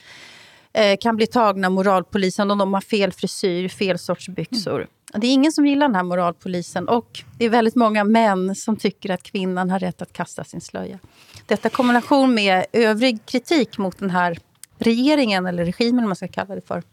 eh, 0.78 0.98
kan 1.02 1.16
bli 1.16 1.28
tagna 1.28 1.70
moralpolisen 1.70 2.52
om 2.52 2.58
de 2.58 2.74
har 2.74 2.82
fel 2.82 3.12
frisyr, 3.12 3.68
fel 3.68 4.00
sorts 4.00 4.30
byxor. 4.30 4.76
Mm. 4.76 4.88
Det 5.13 5.28
är 5.28 5.32
ingen 5.32 5.52
som 5.52 5.66
gillar 5.66 5.88
den 5.88 5.96
här 5.96 6.04
moralpolisen 6.04 6.88
och 6.88 7.24
det 7.38 7.46
är 7.46 7.50
väldigt 7.50 7.76
många 7.76 8.04
män 8.04 8.56
som 8.56 8.78
tycker 8.78 9.12
att 9.12 9.24
kvinnan 9.24 9.70
har 9.70 9.80
rätt 9.80 10.02
att 10.02 10.13
kasta 10.13 10.44
sin 10.44 10.62
slöja. 10.62 11.00
Detta 11.46 11.70
kombination 11.70 12.34
med 12.34 12.66
övrig 12.74 13.26
kritik 13.26 13.78
mot 13.78 14.00
den 14.00 14.10
här 14.10 14.38
regeringen, 14.80 15.46
eller 15.46 15.66
regimen 15.66 16.08
man 16.08 16.16
ska 16.16 16.28
kalla 16.28 16.56
det 16.56 16.68
för. 16.68 16.84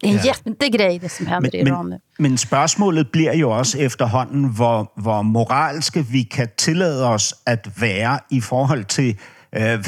Det 0.00 0.06
er 0.06 0.10
en 0.10 0.16
ja. 0.24 0.34
jättegrej, 0.46 0.98
det 0.98 1.08
som 1.08 1.26
händer 1.26 1.50
men, 1.52 1.66
i 1.66 1.70
Iran 1.70 1.90
nu. 1.90 2.00
Men, 2.18 2.30
men 2.30 2.38
spørgsmålet 2.38 3.10
bliver 3.10 3.34
jo 3.34 3.50
også 3.50 3.78
efterhånden, 3.78 4.44
hvor, 4.44 4.92
hvor 4.94 5.22
moralske 5.22 6.02
vi 6.02 6.22
kan 6.22 6.48
tillade 6.56 7.06
os 7.06 7.34
at 7.46 7.80
være 7.80 8.18
i 8.30 8.40
forhold 8.40 8.84
til 8.84 9.18
øh, 9.52 9.84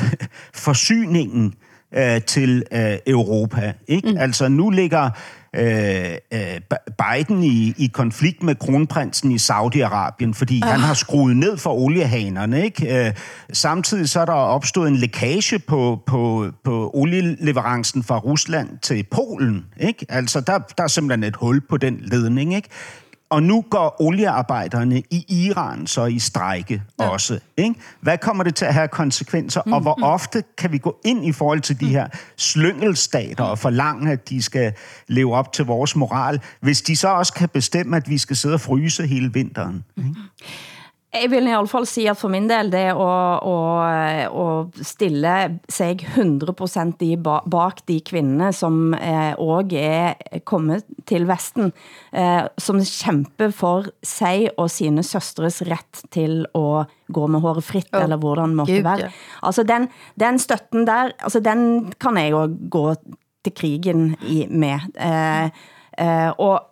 forsyningen 0.55 1.55
øh, 1.95 2.23
til 2.23 2.63
øh, 2.73 2.99
Europa. 3.07 3.73
Ikke? 3.89 4.11
Mm. 4.11 4.17
Altså 4.17 4.49
nu 4.49 4.71
ligger 4.71 5.11
øh, 5.57 6.17
øh, 6.33 6.61
Biden 6.99 7.43
i, 7.43 7.75
i 7.79 7.91
konflikt 7.93 8.43
med 8.43 8.55
kronprinsen 8.55 9.33
i 9.33 9.37
Saudi-Arabien, 9.37 10.33
fordi 10.33 10.61
ah. 10.63 10.69
han 10.69 10.81
har 10.81 10.95
skruet 10.95 11.37
ned 11.37 11.57
for 11.57 11.71
oliehanerne. 11.71 12.65
Ikke? 12.65 13.07
Øh, 13.07 13.15
samtidig 13.53 14.09
så 14.09 14.21
er 14.21 14.25
der 14.25 14.33
opstået 14.33 14.89
en 14.89 14.97
lækage 14.97 15.59
på, 15.59 16.03
på, 16.07 16.47
på 16.65 16.91
olieleverancen 16.95 18.03
fra 18.03 18.19
Rusland 18.19 18.69
til 18.83 19.07
Polen. 19.11 19.65
Ikke? 19.81 20.07
Altså 20.09 20.41
der, 20.41 20.59
der 20.79 20.85
er 20.85 20.89
simpelthen 20.89 21.25
et 21.25 21.37
hul 21.37 21.61
på 21.69 21.77
den 21.77 21.99
ledning. 22.01 22.55
Ikke? 22.55 22.69
Og 23.31 23.43
nu 23.43 23.65
går 23.71 23.97
oliearbejderne 24.01 25.03
i 25.11 25.25
Iran 25.29 25.87
så 25.87 26.07
i 26.07 26.19
strejke 26.19 26.83
ja. 27.01 27.09
også. 27.09 27.41
Ikke? 27.57 27.75
Hvad 28.01 28.19
kommer 28.19 28.45
det 28.45 28.55
til 28.55 28.65
at 28.65 28.75
have 28.75 28.89
konsekvenser, 28.89 29.63
mm, 29.67 29.73
og 29.73 29.81
hvor 29.81 29.95
mm. 29.99 30.03
ofte 30.03 30.45
kan 30.59 30.73
vi 30.73 30.79
gå 30.79 31.01
ind 31.05 31.27
i 31.27 31.33
forhold 31.33 31.61
til 31.61 31.81
de 31.81 31.89
her 31.89 32.09
slyngelstater 32.37 33.45
og 33.45 33.59
forlange, 33.59 34.13
at 34.13 34.29
de 34.29 34.43
skal 34.43 34.73
leve 35.09 35.35
op 35.35 35.53
til 35.53 35.65
vores 35.65 35.97
moral, 35.97 36.41
hvis 36.61 36.83
de 36.83 36.97
så 36.97 37.09
også 37.09 37.33
kan 37.33 37.49
bestemme, 37.49 37.97
at 37.97 38.09
vi 38.09 38.19
skal 38.19 38.37
sidde 38.37 38.55
og 38.55 38.61
fryse 38.61 39.07
hele 39.07 39.35
vinteren? 39.35 39.85
Ikke? 39.97 40.15
Jeg 41.11 41.27
vil 41.33 41.49
i 41.49 41.55
alle 41.57 41.67
fall 41.67 41.89
sige, 41.91 42.13
at 42.13 42.19
for 42.21 42.31
min 42.31 42.45
del, 42.47 42.69
det 42.71 42.93
å, 42.95 43.07
å, 43.43 43.55
å 44.31 44.45
stille 44.87 45.33
sig 45.67 46.05
100% 46.07 47.03
i 47.03 47.17
bak 47.19 47.83
de 47.91 47.97
kvinder, 48.07 48.55
som 48.55 48.95
eh, 48.95 49.33
også 49.35 49.81
er 49.81 50.45
kommet 50.47 50.87
til 51.11 51.27
Vesten, 51.27 51.73
eh, 52.15 52.47
som 52.63 52.79
kæmper 52.79 53.51
for 53.51 53.91
sig 54.07 54.53
og 54.55 54.71
sine 54.71 55.03
søstres 55.07 55.65
ret 55.67 56.05
til 56.15 56.45
å 56.55 56.85
gå 57.11 57.27
med 57.27 57.43
håret 57.43 57.67
fritt, 57.67 57.91
oh, 57.91 58.05
eller 58.05 58.23
hvordan 58.23 58.55
måtte 58.63 58.79
Gud, 58.79 58.87
være. 58.87 59.11
Altså 59.43 59.67
den, 59.67 59.91
den 60.15 60.39
støtten 60.39 60.87
der, 60.87 61.17
altså 61.19 61.43
den 61.43 61.91
kan 61.99 62.23
jeg 62.23 62.37
jo 62.37 62.47
gå 62.71 62.87
til 63.43 63.59
krigen 63.59 64.13
i, 64.23 64.45
med. 64.47 64.93
Eh, 64.95 65.51
eh, 65.99 66.31
og 66.39 66.70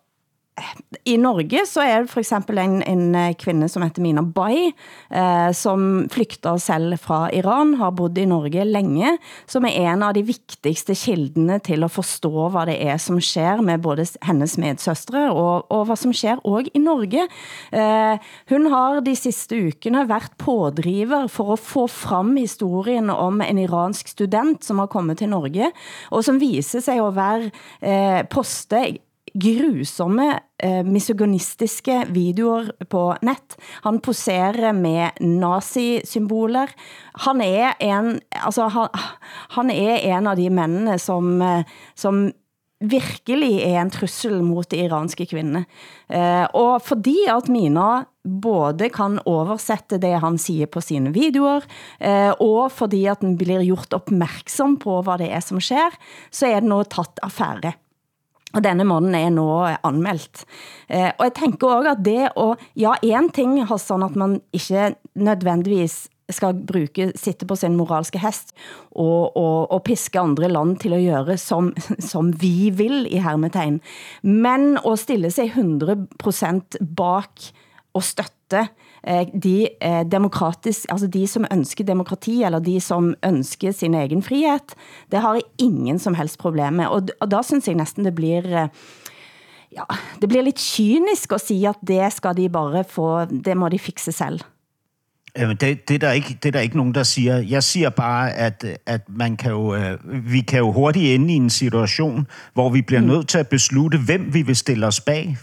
i 1.09 1.16
Norge 1.21 1.62
så 1.68 1.83
er 1.85 2.05
det 2.05 2.12
for 2.12 2.21
eksempel 2.23 2.59
en, 2.61 2.79
en 2.85 3.14
eh, 3.16 3.35
kvinde 3.38 3.68
som 3.71 3.85
heter 3.85 4.05
Mina 4.05 4.23
Bai, 4.23 4.71
eh, 5.11 5.51
som 5.57 6.07
flygter 6.12 6.59
selv 6.62 6.99
fra 7.01 7.29
Iran, 7.35 7.75
har 7.81 7.94
bodd 7.97 8.18
i 8.18 8.27
Norge 8.29 8.64
længe, 8.68 9.14
som 9.49 9.66
er 9.68 9.77
en 9.92 10.05
av 10.05 10.14
de 10.16 10.25
vigtigste 10.27 10.97
kildene 10.99 11.59
til 11.64 11.87
at 11.87 11.94
forstå, 11.94 12.49
hvad 12.53 12.71
det 12.71 12.79
er, 12.85 12.99
som 13.01 13.21
sker 13.23 13.62
med 13.64 13.83
både 13.85 14.07
hennes 14.27 14.59
medsøstre 14.61 15.29
og, 15.33 15.68
og 15.73 15.87
hvad 15.88 16.01
som 16.01 16.14
sker 16.16 16.42
også 16.44 16.75
i 16.75 16.83
Norge. 16.83 17.27
Eh, 17.73 18.31
hun 18.53 18.71
har 18.73 19.01
de 19.05 19.16
sidste 19.16 19.59
ukene 19.68 20.07
været 20.09 20.37
pådriver 20.38 21.27
for 21.33 21.55
at 21.55 21.62
få 21.62 21.87
frem 21.87 22.37
historien 22.37 23.11
om 23.11 23.40
en 23.44 23.59
iransk 23.59 24.09
student, 24.09 24.64
som 24.64 24.79
har 24.79 24.90
kommet 24.90 25.18
til 25.18 25.29
Norge, 25.29 25.73
og 26.11 26.25
som 26.25 26.40
viser 26.40 26.81
sig 26.85 27.01
at 27.01 27.16
være 27.16 27.51
eh, 27.83 28.25
poste 28.29 28.99
grusomme 29.35 30.33
eh, 30.59 30.83
misogynistiske 30.87 32.05
videoer 32.14 32.73
på 32.90 33.05
net. 33.27 33.57
Han 33.87 34.01
poserer 34.05 34.73
med 34.77 35.21
nazi-symboler. 35.21 36.75
Han 37.27 37.40
er 37.44 37.79
en, 37.81 38.18
altså, 38.31 38.68
han, 38.75 38.88
han 39.57 39.73
er 39.75 40.05
en 40.14 40.27
av 40.31 40.37
de 40.37 40.51
mændene, 40.51 40.99
som, 41.03 41.40
eh, 41.42 41.64
som 41.94 42.29
virkelig 42.79 43.57
er 43.66 43.81
en 43.81 43.90
trussel 43.90 44.38
mot 44.47 44.66
de 44.71 44.85
iranske 44.85 45.27
kvinderne. 45.27 45.64
Eh, 46.07 46.47
og 46.55 46.79
fordi 46.87 47.16
at 47.31 47.51
Mina 47.51 48.05
både 48.23 48.90
kan 48.94 49.18
oversætte 49.27 49.99
det, 49.99 50.14
han 50.23 50.38
siger 50.38 50.71
på 50.71 50.83
sine 50.85 51.12
videoer, 51.14 51.64
eh, 52.01 52.31
og 52.38 52.71
fordi 52.73 53.07
at 53.11 53.25
den 53.25 53.37
blir 53.40 53.64
gjort 53.66 53.94
opmærksom 53.94 54.77
på, 54.79 55.01
hvad 55.03 55.18
det 55.18 55.33
er, 55.33 55.40
som 55.40 55.61
sker, 55.61 55.97
så 56.31 56.53
er 56.53 56.61
det 56.61 56.71
nu 56.71 56.83
tatt 56.85 57.18
affære. 57.25 57.75
Og 58.57 58.65
denne 58.65 58.85
mannen 58.89 59.17
er 59.17 59.33
nå 59.35 59.49
eh, 59.69 59.81
anmeldt. 59.85 60.45
Eh, 60.89 61.11
og 61.19 61.27
jeg 61.29 61.35
tænker 61.37 61.73
også 61.73 61.91
at 61.93 62.05
det, 62.05 62.21
og 62.41 62.57
ja, 62.77 62.95
en 63.03 63.29
ting, 63.35 63.59
Hassan, 63.69 64.07
at 64.07 64.17
man 64.17 64.41
ikke 64.57 64.95
nødvendigvis 65.15 66.07
skal 66.33 66.57
bruge, 66.69 67.13
sitte 67.17 67.47
på 67.49 67.57
sin 67.57 67.77
moralske 67.77 68.21
hest 68.21 68.53
og, 68.91 69.37
og, 69.37 69.71
og 69.73 69.83
piske 69.85 70.21
andre 70.21 70.49
land 70.49 70.77
til 70.83 70.97
at 70.97 71.05
gøre 71.05 71.37
som, 71.41 71.73
som 72.13 72.33
vi 72.41 72.71
vil 72.71 73.07
i 73.09 73.21
hermetegn. 73.25 73.81
Men 74.23 74.79
at 74.85 74.99
stille 74.99 75.31
sig 75.31 75.53
100% 75.57 76.79
bak 76.97 77.49
og 77.95 78.05
støtte 78.05 78.69
de 79.43 79.69
eh, 79.83 80.05
demokratisk, 80.13 80.87
altså 80.91 81.07
de 81.07 81.27
som 81.27 81.45
ønsker 81.53 81.85
demokrati, 81.85 82.43
eller 82.43 82.59
de 82.59 82.81
som 82.81 83.15
ønsker 83.25 83.73
sin 83.73 83.95
egen 83.95 84.23
frihed, 84.23 84.75
det 85.13 85.21
har 85.21 85.35
jeg 85.35 85.43
ingen 85.59 85.99
som 85.99 86.15
helst 86.15 86.39
problem 86.39 86.73
med. 86.73 86.87
Og, 86.87 87.03
og 87.21 87.31
da 87.31 87.43
synes 87.43 87.69
jeg 87.69 87.75
næsten 87.75 88.05
det 88.05 88.15
blir... 88.15 88.63
Eh, 88.63 88.69
ja, 89.73 89.85
det 90.21 90.29
blir 90.29 90.43
lidt 90.43 90.59
kynisk 90.77 91.33
at 91.33 91.41
sige, 91.41 91.69
at 91.69 91.77
det 91.87 92.13
skal 92.13 92.37
de 92.37 92.49
bare 92.49 92.85
få, 92.85 93.25
det 93.25 93.57
må 93.57 93.69
de 93.69 93.79
fikse 93.79 94.13
selv. 94.13 94.41
Det, 95.37 95.89
det, 95.89 95.95
er 95.95 95.99
der 95.99 96.13
ikke, 96.13 96.39
det 96.43 96.49
er 96.49 96.53
der 96.53 96.61
ikke 96.61 96.77
nogen, 96.77 96.95
der 96.95 97.03
siger. 97.03 97.37
Jeg 97.37 97.63
siger 97.63 97.91
bare, 97.91 98.33
at, 98.33 98.65
at 98.87 99.01
man 99.09 99.37
kan 99.37 99.51
jo, 99.51 99.75
øh, 99.75 99.99
vi 100.33 100.41
kan 100.41 100.59
jo 100.59 100.73
hurtigt 100.73 101.15
ende 101.15 101.33
i 101.33 101.37
en 101.37 101.51
situation, 101.51 102.27
hvor 102.55 102.71
vi 102.71 102.83
bliver 102.83 103.01
mm. 103.01 103.07
nødt 103.07 103.29
til 103.29 103.39
at 103.39 103.49
beslutte, 103.49 103.99
hvem 103.99 104.35
vi 104.35 104.43
vil 104.43 104.57
stille 104.57 104.87
os 104.87 105.01
bag. 105.01 105.37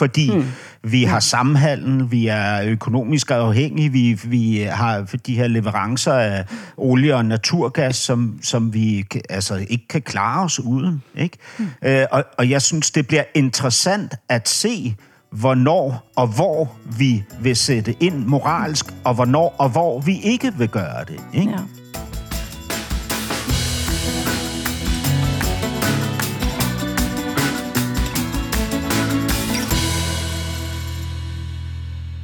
Fordi 0.00 0.30
mm. 0.30 0.44
vi 0.82 1.04
har 1.04 1.20
sammenhandel, 1.20 2.10
vi 2.10 2.26
er 2.26 2.62
økonomisk 2.62 3.30
afhængige, 3.30 3.92
vi, 3.92 4.20
vi 4.24 4.58
har 4.70 5.06
de 5.26 5.34
her 5.34 5.46
leverancer 5.46 6.12
af 6.12 6.44
olie 6.76 7.16
og 7.16 7.24
naturgas, 7.24 7.96
som, 7.96 8.38
som 8.42 8.74
vi 8.74 9.04
altså, 9.28 9.66
ikke 9.68 9.88
kan 9.88 10.02
klare 10.02 10.44
os 10.44 10.60
uden. 10.60 11.02
Ikke? 11.16 11.36
Mm. 11.58 11.66
Øh, 11.82 12.06
og, 12.10 12.24
og 12.38 12.50
jeg 12.50 12.62
synes, 12.62 12.90
det 12.90 13.06
bliver 13.06 13.24
interessant 13.34 14.14
at 14.28 14.48
se, 14.48 14.96
hvornår 15.30 16.10
og 16.16 16.26
hvor 16.26 16.76
vi 16.98 17.22
vil 17.40 17.56
sætte 17.56 17.94
ind 18.00 18.26
moralsk, 18.26 18.86
og 19.04 19.14
hvornår 19.14 19.54
og 19.58 19.68
hvor 19.68 20.00
vi 20.00 20.20
ikke 20.22 20.52
vil 20.58 20.68
gøre 20.68 21.04
det. 21.04 21.20
Ikke? 21.34 21.50
Ja. 21.50 21.79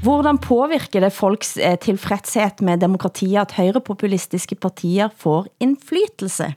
Hvordan 0.06 0.38
påvirker 0.38 1.02
det 1.02 1.14
folks 1.14 1.56
eh, 1.58 1.74
tilfredshed 1.82 2.60
med 2.62 2.78
demokratiet, 2.78 3.40
at 3.40 3.56
højrepopulistiske 3.56 4.54
partier 4.54 5.10
får 5.18 5.48
indflydelse? 5.58 6.52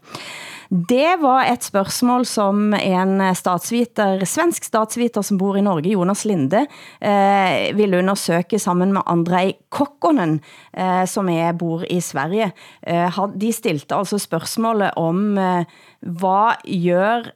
Det 0.70 1.16
var 1.18 1.48
et 1.50 1.66
spørgsmål, 1.66 2.28
som 2.30 2.76
en 2.78 3.24
statsviter, 3.34 4.22
svensk 4.30 4.70
statsviter, 4.70 5.26
som 5.26 5.40
bor 5.42 5.58
i 5.58 5.66
Norge, 5.66 5.96
Jonas 5.96 6.28
Linde, 6.30 6.68
eh, 7.02 7.74
ville 7.74 7.98
undersøge 7.98 8.62
sammen 8.62 8.94
med 8.94 9.02
Andrei 9.10 9.56
Kokkonen, 9.74 10.42
eh, 10.78 11.06
som 11.10 11.30
er, 11.34 11.58
bor 11.58 11.88
i 11.90 12.00
Sverige. 12.06 12.52
Eh, 12.86 13.20
de 13.34 13.52
stilte 13.52 13.98
altså 13.98 14.22
spørgsmålet 14.22 14.94
om, 14.96 15.38
eh, 15.38 15.66
hvad 16.06 16.62
gør, 16.70 17.32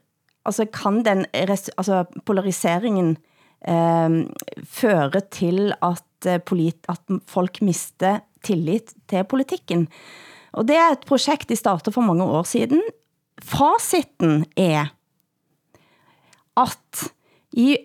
altså 0.45 0.65
kan 0.65 1.01
den 1.05 1.25
altså 1.33 2.05
polariseringen 2.25 3.17
eh, 3.67 4.17
føre 4.63 5.21
til 5.31 5.73
at, 5.81 6.27
eh, 6.27 6.39
polit, 6.39 6.79
at 6.89 7.01
folk 7.27 7.61
mister 7.61 8.21
tillit 8.43 8.93
til 9.07 9.23
politikken? 9.23 9.87
Og 10.53 10.67
det 10.67 10.77
er 10.77 10.93
et 10.93 11.07
projekt, 11.07 11.49
de 11.49 11.55
startede 11.55 11.93
for 11.93 12.05
mange 12.05 12.23
år 12.23 12.43
siden, 12.43 12.81
fasiten 13.41 14.45
er, 14.57 14.93
at 16.57 17.07
i 17.53 17.77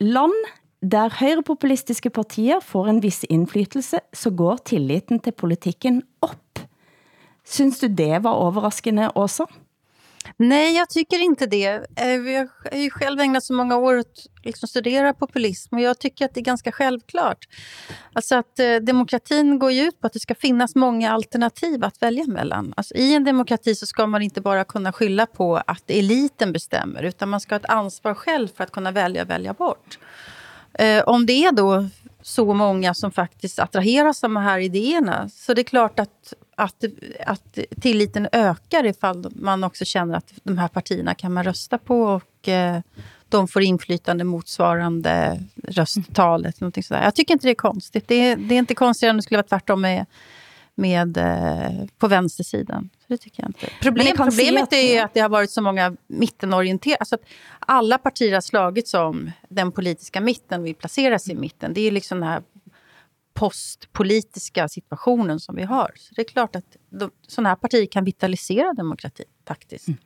land, 0.00 0.32
der 0.80 1.12
højrepopulistiske 1.12 2.10
partier 2.10 2.60
får 2.64 2.86
en 2.88 3.02
vis 3.02 3.26
indflydelse, 3.28 4.00
så 4.12 4.30
går 4.30 4.62
tilliten 4.64 5.20
til 5.20 5.32
politikken 5.32 6.02
op. 6.22 6.62
Synes 7.44 7.80
du 7.80 7.86
det 7.86 8.22
var 8.24 8.30
overraskende 8.30 9.10
også? 9.10 9.44
Nej, 10.36 10.76
jag 10.76 10.90
tycker 10.90 11.18
inte 11.18 11.46
det. 11.46 11.86
Eh, 11.96 12.08
jag 12.08 12.48
har 12.70 12.78
ju 12.78 12.90
själv 12.90 13.20
ägnat 13.20 13.44
så 13.44 13.54
många 13.54 13.76
år 13.76 13.98
att 13.98 14.26
liksom 14.44 14.68
studera 14.68 15.14
populism 15.14 15.74
och 15.74 15.80
jag 15.80 15.98
tycker 15.98 16.24
att 16.24 16.34
det 16.34 16.40
är 16.40 16.44
ganska 16.44 16.72
självklart. 16.72 17.48
Alltså 18.12 18.36
att 18.36 18.58
eh, 18.58 18.74
demokratin 18.74 19.58
går 19.58 19.72
ju 19.72 19.82
ut 19.82 20.00
på 20.00 20.06
att 20.06 20.12
det 20.12 20.20
ska 20.20 20.34
finnas 20.34 20.74
många 20.74 21.12
alternativ 21.12 21.84
att 21.84 22.02
välja 22.02 22.24
mellan. 22.26 22.74
Alltså 22.76 22.94
I 22.94 23.14
en 23.14 23.24
demokrati 23.24 23.74
så 23.74 23.86
ska 23.86 24.06
man 24.06 24.22
inte 24.22 24.40
bara 24.40 24.64
kunna 24.64 24.92
skylla 24.92 25.26
på 25.26 25.56
att 25.66 25.90
eliten 25.90 26.52
bestämmer 26.52 27.02
utan 27.02 27.28
man 27.28 27.40
ska 27.40 27.54
ha 27.54 27.60
ett 27.60 27.70
ansvar 27.70 28.14
själv 28.14 28.48
för 28.56 28.64
att 28.64 28.72
kunna 28.72 28.90
välja 28.92 29.22
och 29.22 29.30
välja 29.30 29.52
bort. 29.52 29.98
Eh, 30.72 31.02
om 31.04 31.26
det 31.26 31.44
är 31.44 31.52
då 31.52 31.88
så 32.22 32.54
många 32.54 32.94
som 32.94 33.12
faktiskt 33.12 33.58
attraheras 33.58 34.24
av 34.24 34.30
de 34.30 34.36
här 34.36 34.58
idéerna 34.58 35.28
så 35.28 35.54
det 35.54 35.60
är 35.60 35.64
klart 35.64 35.98
att 36.00 36.34
att, 36.60 36.84
att 37.26 37.58
tilliten 37.80 38.28
ökar 38.32 38.86
ifall 38.86 39.32
man 39.34 39.64
också 39.64 39.84
känner 39.84 40.16
att 40.16 40.32
de 40.42 40.58
här 40.58 40.68
partierna 40.68 41.14
kan 41.14 41.32
man 41.32 41.44
rösta 41.44 41.78
på 41.78 42.02
och 42.02 42.48
eh, 42.48 42.80
de 43.28 43.48
får 43.48 43.62
inflytande 43.62 44.24
motsvarande 44.24 45.42
rösttalet. 45.68 46.60
Någonting 46.60 46.82
sådär. 46.82 47.04
Jag 47.04 47.14
tycker 47.14 47.34
inte 47.34 47.46
det 47.46 47.50
är 47.50 47.54
konstigt. 47.54 48.08
Det 48.08 48.14
är, 48.14 48.36
det 48.36 48.54
är 48.54 48.58
inte 48.58 48.74
konstigt 48.74 49.10
om 49.10 49.16
det 49.16 49.22
skulle 49.22 49.38
vara 49.38 49.46
tvärtom 49.46 49.80
med, 49.80 50.06
med, 50.74 51.16
eh, 51.16 51.86
på 51.98 52.08
vänstersidan. 52.08 52.90
Så 52.98 53.04
det 53.06 53.18
tycker 53.18 53.42
jag 53.42 53.48
inte. 53.48 53.66
Problem, 53.82 54.16
problemet 54.16 54.72
är 54.72 55.04
att 55.04 55.14
det 55.14 55.20
har 55.20 55.28
varit 55.28 55.50
så 55.50 55.62
många 55.62 55.96
mittenorienterade... 56.06 56.96
Alltså 57.00 57.14
att 57.14 57.24
alla 57.58 57.98
partier 57.98 58.34
har 58.34 58.40
slagits 58.40 58.94
om 58.94 59.30
den 59.48 59.72
politiska 59.72 60.20
mitten, 60.20 60.62
vi 60.62 60.74
placerar 60.74 61.18
sig 61.18 61.34
i 61.34 61.36
mitten. 61.36 61.74
Det 61.74 61.80
är 61.80 61.90
liksom 61.90 62.20
den 62.20 62.28
här 62.28 62.42
postpolitiska 63.40 64.68
situationen 64.68 65.40
som 65.40 65.56
vi 65.56 65.62
har. 65.62 65.90
Så 65.96 66.14
det 66.14 66.22
är 66.22 66.24
klart 66.24 66.56
att 66.56 66.64
de, 67.00 67.10
sådana 67.28 67.48
här 67.48 67.56
partier 67.56 67.86
kan 67.86 68.04
vitalisera 68.04 68.72
demokrati, 68.72 69.24
faktiskt. 69.48 69.88
Mm. 69.88 69.98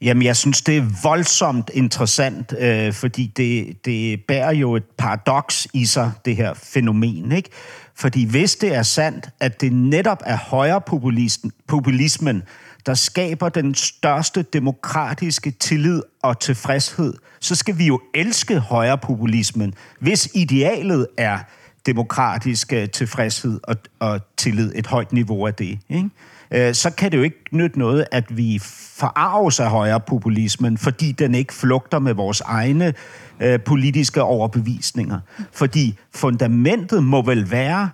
Jamen, 0.00 0.22
jeg 0.22 0.36
synes, 0.36 0.62
det 0.62 0.76
er 0.76 0.86
voldsomt 1.02 1.70
interessant, 1.74 2.52
øh, 2.58 2.92
fordi 2.92 3.26
det, 3.26 3.84
det 3.84 4.24
bærer 4.28 4.52
jo 4.52 4.76
et 4.76 4.84
paradoks 4.98 5.68
i 5.74 5.86
sig, 5.86 6.12
det 6.24 6.36
her 6.36 6.54
fænomen. 6.54 7.32
Ikke? 7.32 7.50
Fordi 7.94 8.24
hvis 8.24 8.56
det 8.56 8.74
er 8.74 8.82
sandt, 8.82 9.28
at 9.40 9.60
det 9.60 9.72
netop 9.72 10.22
er 10.26 10.36
højrepopulismen, 10.36 12.42
der 12.86 12.94
skaber 12.94 13.48
den 13.48 13.74
største 13.74 14.42
demokratiske 14.42 15.50
tillid 15.50 16.02
og 16.22 16.40
tilfredshed, 16.40 17.14
så 17.40 17.54
skal 17.54 17.78
vi 17.78 17.86
jo 17.86 18.00
elske 18.14 18.58
højrepopulismen, 18.58 19.74
hvis 20.00 20.28
idealet 20.34 21.06
er 21.18 21.38
demokratisk 21.86 22.72
øh, 22.72 22.88
tilfredshed 22.88 23.60
og, 23.62 23.76
og 23.98 24.20
tillid, 24.36 24.72
et 24.74 24.86
højt 24.86 25.12
niveau 25.12 25.46
af 25.46 25.54
det. 25.54 25.78
Ikke? 25.88 26.10
Øh, 26.50 26.74
så 26.74 26.90
kan 26.90 27.12
det 27.12 27.18
jo 27.18 27.22
ikke 27.22 27.44
nytte 27.52 27.78
noget, 27.78 28.06
at 28.12 28.36
vi 28.36 28.58
forarves 28.96 29.60
af 29.60 29.70
højere 29.70 30.00
populismen, 30.00 30.78
fordi 30.78 31.12
den 31.12 31.34
ikke 31.34 31.54
flugter 31.54 31.98
med 31.98 32.14
vores 32.14 32.40
egne 32.40 32.94
øh, 33.40 33.60
politiske 33.60 34.22
overbevisninger. 34.22 35.20
Fordi 35.52 35.98
fundamentet 36.14 37.04
må 37.04 37.22
vel 37.22 37.50
være, 37.50 37.90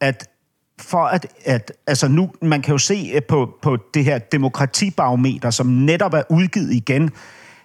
at 0.00 0.28
for 0.80 1.04
at, 1.04 1.26
at 1.44 1.72
altså 1.86 2.08
nu, 2.08 2.30
man 2.42 2.62
kan 2.62 2.72
jo 2.72 2.78
se 2.78 3.10
øh, 3.14 3.22
på, 3.22 3.58
på 3.62 3.78
det 3.94 4.04
her 4.04 4.18
demokratibarometer, 4.18 5.50
som 5.50 5.66
netop 5.66 6.14
er 6.14 6.22
udgivet 6.30 6.72
igen 6.72 7.10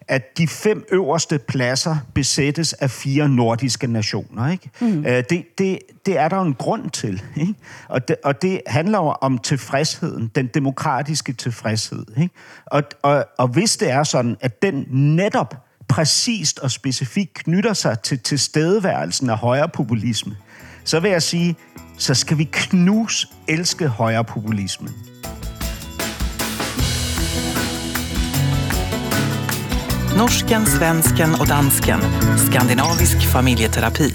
at 0.10 0.38
de 0.38 0.48
fem 0.48 0.86
øverste 0.92 1.40
pladser 1.40 1.98
besættes 2.14 2.74
af 2.74 2.92
fire 2.92 3.30
nordiske 3.30 3.88
nationer. 3.88 4.52
Ikke? 4.52 4.70
Mm. 4.82 5.06
Øh, 5.06 5.24
det, 5.30 5.46
det, 5.58 5.80
det 6.06 6.18
er 6.18 6.28
der 6.28 6.42
en 6.42 6.54
grund 6.54 6.90
til. 6.90 7.24
Ikke? 7.36 7.54
Og, 7.88 8.08
det, 8.08 8.16
og 8.24 8.42
det 8.42 8.62
handler 8.68 8.98
jo 8.98 9.16
om 9.22 9.38
tilfredsheden, 9.38 10.32
den 10.36 10.48
demokratiske 10.48 11.34
tilfredshed. 11.34 12.06
Ikke? 12.18 12.34
Og, 12.66 12.84
og, 13.02 13.26
og 13.38 13.48
hvis 13.48 13.78
det 13.78 13.90
er 13.92 14.04
sådan, 14.04 14.38
at 14.42 14.62
den 14.62 14.86
netop 14.90 15.56
præcist 15.88 16.60
og 16.60 16.72
specifikt 16.72 17.34
knytter 17.34 17.74
sig 17.74 18.00
til 18.00 18.20
tilstedeværelsen 18.20 19.30
af 19.30 19.38
højre 19.38 19.70
populisme, 19.70 20.36
så 20.84 21.00
vil 21.00 21.12
jeg 21.12 21.24
sige, 21.24 21.56
så 21.98 22.14
skal 22.14 22.38
vi 22.38 22.50
knus 22.52 23.28
elske 23.48 23.88
højre 23.88 24.24
populismen. 24.24 24.94
Norsken, 30.20 30.66
svensken 30.66 31.30
och 31.40 31.48
dansken. 31.48 32.00
Skandinavisk 32.38 33.34
familjeterapi. 33.34 34.12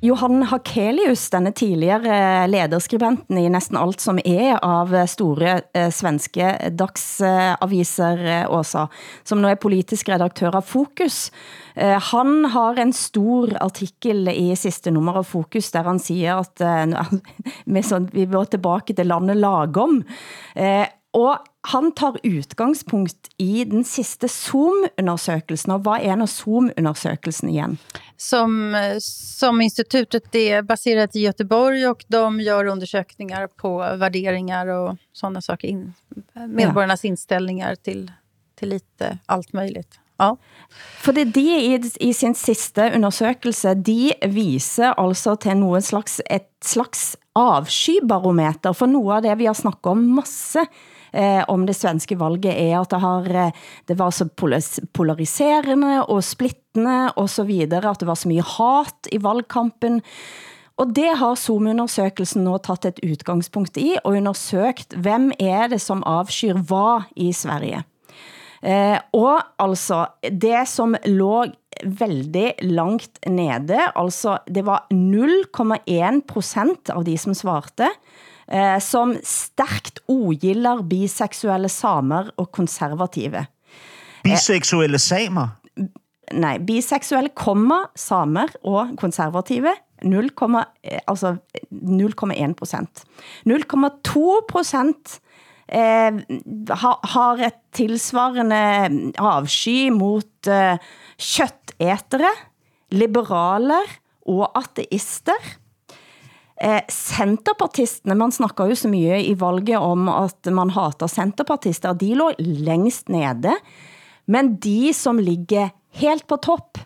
Johan 0.00 0.42
Hakelius, 0.42 1.30
denne 1.30 1.52
tidligere 1.52 2.42
eh, 2.42 2.48
lederskribenten 2.48 3.38
i 3.38 3.50
næsten 3.52 3.76
alt 3.76 4.00
som 4.00 4.16
er 4.24 4.56
av 4.64 4.94
eh, 4.94 5.04
store 5.06 5.58
eh, 5.74 5.90
svenske 5.92 6.54
dagsaviser, 6.72 8.24
eh, 8.24 8.48
Åsa, 8.48 8.86
som 9.28 9.42
nu 9.42 9.50
er 9.50 9.60
politisk 9.60 10.08
redaktør 10.08 10.56
av 10.56 10.64
Fokus, 10.64 11.28
eh, 11.74 12.00
han 12.00 12.48
har 12.56 12.80
en 12.80 12.96
stor 12.96 13.52
artikel 13.60 14.32
i 14.32 14.56
sidste 14.56 14.90
nummer 14.90 15.20
av 15.20 15.28
Fokus, 15.28 15.68
der 15.76 15.84
han 15.84 16.00
siger, 16.00 16.40
at 16.40 16.64
eh, 16.64 17.12
med 17.76 17.84
sånt, 17.84 18.16
vi 18.16 18.24
var 18.24 18.48
tilbage 18.48 18.96
til 18.96 19.12
landet 19.12 19.36
lagom, 19.36 20.00
eh, 20.56 20.88
og 21.12 21.38
han 21.68 21.92
tar 21.92 22.16
utgangspunkt 22.24 23.28
i 23.38 23.64
den 23.64 23.84
sidste 23.84 24.28
Zoom-undersøgelsen, 24.28 25.72
og 25.72 25.78
hvad 25.84 26.00
er 26.02 26.12
en 26.12 26.26
Zoom-undersøgelsen 26.26 27.48
igen? 27.48 27.78
Som, 28.16 28.76
som 29.00 29.60
institutet 29.60 30.34
är 30.34 30.62
baserat 30.62 31.16
i 31.16 31.26
Göteborg 31.26 31.86
och 31.86 32.04
de 32.08 32.40
gör 32.40 32.64
undersökningar 32.64 33.46
på 33.46 33.78
värderingar 33.78 34.66
och 34.66 34.96
sådana 35.12 35.40
saker. 35.40 35.68
In, 35.68 35.94
medborgarnas 36.48 37.04
ja. 37.04 37.08
inställningar 37.08 37.74
till, 37.74 38.10
till 38.54 38.68
lite 38.68 39.18
allt 39.26 39.52
möjligt. 39.52 39.98
Ja. 40.18 40.36
For 40.98 41.12
det 41.12 41.24
de 41.24 41.40
i, 41.40 41.80
i 42.00 42.12
sin 42.12 42.34
sidste 42.34 42.92
undersøgelse, 42.94 43.74
de 43.74 44.12
viser 44.28 44.94
altså 45.00 45.34
til 45.34 45.56
noget 45.56 45.84
slags, 45.84 46.20
et 46.30 46.48
slags 46.64 47.16
avskybarometer 47.34 48.72
for 48.72 48.86
noget 48.86 49.16
af 49.16 49.22
det, 49.22 49.38
vi 49.38 49.44
har 49.44 49.52
snakket 49.52 49.90
om 49.90 49.98
masse 49.98 50.66
eh, 51.12 51.42
om 51.48 51.66
det 51.68 51.76
svenske 51.78 52.16
valget 52.18 52.56
er, 52.56 52.76
at 52.80 52.92
det, 52.92 53.00
har, 53.02 53.28
eh, 53.46 53.60
det 53.88 53.98
var 54.00 54.10
så 54.14 54.28
polariserende 54.92 56.02
og 56.08 56.24
splittende 56.24 57.12
og 57.16 57.30
så 57.30 57.46
videre, 57.48 57.84
at 57.90 58.00
det 58.00 58.08
var 58.08 58.18
så 58.18 58.30
mye 58.32 58.46
hat 58.56 59.12
i 59.12 59.20
valgkampen. 59.22 60.00
Og 60.80 60.92
det 60.96 61.10
har 61.20 61.38
Zoom-undersøkelsen 61.38 62.44
nå 62.46 62.56
taget 62.64 62.94
et 62.94 63.02
udgangspunkt 63.12 63.76
i, 63.78 63.94
og 64.02 64.16
undersøgt, 64.16 64.96
hvem 64.96 65.30
er 65.38 65.68
det 65.70 65.82
som 65.84 66.02
avskyr 66.08 66.58
hvad 66.66 67.10
i 67.16 67.32
Sverige. 67.36 67.84
Eh, 68.62 68.98
og 69.12 69.42
altså, 69.58 70.06
det 70.22 70.64
som 70.70 70.94
lå 71.04 71.44
veldig 71.82 72.52
langt 72.70 73.18
nede, 73.26 73.78
altså 73.96 74.38
det 74.46 74.64
var 74.66 74.86
0,1 74.92 76.22
procent 76.28 76.92
av 76.94 77.04
de 77.04 77.16
som 77.18 77.34
svarte, 77.34 77.88
eh, 78.52 78.78
som 78.84 79.16
stærkt 79.26 80.02
ogillar 80.12 80.84
biseksuelle 80.88 81.70
samer 81.72 82.30
og 82.36 82.50
konservative. 82.52 83.46
Biseksuelle 84.22 85.00
samer? 85.02 85.56
Nej, 86.32 86.60
biseksuelle 86.64 87.32
komma 87.36 87.82
samer 87.98 88.52
og 88.64 88.94
konservative 89.00 89.74
0, 90.02 90.30
eh, 90.82 91.00
altså 91.06 91.36
0,1 91.70 92.54
procent. 92.58 93.04
0,2 93.46 94.40
procent 94.48 95.20
eh, 95.68 96.20
har 97.14 97.42
et 97.46 97.58
tilsvarende 97.74 98.62
avsky 99.18 99.90
mot 99.94 100.48
eh, 100.50 100.78
køttätere, 101.18 102.32
liberaler 102.92 103.98
og 104.28 104.50
ateister. 104.58 105.52
Eh, 106.62 106.82
centerpartisterne, 106.88 108.14
man 108.14 108.30
snakker 108.30 108.70
jo 108.70 108.76
så 108.78 108.86
mye 108.86 109.16
i 109.26 109.34
valget 109.34 109.82
om 109.82 110.06
at 110.12 110.46
man 110.54 110.70
hater 110.70 111.10
centerpartister, 111.10 111.96
de 111.98 112.12
lå 112.14 112.28
længst 112.38 113.10
nede, 113.10 113.56
men 114.30 114.54
de 114.62 114.92
som 114.94 115.18
ligger 115.18 115.72
helt 115.98 116.28
på 116.30 116.38
topp, 116.38 116.78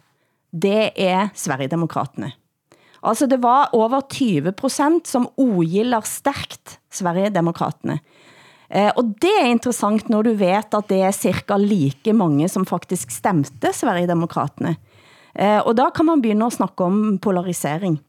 det 0.56 0.94
er 0.96 1.28
Sverigedemokraterne. 1.36 2.30
Altså 3.04 3.28
det 3.28 3.42
var 3.42 3.74
over 3.76 4.00
20 4.08 4.54
procent 4.56 5.06
som 5.06 5.28
ogillar 5.36 6.08
stærkt 6.08 6.78
Sverigedemokraterne. 6.88 7.98
Eh, 8.70 8.88
og 8.96 9.12
det 9.20 9.34
er 9.42 9.50
interessant, 9.50 10.08
når 10.08 10.30
du 10.30 10.32
vet, 10.40 10.72
at 10.72 10.88
det 10.88 11.02
er 11.04 11.12
cirka 11.14 11.60
like 11.60 12.16
mange, 12.16 12.48
som 12.48 12.64
faktisk 12.64 13.12
stemte 13.12 13.74
Sverigedemokraterne. 13.76 14.78
Eh, 15.36 15.60
og 15.60 15.76
da 15.76 15.90
kan 15.92 16.08
man 16.08 16.24
begynde 16.24 16.48
at 16.48 16.56
snakke 16.56 16.88
om 16.88 17.18
polarisering. 17.20 18.00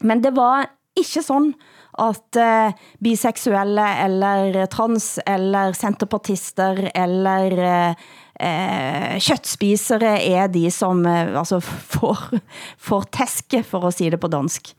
Men 0.00 0.24
det 0.24 0.32
var 0.36 0.72
ikke 0.96 1.22
sådan, 1.22 1.52
at 1.98 2.38
uh, 2.40 2.72
biseksuelle 3.00 3.86
eller 4.04 4.56
eh, 4.62 4.68
trans 4.68 5.18
eller 5.26 5.72
centerpartister 5.72 6.90
eller 6.94 7.52
uh, 7.52 8.06
uh, 8.36 9.16
er 9.16 10.48
de 10.52 10.70
som 10.70 11.06
uh, 11.06 11.38
altså 11.38 11.60
får, 11.94 12.18
får 12.78 13.08
tæske, 13.12 13.62
for 13.62 13.86
at 13.88 13.94
sige 13.94 14.10
det 14.10 14.20
på 14.20 14.28
dansk. 14.28 14.74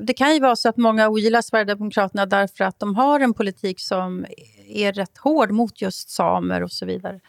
Det 0.00 0.14
kan 0.16 0.34
ju 0.34 0.40
vara 0.40 0.56
så 0.56 0.68
att 0.68 0.76
många 0.76 1.08
ogillar 1.08 1.42
Sverigedemokraterna 1.42 2.26
därför 2.26 2.64
att 2.64 2.78
de 2.78 2.94
har 2.94 3.20
en 3.20 3.34
politik 3.34 3.80
som 3.80 4.26
är 4.68 4.92
rätt 4.92 5.18
hård 5.18 5.50
mot 5.50 5.80
just 5.82 6.10
samer 6.10 6.62
och 6.62 6.70
så 6.70 6.86
vidare. 6.86 7.20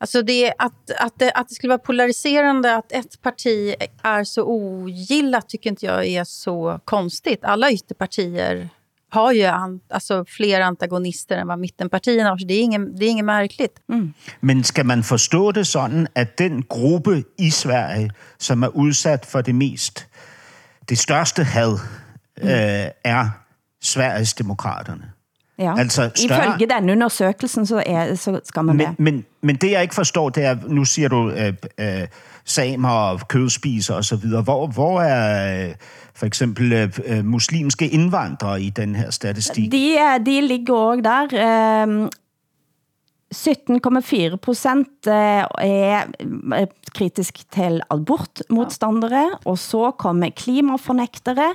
Alltså 0.00 0.22
det, 0.22 0.54
att, 0.58 0.90
att, 0.98 1.18
det, 1.18 1.32
att 1.32 1.48
det 1.48 1.54
skulle 1.54 1.68
vara 1.68 1.78
polariserande 1.78 2.76
att 2.76 2.92
ett 2.92 3.22
parti 3.22 3.74
är 4.02 4.24
så 4.24 4.44
ogillat 4.44 5.48
tycker 5.48 5.70
inte 5.70 5.86
jag 5.86 6.06
är 6.06 6.24
så 6.24 6.80
konstigt. 6.84 7.44
Alla 7.44 7.70
ytterpartier 7.70 8.68
har 9.10 9.32
ju 9.32 9.44
an, 9.44 9.80
alltså 9.90 10.24
fler 10.28 10.60
antagonister 10.60 11.36
än 11.36 11.46
vad 11.46 11.58
mittenpartierna 11.58 12.30
har, 12.30 12.38
så 12.38 12.46
det 12.46 12.54
är 12.54 12.62
inget, 12.62 12.98
det 12.98 13.04
är 13.04 13.10
inget 13.10 13.24
märkligt. 13.24 13.80
Mm. 13.88 14.12
Men 14.40 14.64
ska 14.64 14.84
man 14.84 15.02
förstå 15.02 15.52
det 15.52 15.64
sådan, 15.64 16.08
att 16.14 16.36
den 16.36 16.64
gruppe 16.68 17.22
i 17.38 17.50
Sverige, 17.50 18.14
som 18.36 18.62
är 18.62 18.88
utsatt 18.88 19.26
för 19.26 19.42
det 19.42 19.52
mest, 19.52 20.06
det 20.80 20.96
största 20.96 21.42
had, 21.42 21.80
mm. 22.40 22.84
äh, 22.84 23.12
är 23.12 23.30
Sveriges 23.82 24.34
demokraterna? 24.34 25.04
Ja. 25.58 25.78
Altså 25.78 26.10
større... 26.14 26.46
Ifølge 26.46 26.74
den 26.78 26.90
undersøgelsen, 26.90 27.66
så, 27.66 27.82
er, 27.86 28.14
så 28.14 28.40
skal 28.44 28.64
man 28.64 28.76
men, 28.76 28.86
det. 28.86 29.00
Men, 29.00 29.24
men 29.40 29.56
det, 29.56 29.70
jeg 29.70 29.82
ikke 29.82 29.94
forstår, 29.94 30.28
det 30.28 30.44
er, 30.44 30.56
nu 30.68 30.84
siger 30.84 31.08
du 31.08 31.30
øh, 31.30 31.52
øh, 31.78 32.06
samer 32.44 32.90
og 32.90 33.28
kødspiser 33.28 33.94
og 33.94 34.04
så 34.04 34.16
videre. 34.16 34.42
Hvor, 34.42 34.66
hvor 34.66 35.00
er 35.00 35.68
øh, 35.68 35.74
for 36.14 36.26
eksempel 36.26 36.72
øh, 36.72 36.88
øh 37.04 37.24
muslimske 37.24 37.88
indvandrere 37.88 38.62
i 38.62 38.70
den 38.70 38.96
her 38.96 39.10
statistik? 39.10 39.72
De, 39.72 39.96
de 40.26 40.40
ligger 40.40 40.74
også 40.74 41.02
der. 41.02 42.02
Øh, 42.04 42.08
17,4 43.34 44.36
procent 44.36 44.88
øh, 45.06 45.14
er 45.58 46.66
kritisk 46.94 47.50
til 47.50 47.80
abortmodstandere, 47.90 49.30
og 49.44 49.58
så 49.58 49.90
kommer 49.90 50.30
klimafornægtere 50.30 51.54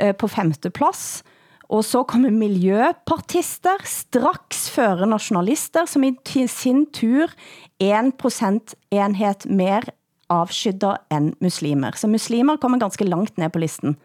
øh, 0.00 0.14
på 0.14 0.28
femte 0.28 0.70
plads. 0.70 1.24
Og 1.70 1.84
så 1.86 2.02
kommer 2.04 2.34
miljøpartister 2.34 3.84
straks 3.86 4.66
føre 4.74 5.06
nationalister, 5.06 5.86
som 5.86 6.02
i 6.04 6.16
sin 6.50 6.82
tur 6.90 7.30
1% 7.78 8.74
enhet 8.90 9.46
mer 9.46 9.86
avskydda 10.30 10.98
än 11.10 11.34
muslimer. 11.40 11.92
Så 11.92 12.08
muslimer 12.08 12.56
kommer 12.56 12.78
ganska 12.78 13.04
långt 13.04 13.36
ner 13.36 13.48
på 13.48 13.58
listen. 13.58 13.96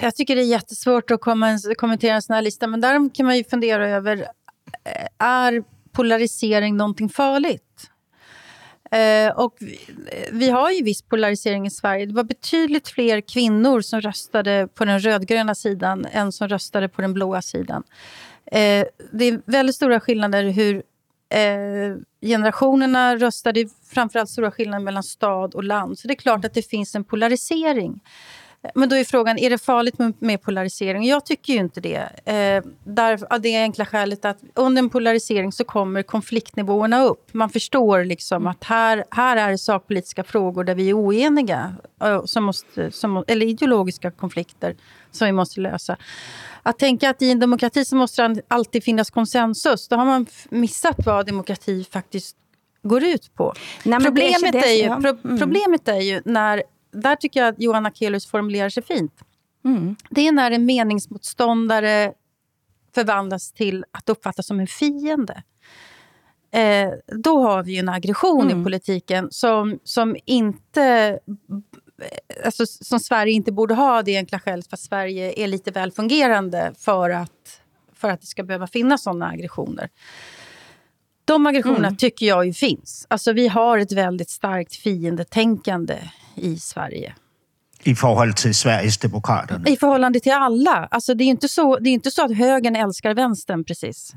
Jag 0.00 0.14
tycker 0.14 0.36
det 0.36 0.42
är 0.42 0.50
jättesvårt 0.50 1.10
att 1.10 1.20
kommentera 1.76 2.14
en 2.14 2.22
sån 2.22 2.34
här 2.34 2.42
lista, 2.42 2.66
men 2.66 2.80
där 2.80 3.14
kan 3.14 3.26
man 3.26 3.36
ju 3.36 3.44
fundera 3.44 3.88
över, 3.88 4.16
eh, 4.84 5.26
är 5.26 5.64
polarisering 5.92 6.76
någonting 6.76 7.08
farligt? 7.08 7.90
Eh, 8.90 9.30
och 9.36 9.56
vi, 9.60 9.78
vi 10.32 10.50
har 10.50 10.70
ju 10.70 10.82
viss 10.82 11.02
polarisering 11.02 11.66
i 11.66 11.70
Sverige. 11.70 12.06
Det 12.06 12.14
var 12.14 12.24
betydligt 12.24 12.88
fler 12.88 13.20
kvinnor 13.20 13.80
som 13.80 14.00
röstade 14.00 14.68
på 14.74 14.84
den 14.84 15.00
rödgröna 15.00 15.54
sidan 15.54 16.06
än 16.12 16.32
som 16.32 16.48
röstade 16.48 16.88
på 16.88 17.02
den 17.02 17.14
blåa 17.14 17.42
sidan. 17.42 17.82
Eh, 18.52 18.84
det 19.12 19.24
är 19.24 19.50
väldigt 19.50 19.76
stora 19.76 20.00
skillnader 20.00 20.44
hur 20.44 20.82
eh, 21.34 21.96
generationerna 22.22 23.16
röstade. 23.16 23.68
Framförallt 23.90 24.30
stora 24.30 24.50
skillnader 24.50 24.84
mellan 24.84 25.02
stad 25.02 25.54
och 25.54 25.64
land. 25.64 25.98
Så 25.98 26.08
det 26.08 26.14
är 26.14 26.16
klart 26.16 26.44
att 26.44 26.54
det 26.54 26.62
finns 26.62 26.94
en 26.94 27.04
polarisering. 27.04 28.00
Men 28.74 28.88
då 28.88 28.96
är 28.96 29.04
frågan, 29.04 29.38
är 29.38 29.50
det 29.50 29.58
farligt 29.58 29.98
med, 29.98 30.12
med 30.18 30.42
polarisering? 30.42 31.04
Jag 31.04 31.26
tycker 31.26 31.52
ju 31.52 31.58
inte 31.58 31.80
det. 31.80 32.08
Eh, 32.24 32.70
där, 32.84 33.32
av 33.32 33.40
det 33.40 33.56
enkla 33.56 33.86
skälet 33.86 34.24
att 34.24 34.38
under 34.54 34.82
en 34.82 34.90
polarisering 34.90 35.52
så 35.52 35.64
kommer 35.64 36.02
konfliktnivåerna 36.02 37.04
upp. 37.04 37.34
Man 37.34 37.50
förstår 37.50 38.04
liksom 38.04 38.46
att 38.46 38.64
här, 38.64 39.04
här 39.10 39.36
är 39.36 39.50
det 39.50 39.58
sakpolitiska 39.58 40.24
frågor 40.24 40.64
där 40.64 40.74
vi 40.74 40.90
är 40.90 40.94
oeniga. 40.94 41.74
Eh, 42.02 42.24
som 42.24 42.44
måste, 42.44 42.90
som, 42.90 43.24
eller 43.26 43.46
ideologiska 43.46 44.10
konflikter 44.10 44.76
som 45.10 45.26
vi 45.26 45.32
måste 45.32 45.60
lösa. 45.60 45.96
Att 46.62 46.78
tänka 46.78 47.10
att 47.10 47.22
i 47.22 47.30
en 47.30 47.40
demokrati 47.40 47.84
så 47.84 47.96
måste 47.96 48.28
det 48.28 48.42
alltid 48.48 48.84
finnas 48.84 49.10
konsensus. 49.10 49.88
Då 49.88 49.96
har 49.96 50.04
man 50.04 50.26
missat 50.48 50.96
vad 51.06 51.26
demokrati 51.26 51.86
faktiskt 51.92 52.36
går 52.82 53.04
ut 53.04 53.34
på. 53.34 53.54
Nej, 53.84 54.00
problemet, 54.00 54.54
är, 54.54 54.68
är 54.68 54.72
ju, 54.72 55.02
pro, 55.02 55.18
mm. 55.24 55.38
problemet 55.38 55.88
är 55.88 56.00
ju 56.00 56.22
när 56.24 56.62
där 56.90 57.16
tycker 57.16 57.40
jag 57.40 57.48
att 57.48 57.60
Johan 57.60 57.86
Akelius 57.86 58.26
formulerar 58.26 58.68
sig 58.68 58.82
fint. 58.82 59.12
Mm. 59.64 59.96
Det 60.10 60.26
är 60.26 60.32
när 60.32 60.50
en 60.50 60.66
meningsmotståndare 60.66 62.12
förvandlas 62.94 63.52
till 63.52 63.84
att 63.90 64.08
uppfattas 64.08 64.46
som 64.46 64.60
en 64.60 64.66
fiende. 64.66 65.42
Eh, 66.50 66.90
då 67.06 67.40
har 67.42 67.62
vi 67.62 67.78
en 67.78 67.88
aggression 67.88 68.46
mm. 68.46 68.60
i 68.60 68.64
politiken 68.64 69.28
som, 69.30 69.78
som 69.84 70.16
inte 70.24 71.18
alltså, 72.44 72.66
som 72.66 73.00
Sverige 73.00 73.32
inte 73.32 73.52
borde 73.52 73.74
ha 73.74 74.02
det 74.02 74.16
enkla 74.16 74.40
skälet 74.40 74.66
för 74.66 74.76
att 74.76 74.80
Sverige 74.80 75.42
är 75.42 75.46
lite 75.46 75.70
väl 75.70 75.92
fungerande 75.92 76.72
för 76.78 77.10
att, 77.10 77.60
för 77.94 78.10
att 78.10 78.20
det 78.20 78.26
ska 78.26 78.42
behöva 78.42 78.66
finnas 78.66 79.02
sådana 79.02 79.28
aggressioner. 79.28 79.88
De 81.28 81.46
aggressionerna 81.46 81.88
mm. 81.88 81.96
tycker 81.96 82.26
jag 82.26 82.46
ju 82.46 82.52
finns. 82.52 83.06
Alltså, 83.10 83.32
vi 83.32 83.48
har 83.48 83.78
ett 83.78 83.92
väldigt 83.92 84.30
starkt 84.30 84.76
fiendetänkande 84.76 85.98
i 86.34 86.58
Sverige. 86.58 87.14
I 87.82 87.94
förhållande 87.94 88.34
till 88.34 88.54
Sveriges 88.54 88.98
demokrater? 88.98 89.62
I 89.66 89.76
förhållande 89.76 90.20
till 90.20 90.32
alla. 90.32 90.88
Alltså, 90.90 91.14
det, 91.14 91.24
är 91.24 91.26
inte 91.26 91.48
så, 91.48 91.78
det 91.78 91.90
är 91.90 91.92
inte 91.92 92.10
så 92.10 92.24
att 92.24 92.36
högern 92.36 92.76
älskar 92.76 93.14
vänstern 93.14 93.64
precis. 93.64 94.12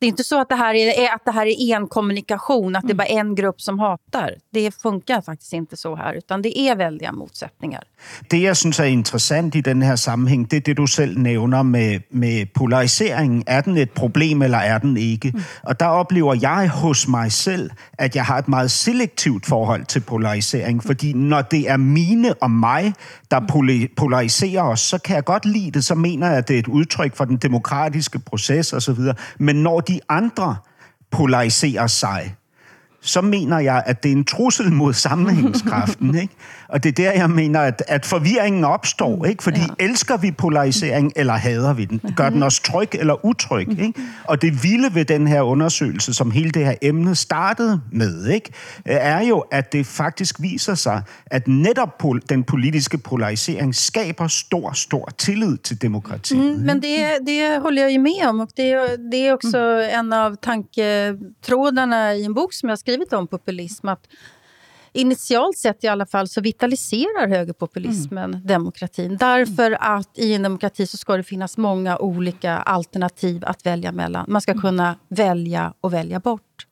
Det 0.00 0.06
är 0.06 0.08
inte 0.08 0.24
så 0.24 0.40
att 0.40 0.48
det 0.48 0.54
här 0.54 0.74
är, 0.74 1.14
att 1.14 1.24
det 1.24 1.30
här 1.30 1.46
är 1.46 1.76
en 1.76 1.86
kommunikation, 1.86 2.76
att 2.76 2.86
det 2.86 2.92
är 2.92 2.94
bara 2.94 3.06
en 3.08 3.34
grupp 3.34 3.60
som 3.60 3.78
hatar. 3.78 4.34
Det 4.52 4.82
funkar 4.82 5.20
faktiskt 5.20 5.52
inte 5.52 5.76
så 5.76 5.96
här, 5.96 6.14
utan 6.14 6.42
det 6.42 6.58
är 6.58 6.76
väldiga 6.76 7.12
motsättningar. 7.12 7.84
Det, 8.30 8.38
jeg 8.38 8.56
synes 8.56 8.80
er 8.80 8.84
interessant 8.84 9.54
i 9.54 9.60
den 9.60 9.82
her 9.82 9.96
sammenhæng, 9.96 10.50
det 10.50 10.56
er 10.56 10.60
det, 10.60 10.76
du 10.76 10.86
selv 10.86 11.18
nævner 11.18 11.62
med, 11.62 12.00
med 12.10 12.46
polariseringen. 12.54 13.44
Er 13.46 13.60
den 13.60 13.76
et 13.76 13.90
problem, 13.90 14.42
eller 14.42 14.58
er 14.58 14.78
den 14.78 14.96
ikke? 14.96 15.30
Mm. 15.34 15.40
Og 15.62 15.80
der 15.80 15.86
oplever 15.86 16.34
jeg 16.34 16.70
hos 16.70 17.08
mig 17.08 17.32
selv, 17.32 17.70
at 17.92 18.16
jeg 18.16 18.24
har 18.24 18.38
et 18.38 18.48
meget 18.48 18.70
selektivt 18.70 19.46
forhold 19.46 19.84
til 19.84 20.00
polarisering, 20.00 20.84
fordi 20.84 21.12
når 21.12 21.42
det 21.42 21.70
er 21.70 21.76
mine 21.76 22.34
og 22.34 22.50
mig, 22.50 22.94
der 23.30 23.40
polariserer 23.96 24.62
os, 24.62 24.80
så 24.80 24.98
kan 24.98 25.16
jeg 25.16 25.24
godt 25.24 25.44
lide 25.44 25.70
det, 25.70 25.84
så 25.84 25.94
mener 25.94 26.26
jeg, 26.28 26.38
at 26.38 26.48
det 26.48 26.54
er 26.54 26.60
et 26.60 26.68
udtryk 26.68 27.16
for 27.16 27.24
den 27.24 27.36
demokratiske 27.36 28.18
proces 28.18 28.72
osv. 28.72 28.98
Men 29.38 29.56
når 29.56 29.80
de 29.88 30.00
andre 30.08 30.56
polariserer 31.10 31.86
sig, 31.86 32.36
så 33.00 33.20
mener 33.20 33.58
jeg, 33.58 33.82
at 33.86 34.02
det 34.02 34.12
er 34.12 34.16
en 34.16 34.24
trussel 34.24 34.72
mod 34.72 34.92
sammenhængskraften. 34.92 36.14
Ikke? 36.22 36.34
Og 36.68 36.82
det 36.84 36.88
er 36.88 36.92
der, 36.92 37.12
jeg 37.12 37.30
mener, 37.30 37.60
at, 37.60 37.82
at 37.88 38.06
forvirringen 38.06 38.64
opstår. 38.64 39.16
Mm. 39.16 39.24
Ikke? 39.24 39.42
Fordi 39.42 39.60
ja. 39.60 39.84
elsker 39.84 40.16
vi 40.16 40.30
polarisering, 40.30 41.12
eller 41.16 41.32
hader 41.32 41.72
vi 41.72 41.84
den? 41.84 42.00
Gør 42.16 42.30
den 42.30 42.42
os 42.42 42.60
tryg 42.60 42.88
eller 42.92 43.24
utryg? 43.24 43.68
Ikke? 43.68 43.94
Og 44.24 44.42
det 44.42 44.62
vilde 44.62 44.94
ved 44.94 45.04
den 45.04 45.26
her 45.26 45.42
undersøgelse, 45.42 46.14
som 46.14 46.30
hele 46.30 46.50
det 46.50 46.64
her 46.64 46.74
emne 46.82 47.14
startede 47.14 47.80
med, 47.92 48.26
ikke? 48.26 48.50
er 48.84 49.20
jo, 49.20 49.38
at 49.38 49.72
det 49.72 49.86
faktisk 49.86 50.42
viser 50.42 50.74
sig, 50.74 51.02
at 51.26 51.48
netop 51.48 51.98
pol- 52.02 52.20
den 52.28 52.44
politiske 52.44 52.98
polarisering 52.98 53.74
skaber 53.74 54.28
stor, 54.28 54.72
stor 54.72 55.08
tillid 55.18 55.56
til 55.56 55.82
demokratiet. 55.82 56.56
Mm, 56.56 56.66
men 56.66 56.82
det, 56.82 56.96
det 57.26 57.60
håller 57.62 57.82
jag 57.82 57.92
ju 57.92 57.98
med 57.98 58.28
om. 58.28 58.40
Och 58.40 58.48
det, 58.56 58.96
det 59.12 59.32
också 59.32 59.58
mm. 59.58 59.98
en 59.98 60.12
av 60.12 60.36
tanketrådarna 60.36 62.14
i 62.14 62.24
en 62.24 62.34
bok 62.34 62.52
som 62.52 62.68
jag 62.68 62.78
skrivit 62.98 63.12
om 63.12 63.26
populism. 63.26 63.88
Att 63.88 64.08
initialt 64.92 65.58
sett 65.58 65.84
i 65.84 65.88
alla 65.88 66.06
fall 66.06 66.28
så 66.28 66.40
vitaliserar 66.40 67.28
högerpopulismen 67.28 68.34
mm. 68.34 68.46
demokratin. 68.46 69.16
Därför 69.16 69.76
att 69.80 70.18
i 70.18 70.34
en 70.34 70.42
demokrati 70.42 70.86
så 70.86 70.96
ska 70.96 71.16
det 71.16 71.22
finnas 71.22 71.56
många 71.56 71.98
olika 71.98 72.56
alternativ 72.56 73.44
att 73.44 73.66
välja 73.66 73.92
mellan. 73.92 74.24
Man 74.28 74.40
ska 74.40 74.54
kunna 74.54 74.96
välja 75.08 75.74
och 75.80 75.92
välja 75.92 76.20
bort. 76.20 76.66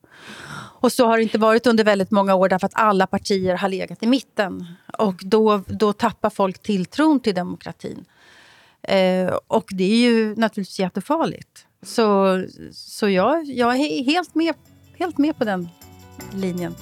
Och 0.80 0.92
så 0.92 1.06
har 1.06 1.16
det 1.16 1.22
inte 1.22 1.38
varit 1.38 1.66
under 1.66 1.84
väldigt 1.84 2.10
många 2.10 2.34
år 2.34 2.48
därför 2.48 2.66
att 2.66 2.74
alla 2.74 3.06
partier 3.06 3.56
har 3.56 3.68
legat 3.68 4.02
i 4.02 4.06
mitten. 4.06 4.66
Och 4.98 5.14
då, 5.20 5.62
då 5.66 5.92
tappar 5.92 6.30
folk 6.30 6.58
tilltron 6.62 7.20
till 7.20 7.34
demokratin. 7.34 8.04
Eh, 8.82 9.34
och 9.46 9.64
det 9.70 9.84
är 9.84 9.96
ju 9.96 10.34
naturligtvis 10.36 10.78
jättefarligt. 10.78 11.66
Så, 11.82 12.44
så 12.72 13.08
jag, 13.08 13.44
jag 13.44 13.76
är 13.76 14.04
helt 14.04 14.34
med, 14.34 14.54
helt 14.98 15.18
med 15.18 15.38
på 15.38 15.44
den 15.44 15.68
linjen. 16.34 16.74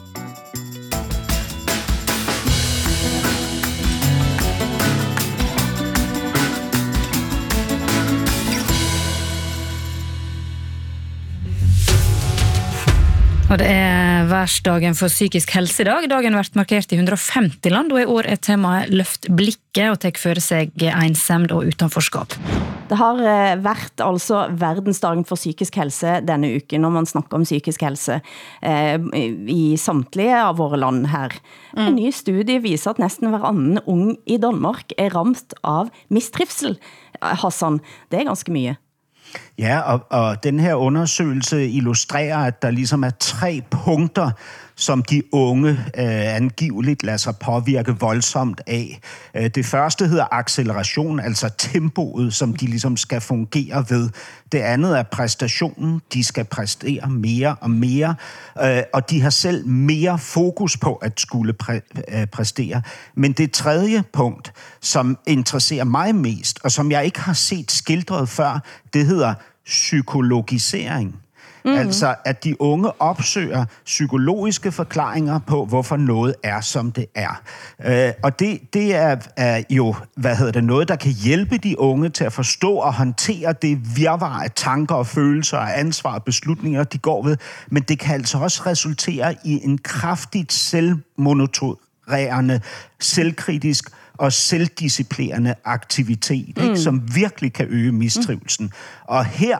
Og 13.55 13.61
det 13.61 13.69
er 13.71 14.25
værsdagen 14.27 14.97
for 14.99 15.07
psykisk 15.07 15.53
helse 15.55 15.85
i 15.85 15.87
dag. 15.87 16.09
Dagen 16.11 16.35
vært 16.35 16.57
markert 16.59 16.91
i 16.91 16.97
150 16.99 17.71
land, 17.71 17.93
og 17.95 18.01
i 18.01 18.07
år 18.11 18.27
er 18.33 18.41
temaet 18.43 18.91
Løft 18.91 19.29
blikket 19.31 19.93
og 19.93 20.01
tar 20.03 20.19
for 20.19 20.41
seg 20.43 20.75
ensemd 20.91 21.55
og 21.55 21.69
utenforskap. 21.71 22.35
Det 22.91 22.99
har 22.99 23.23
eh, 23.23 23.53
vært 23.63 24.03
altså 24.03 24.49
verdensdagen 24.59 25.23
for 25.29 25.39
psykisk 25.39 25.79
helse 25.79 26.17
denne 26.27 26.51
uken, 26.59 26.83
når 26.83 26.95
man 26.97 27.07
snakker 27.07 27.39
om 27.39 27.47
psykisk 27.47 27.87
helse 27.87 28.19
eh, 28.59 28.99
i 29.47 29.79
samtlige 29.79 30.43
av 30.51 30.59
våre 30.59 30.83
land 30.83 31.13
her. 31.15 31.39
Mm. 31.77 31.87
En 31.87 31.99
ny 32.01 32.11
studie 32.11 32.59
viser 32.65 32.91
at 32.91 33.03
næsten 33.07 33.31
hver 33.31 33.47
anden 33.55 33.79
ung 33.87 34.17
i 34.27 34.41
Danmark 34.43 34.99
er 34.99 35.15
ramt 35.15 35.55
av 35.63 35.95
mistrivsel. 36.11 36.75
Hassan, 37.23 37.79
det 38.11 38.19
er 38.19 38.33
ganske 38.33 38.51
mye. 38.51 38.75
Ja, 39.59 39.81
og, 39.81 40.07
og 40.11 40.45
den 40.45 40.61
her 40.61 40.75
undersøgelse 40.75 41.68
illustrerer, 41.68 42.39
at 42.39 42.62
der 42.62 42.70
ligesom 42.70 43.05
er 43.05 43.11
tre 43.20 43.62
punkter, 43.70 44.31
som 44.77 45.03
de 45.03 45.22
unge 45.33 45.70
øh, 45.70 46.37
angiveligt 46.37 47.03
lader 47.03 47.18
sig 47.18 47.37
påvirke 47.37 47.93
voldsomt 48.01 48.61
af. 48.66 49.01
Øh, 49.37 49.51
det 49.55 49.66
første 49.66 50.07
hedder 50.07 50.27
acceleration, 50.31 51.20
altså 51.20 51.49
tempoet, 51.59 52.35
som 52.35 52.57
de 52.57 52.66
ligesom 52.66 52.97
skal 52.97 53.20
fungere 53.20 53.85
ved. 53.89 54.11
Det 54.53 54.59
andet 54.59 54.99
er 54.99 55.03
præstationen. 55.03 56.01
De 56.12 56.25
skal 56.25 56.45
præstere 56.45 57.11
mere 57.11 57.57
og 57.61 57.70
mere, 57.70 58.14
øh, 58.62 58.83
og 58.93 59.11
de 59.11 59.20
har 59.20 59.31
selv 59.31 59.66
mere 59.66 60.18
fokus 60.18 60.77
på 60.77 60.95
at 60.95 61.20
skulle 61.20 61.53
præ 61.53 61.79
øh, 62.09 62.27
præstere. 62.27 62.83
Men 63.14 63.33
det 63.33 63.53
tredje 63.53 64.05
punkt, 64.12 64.53
som 64.81 65.18
interesserer 65.27 65.85
mig 65.85 66.14
mest, 66.14 66.59
og 66.62 66.72
som 66.72 66.91
jeg 66.91 67.05
ikke 67.05 67.20
har 67.20 67.33
set 67.33 67.72
skildret 67.72 68.29
før, 68.29 68.62
det 68.93 69.07
hedder 69.07 69.35
psykologisering. 69.66 71.24
Mm. 71.65 71.73
Altså, 71.73 72.15
at 72.25 72.45
de 72.45 72.61
unge 72.61 73.01
opsøger 73.01 73.65
psykologiske 73.85 74.73
forklaringer 74.73 75.39
på, 75.39 75.65
hvorfor 75.65 75.97
noget 75.97 76.35
er, 76.43 76.61
som 76.61 76.93
det 76.93 77.07
er. 77.15 77.43
Øh, 77.85 78.12
og 78.23 78.39
det, 78.39 78.75
det 78.75 78.95
er, 78.95 79.17
er 79.37 79.62
jo, 79.71 79.95
hvad 80.17 80.37
hedder 80.37 80.53
det, 80.53 80.65
noget, 80.65 80.89
der 80.89 80.97
kan 80.97 81.12
hjælpe 81.12 81.59
de 81.59 81.79
unge 81.79 82.09
til 82.09 82.25
at 82.25 82.33
forstå 82.33 82.73
og 82.73 82.95
håndtere 82.95 83.55
det 83.62 83.97
virvar 83.97 84.43
af 84.43 84.51
tanker 84.51 84.95
og 84.95 85.07
følelser 85.07 85.59
og 85.59 85.79
ansvar 85.79 86.15
og 86.15 86.25
beslutninger, 86.25 86.85
de 86.85 86.99
går 86.99 87.23
ved. 87.23 87.37
Men 87.71 87.83
det 87.83 87.99
kan 87.99 88.15
altså 88.15 88.39
også 88.39 88.62
resultere 88.67 89.35
i 89.45 89.61
en 89.65 89.79
kraftigt 89.79 90.53
selvmonotorerende, 90.53 92.61
selvkritisk 93.01 93.91
og 94.19 94.33
selvdisciplinerende 94.33 95.55
aktivitet, 95.65 96.57
mm. 96.57 96.65
ikke, 96.65 96.79
som 96.79 97.15
virkelig 97.15 97.53
kan 97.53 97.67
øge 97.69 97.93
mistrivelsen. 97.93 98.65
Mm. 98.65 98.73
Og 99.05 99.25
her 99.25 99.59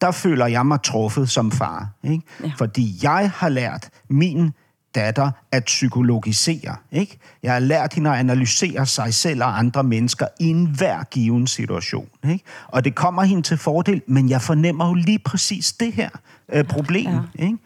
der 0.00 0.10
føler 0.10 0.46
jeg 0.46 0.66
mig 0.66 0.82
truffet 0.82 1.30
som 1.30 1.52
far. 1.52 1.88
Ikke? 2.04 2.22
Ja. 2.44 2.52
Fordi 2.56 2.94
jeg 3.02 3.30
har 3.34 3.48
lært 3.48 3.88
min 4.08 4.52
datter 4.94 5.30
at 5.52 5.64
psykologisere. 5.64 6.76
Ikke? 6.92 7.18
Jeg 7.42 7.52
har 7.52 7.60
lært 7.60 7.94
hende 7.94 8.10
at 8.10 8.16
analysere 8.16 8.86
sig 8.86 9.14
selv 9.14 9.42
og 9.42 9.58
andre 9.58 9.84
mennesker 9.84 10.26
i 10.40 10.46
enhver 10.46 11.04
given 11.04 11.46
situation. 11.46 12.08
Ikke? 12.30 12.44
Og 12.68 12.84
det 12.84 12.94
kommer 12.94 13.22
hende 13.22 13.42
til 13.42 13.56
fordel, 13.58 14.02
men 14.06 14.30
jeg 14.30 14.42
fornemmer 14.42 14.88
jo 14.88 14.94
lige 14.94 15.18
præcis 15.18 15.72
det 15.72 15.92
her 15.92 16.10
øh, 16.52 16.64
problem. 16.64 17.06
Ja. 17.06 17.44
Ikke? 17.44 17.58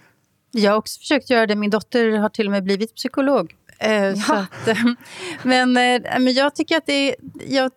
Jag 0.54 0.70
har 0.70 0.76
också 0.76 0.98
försökt 1.00 1.30
göra 1.30 1.46
det. 1.46 1.58
Min 1.58 1.70
dotter 1.70 2.18
har 2.18 2.28
till 2.28 2.46
och 2.46 2.52
med 2.52 2.62
blivit 2.62 2.94
psykolog. 2.94 3.52
Eh, 3.80 3.92
ja. 3.92 4.16
så 4.16 4.34
att, 4.34 4.76
men, 5.44 5.76
eh, 5.76 6.20
men 6.20 6.32
jag 6.32 6.54
tycker 6.54 6.76
att 6.76 6.86
det 6.86 7.08
är... 7.08 7.14
Jag, 7.46 7.70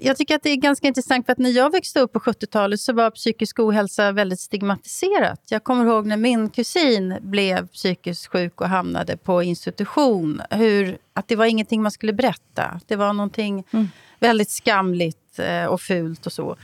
jag 0.00 0.16
tycker 0.16 0.34
att 0.34 0.42
det 0.42 0.50
är 0.50 0.56
ganska 0.56 0.88
intressant 0.88 1.26
för 1.26 1.32
att 1.32 1.38
när 1.38 1.50
jag 1.50 1.72
växte 1.72 2.00
upp 2.00 2.12
på 2.12 2.18
70-talet 2.18 2.80
så 2.80 2.92
var 2.92 3.10
psykisk 3.10 3.58
ohälsa 3.58 4.12
väldigt 4.12 4.40
stigmatiserat. 4.40 5.42
Jag 5.48 5.64
kommer 5.64 5.86
ihåg 5.86 6.06
när 6.06 6.16
min 6.16 6.50
kusin 6.50 7.16
blev 7.20 7.68
psykiskt 7.68 8.26
sjuk 8.26 8.60
och 8.60 8.68
hamnade 8.68 9.16
på 9.16 9.42
institution. 9.42 10.42
Hur, 10.50 10.98
att 11.12 11.28
det 11.28 11.36
var 11.36 11.44
ingenting 11.44 11.82
man 11.82 11.92
skulle 11.92 12.12
berätta. 12.12 12.80
Det 12.86 12.96
var 12.96 13.12
någonting 13.12 13.64
mm. 13.70 13.88
väldigt 14.18 14.50
skamligt 14.50 15.38
eh, 15.38 15.64
och 15.64 15.80
fult 15.80 16.26
och 16.26 16.32
så. 16.32 16.56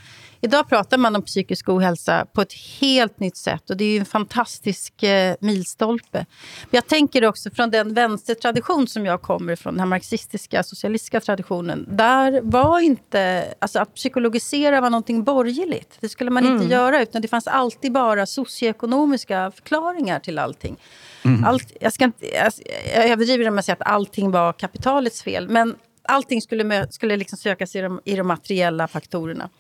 Idag 0.44 0.68
pratar 0.68 0.98
man 0.98 1.16
om 1.16 1.22
psykisk 1.22 1.68
ohälsa 1.68 2.26
på 2.32 2.42
ett 2.42 2.52
helt 2.80 3.20
nytt 3.20 3.36
sätt 3.36 3.70
och 3.70 3.76
det 3.76 3.84
är 3.84 4.00
en 4.00 4.06
fantastisk 4.06 5.02
eh, 5.02 5.36
milstolpe. 5.40 6.26
Men 6.62 6.70
jag 6.70 6.86
tänker 6.86 7.24
också 7.24 7.50
från 7.50 7.70
den 7.70 7.94
vänstertradition 7.94 8.86
som 8.86 9.06
jag 9.06 9.22
kommer 9.22 9.52
ifrån, 9.52 9.74
den 9.74 9.80
här 9.80 9.86
marxistiska, 9.86 10.62
socialistiska 10.62 11.20
traditionen. 11.20 11.86
Där 11.88 12.40
var 12.42 12.80
inte, 12.80 13.54
alltså 13.58 13.78
att 13.78 13.94
psykologisera 13.94 14.80
var 14.80 14.90
någonting 14.90 15.24
borgerligt. 15.24 15.96
Det 16.00 16.08
skulle 16.08 16.30
man 16.30 16.44
mm. 16.46 16.56
inte 16.56 16.74
göra, 16.74 17.02
utan 17.02 17.22
det 17.22 17.28
fanns 17.28 17.46
alltid 17.46 17.92
bara 17.92 18.26
socioekonomiska 18.26 19.50
förklaringar 19.50 20.20
till 20.20 20.38
allting. 20.38 20.76
Mm. 21.24 21.44
Allt, 21.44 21.72
jag, 21.80 21.92
ska 21.92 22.04
inte, 22.04 22.26
jag, 22.34 22.52
jag 22.94 23.08
överdriver 23.08 23.48
om 23.48 23.54
jag 23.54 23.64
säger 23.64 23.76
att 23.80 23.88
allting 23.88 24.30
var 24.30 24.52
kapitalets 24.52 25.22
fel, 25.22 25.48
men 25.48 25.76
allting 26.02 26.42
skulle, 26.42 26.86
skulle 26.90 27.16
liksom 27.16 27.38
sökas 27.38 27.76
i 27.76 27.80
de, 27.80 28.00
i 28.04 28.16
de 28.16 28.26
materiella 28.26 28.88
faktorerna. 28.88 29.50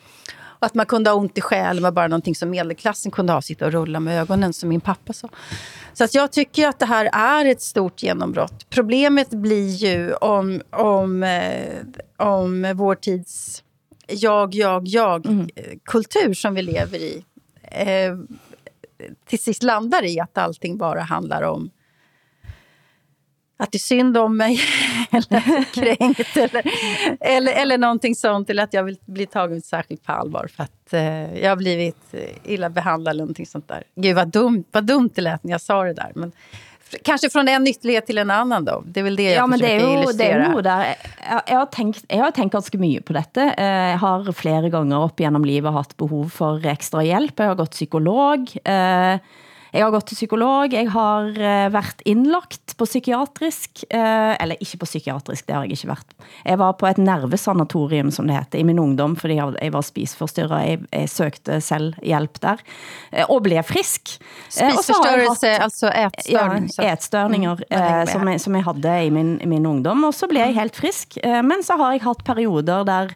Att 0.64 0.74
man 0.74 0.86
kunde 0.86 1.10
ha 1.10 1.16
ont 1.16 1.38
i 1.38 1.40
själen 1.40 1.82
var 1.82 1.90
bara 1.90 2.08
någonting 2.08 2.34
som 2.34 2.50
medelklassen 2.50 3.12
kunde 3.12 3.32
ha, 3.32 3.42
sitta 3.42 3.66
och 3.66 3.72
rulla 3.72 4.00
med 4.00 4.20
ögonen, 4.20 4.52
som 4.52 4.68
min 4.68 4.80
pappa 4.80 5.12
sa. 5.12 5.28
Så 5.92 6.04
att 6.04 6.14
jag 6.14 6.32
tycker 6.32 6.68
att 6.68 6.78
det 6.78 6.86
här 6.86 7.10
är 7.12 7.44
ett 7.44 7.62
stort 7.62 8.02
genombrott. 8.02 8.70
Problemet 8.70 9.30
blir 9.30 9.68
ju 9.68 10.14
om, 10.14 10.62
om, 10.70 11.22
eh, 11.22 11.80
om 12.16 12.72
vår 12.76 12.94
tids 12.94 13.62
jag, 14.06 14.54
jag, 14.54 14.86
jag-kultur 14.86 16.34
som 16.34 16.54
vi 16.54 16.62
lever 16.62 16.98
i 16.98 17.24
eh, 17.62 18.14
till 19.28 19.38
sist 19.38 19.62
landar 19.62 20.04
i 20.04 20.20
att 20.20 20.38
allting 20.38 20.78
bara 20.78 21.00
handlar 21.00 21.42
om 21.42 21.70
att 23.56 23.72
det 23.72 23.76
är 23.76 23.80
synd 23.80 24.16
om 24.16 24.36
mig, 24.36 24.60
eller 25.10 25.64
kränkt, 25.74 26.36
eller, 26.36 26.62
eller, 27.20 27.52
eller 27.52 27.78
någonting 27.78 28.14
sånt, 28.14 28.50
eller 28.50 28.62
att 28.62 28.72
jag 28.74 28.84
vill 28.84 28.96
bli 29.04 29.26
tagen 29.26 29.60
särskilt 29.62 30.04
på 30.04 30.12
allvar 30.12 30.48
för 30.56 30.62
att 30.62 30.92
eh, 30.92 31.38
jag 31.38 31.50
har 31.50 31.56
blivit 31.56 32.14
illa 32.44 32.70
behandlad 32.70 33.10
eller 33.12 33.22
någonting 33.22 33.46
sånt 33.46 33.68
där. 33.68 33.82
Gud 33.96 34.16
vad 34.16 34.28
dumt, 34.28 34.64
vad 34.72 34.84
dumt 34.84 35.10
det 35.14 35.22
lät 35.22 35.44
när 35.44 35.50
jag 35.52 35.60
sa 35.60 35.82
det 35.84 35.92
där. 35.92 36.12
Men 36.14 36.32
kanske 37.02 37.30
från 37.30 37.48
en 37.48 37.66
ytterlighet 37.66 38.06
til 38.06 38.18
en 38.18 38.30
annan 38.30 38.64
då. 38.64 38.82
Det 38.86 39.00
är 39.00 39.04
väl 39.04 39.16
det 39.16 39.22
jag 39.22 39.36
ja, 39.42 39.46
men 39.46 39.58
det 39.58 39.70
er 39.70 39.80
jo, 39.80 39.92
illustrera. 39.92 40.38
det 40.38 40.46
er 40.46 40.52
jo 40.54 40.60
der. 40.62 40.84
Jeg, 40.84 41.40
jeg, 41.48 41.56
har 41.58 41.66
tenkt, 41.66 42.04
jeg 42.08 42.22
har 42.22 42.30
tenkt 42.36 42.52
ganske 42.54 42.78
mye 42.78 43.00
på 43.00 43.16
dette. 43.16 43.46
Eh, 43.58 43.88
Jeg 43.94 43.98
har 44.02 44.28
flere 44.32 44.70
ganger 44.70 45.06
opp 45.06 45.20
gjennom 45.20 45.44
livet 45.46 45.72
haft 45.72 45.96
behov 45.96 46.28
for 46.34 46.60
ekstra 46.74 47.02
hjælp. 47.06 47.38
Jeg 47.38 47.48
har 47.54 47.58
gått 47.58 47.74
psykolog. 47.74 48.50
Eh, 48.64 49.18
Jeg 49.74 49.82
har 49.82 49.90
gått 49.90 50.06
til 50.06 50.14
psykolog, 50.20 50.70
jeg 50.70 50.86
har 50.94 51.32
eh, 51.34 51.64
vært 51.74 52.02
indlagt 52.06 52.76
på 52.78 52.86
psykiatrisk, 52.86 53.80
eh, 53.90 54.34
eller 54.38 54.60
ikke 54.62 54.78
på 54.84 54.86
psykiatrisk, 54.86 55.48
det 55.48 55.56
har 55.56 55.64
jeg 55.66 55.74
ikke 55.74 55.90
vært. 55.90 56.14
Jeg 56.46 56.60
var 56.60 56.76
på 56.78 56.86
et 56.86 57.00
nervesanatorium, 57.02 58.12
som 58.14 58.30
det 58.30 58.36
heter, 58.36 58.60
i 58.62 58.66
min 58.68 58.78
ungdom, 58.78 59.16
fordi 59.18 59.40
jeg, 59.40 59.72
var 59.74 59.82
spisforstyrret. 59.82 60.62
Jeg, 60.68 60.80
jeg 60.94 61.10
søgte 61.10 61.58
selv 61.60 61.98
hjælp 62.06 62.38
der, 62.44 62.62
eh, 63.10 63.26
og 63.26 63.42
blev 63.48 63.66
frisk. 63.66 64.14
Jeg 64.54 64.76
Spisforstørrelse, 64.76 65.56
altså 65.66 65.90
ätstörning. 65.90 66.68
så- 66.70 66.82
Ja, 66.82 66.94
ätstörningar 66.94 67.58
Mm, 67.74 68.06
som, 68.06 68.28
jeg, 68.28 68.40
som 68.40 68.54
jeg 68.54 68.64
hadde 68.64 68.94
i 69.06 69.10
min, 69.10 69.40
i 69.42 69.46
min 69.46 69.66
ungdom, 69.66 70.04
og 70.04 70.14
så 70.14 70.28
blev 70.30 70.40
jeg 70.46 70.54
helt 70.54 70.76
frisk. 70.76 71.18
Men 71.24 71.62
så 71.62 71.76
har 71.76 71.92
jeg 71.92 72.02
haft 72.02 72.24
perioder 72.24 72.84
der 72.84 73.10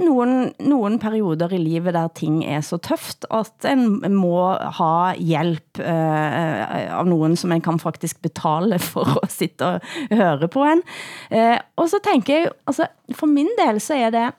nogen, 0.00 0.52
nogen 0.60 0.98
perioder 0.98 1.52
i 1.52 1.60
livet 1.60 1.94
der 1.94 2.08
ting 2.16 2.42
er 2.48 2.62
så 2.64 2.78
tøft, 2.82 3.26
at 3.30 3.66
en 3.68 4.14
må 4.14 4.54
ha 4.78 5.12
hjælp 5.18 5.80
eh, 5.82 6.94
av 6.96 7.04
nogen, 7.08 7.36
som 7.36 7.52
en 7.52 7.64
kan 7.64 7.80
faktisk 7.82 8.22
betale 8.24 8.78
for 8.82 9.18
at 9.22 9.32
sitte 9.32 9.66
og 9.66 9.80
høre 10.10 10.48
på 10.48 10.64
en. 10.64 10.82
Eh, 11.30 11.58
og 11.76 11.90
så 11.92 12.00
tænker 12.04 12.34
jeg, 12.34 12.54
altså, 12.66 12.88
for 13.14 13.30
min 13.30 13.50
del 13.60 13.80
så 13.80 13.94
er 13.94 14.14
det, 14.14 14.30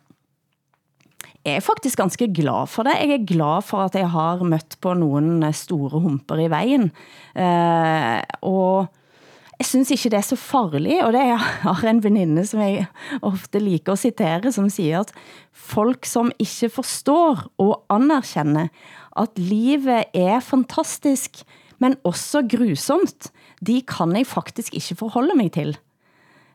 jeg 1.44 1.60
er 1.60 1.64
faktisk 1.64 2.00
ganske 2.00 2.30
glad 2.32 2.68
for 2.72 2.88
det. 2.88 2.96
Jeg 3.02 3.18
er 3.18 3.26
glad 3.28 3.66
for 3.68 3.84
at 3.84 3.96
jeg 4.00 4.10
har 4.10 4.44
mødt 4.48 4.78
på 4.82 4.94
nogen 4.96 5.44
store 5.54 6.00
humper 6.00 6.40
i 6.40 6.48
vejen. 6.48 6.92
Eh, 7.36 8.22
og 8.42 8.88
jeg 9.60 9.66
synes 9.66 9.92
ikke 9.92 10.10
det 10.10 10.18
er 10.18 10.26
så 10.26 10.36
farligt, 10.36 11.04
og 11.04 11.14
det 11.14 11.22
er, 11.22 11.28
jeg 11.28 11.76
har 11.78 11.90
en 11.90 12.04
veninde, 12.04 12.46
som 12.46 12.60
jeg 12.60 12.86
ofte 13.22 13.60
liker 13.60 13.94
at 13.94 14.00
citere, 14.00 14.52
som 14.52 14.70
siger, 14.70 15.00
at 15.00 15.14
folk 15.52 16.06
som 16.06 16.32
ikke 16.40 16.70
forstår 16.70 17.46
og 17.58 17.84
anerkender, 17.90 18.68
at 19.18 19.40
livet 19.40 20.04
er 20.14 20.40
fantastisk, 20.40 21.44
men 21.80 21.96
også 22.04 22.44
grusomt, 22.50 23.32
de 23.62 23.82
kan 23.82 24.16
jeg 24.16 24.28
faktisk 24.28 24.74
ikke 24.74 24.96
forholde 24.96 25.36
mig 25.36 25.52
til. 25.52 25.78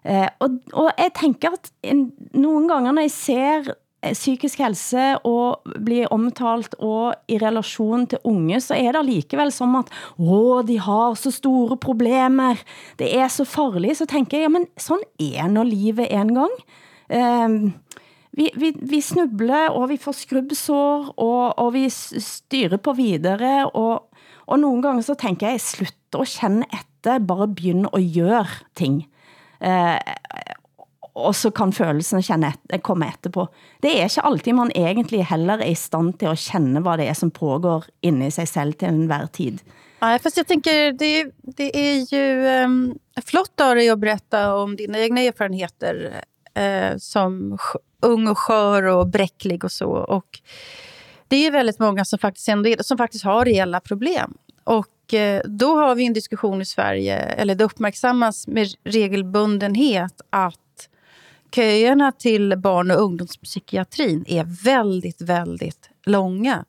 Eh, 0.04 0.28
og, 0.38 0.50
og 0.72 0.90
jeg 0.98 1.10
tænker 1.20 1.50
at 1.50 1.70
en, 1.82 2.12
nogle 2.34 2.68
gange, 2.68 2.92
når 2.92 3.02
jeg 3.02 3.10
ser 3.10 3.74
Eh, 3.98 4.14
psykisk 4.14 4.60
helse 4.62 5.16
og 5.26 5.64
blir 5.82 6.06
omtalt 6.14 6.76
og 6.78 7.16
i 7.26 7.38
relation 7.42 8.04
til 8.06 8.20
unge, 8.30 8.60
så 8.62 8.76
er 8.78 8.94
det 8.94 9.02
likevel 9.08 9.50
som 9.50 9.74
at, 9.74 9.90
åh, 10.18 10.62
de 10.62 10.76
har 10.78 11.16
så 11.18 11.32
store 11.34 11.76
problemer, 11.76 12.62
det 12.98 13.10
er 13.18 13.26
så 13.28 13.44
farligt, 13.44 13.98
så 13.98 14.06
tænker 14.06 14.38
jeg, 14.38 14.46
ja, 14.46 14.48
men 14.54 14.68
sådan 14.78 15.02
er 15.18 15.48
når 15.50 15.66
livet 15.66 16.06
en 16.14 16.30
gang. 16.34 16.54
Eh, 17.10 17.72
vi, 18.38 18.50
vi, 18.54 18.70
vi 18.86 19.00
snubler, 19.00 19.68
og 19.74 19.88
vi 19.88 19.96
får 19.96 20.14
skrubbsår, 20.14 21.14
og, 21.18 21.58
og 21.58 21.74
vi 21.74 21.88
styrer 21.90 22.76
på 22.76 22.92
videre, 22.92 23.70
og, 23.70 24.14
og 24.46 24.58
nogle 24.58 24.82
gange 24.82 25.02
så 25.02 25.14
tænker 25.14 25.48
jeg, 25.48 25.60
slutt 25.60 26.14
at 26.14 26.38
kende 26.40 26.66
efter, 26.72 27.18
bare 27.18 27.48
begynde 27.48 27.90
at 27.92 28.02
gøre 28.14 28.46
ting. 28.76 29.08
Eh, 29.58 29.98
og 31.18 31.34
så 31.36 31.50
kan 31.50 31.72
følelsen 31.72 32.22
känne 32.22 32.52
komme 32.82 33.08
etterpå. 33.08 33.48
Det 33.82 33.90
er 33.90 34.06
ikke 34.06 34.22
alltid 34.22 34.54
man 34.54 34.70
egentlig 34.74 35.24
heller 35.26 35.58
er 35.58 35.70
i 35.72 35.74
stand 35.74 36.18
til 36.18 36.32
at 36.32 36.38
kende, 36.38 36.80
hvad 36.80 36.98
det 36.98 37.08
er 37.08 37.18
som 37.18 37.30
pågår 37.30 37.84
inde 38.02 38.26
i 38.26 38.30
sig 38.30 38.48
selv 38.48 38.78
til 38.78 38.88
enhver 38.88 39.26
tid. 39.26 39.58
Nej, 40.00 40.18
fast 40.18 40.36
jag 40.36 40.46
tänker, 40.46 40.92
det, 40.92 41.30
det 41.56 41.76
är 41.76 42.14
ju 42.14 42.36
um, 42.36 42.46
ehm, 42.46 42.98
flott 43.26 43.60
av 43.60 43.74
dig 43.74 43.88
att 43.88 43.98
berätta 43.98 44.54
om 44.54 44.76
dina 44.76 44.98
egna 44.98 45.20
erfarenheter 45.20 46.22
eh, 46.54 46.96
som 46.98 47.58
ung 48.02 48.28
och 48.28 48.38
skör 48.38 48.82
och 48.82 49.06
bräcklig 49.06 49.64
och 49.64 49.72
så. 49.72 49.90
Och 49.90 50.40
det 51.28 51.36
är 51.36 51.40
ju 51.40 51.50
väldigt 51.50 51.78
många 51.78 52.04
som 52.04 52.18
faktiskt, 52.18 52.48
ändå, 52.48 52.74
som 52.80 52.98
faktiskt 52.98 53.24
har 53.24 53.44
reella 53.44 53.80
problem. 53.80 54.34
Och 54.64 55.14
uh, 55.14 55.40
då 55.44 55.76
har 55.76 55.94
vi 55.94 56.06
en 56.06 56.12
diskussion 56.12 56.62
i 56.62 56.64
Sverige, 56.64 57.16
eller 57.16 57.54
det 57.54 57.64
uppmärksammas 57.64 58.46
med 58.46 58.68
regelbundenhet 58.84 60.20
att 60.30 60.67
köerna 61.54 62.12
till 62.12 62.56
barn- 62.58 62.90
och 62.90 63.00
ungdomspsykiatrin 63.02 64.24
är 64.28 64.64
väldigt, 64.64 65.20
väldigt 65.22 65.90
långa. 66.06 66.64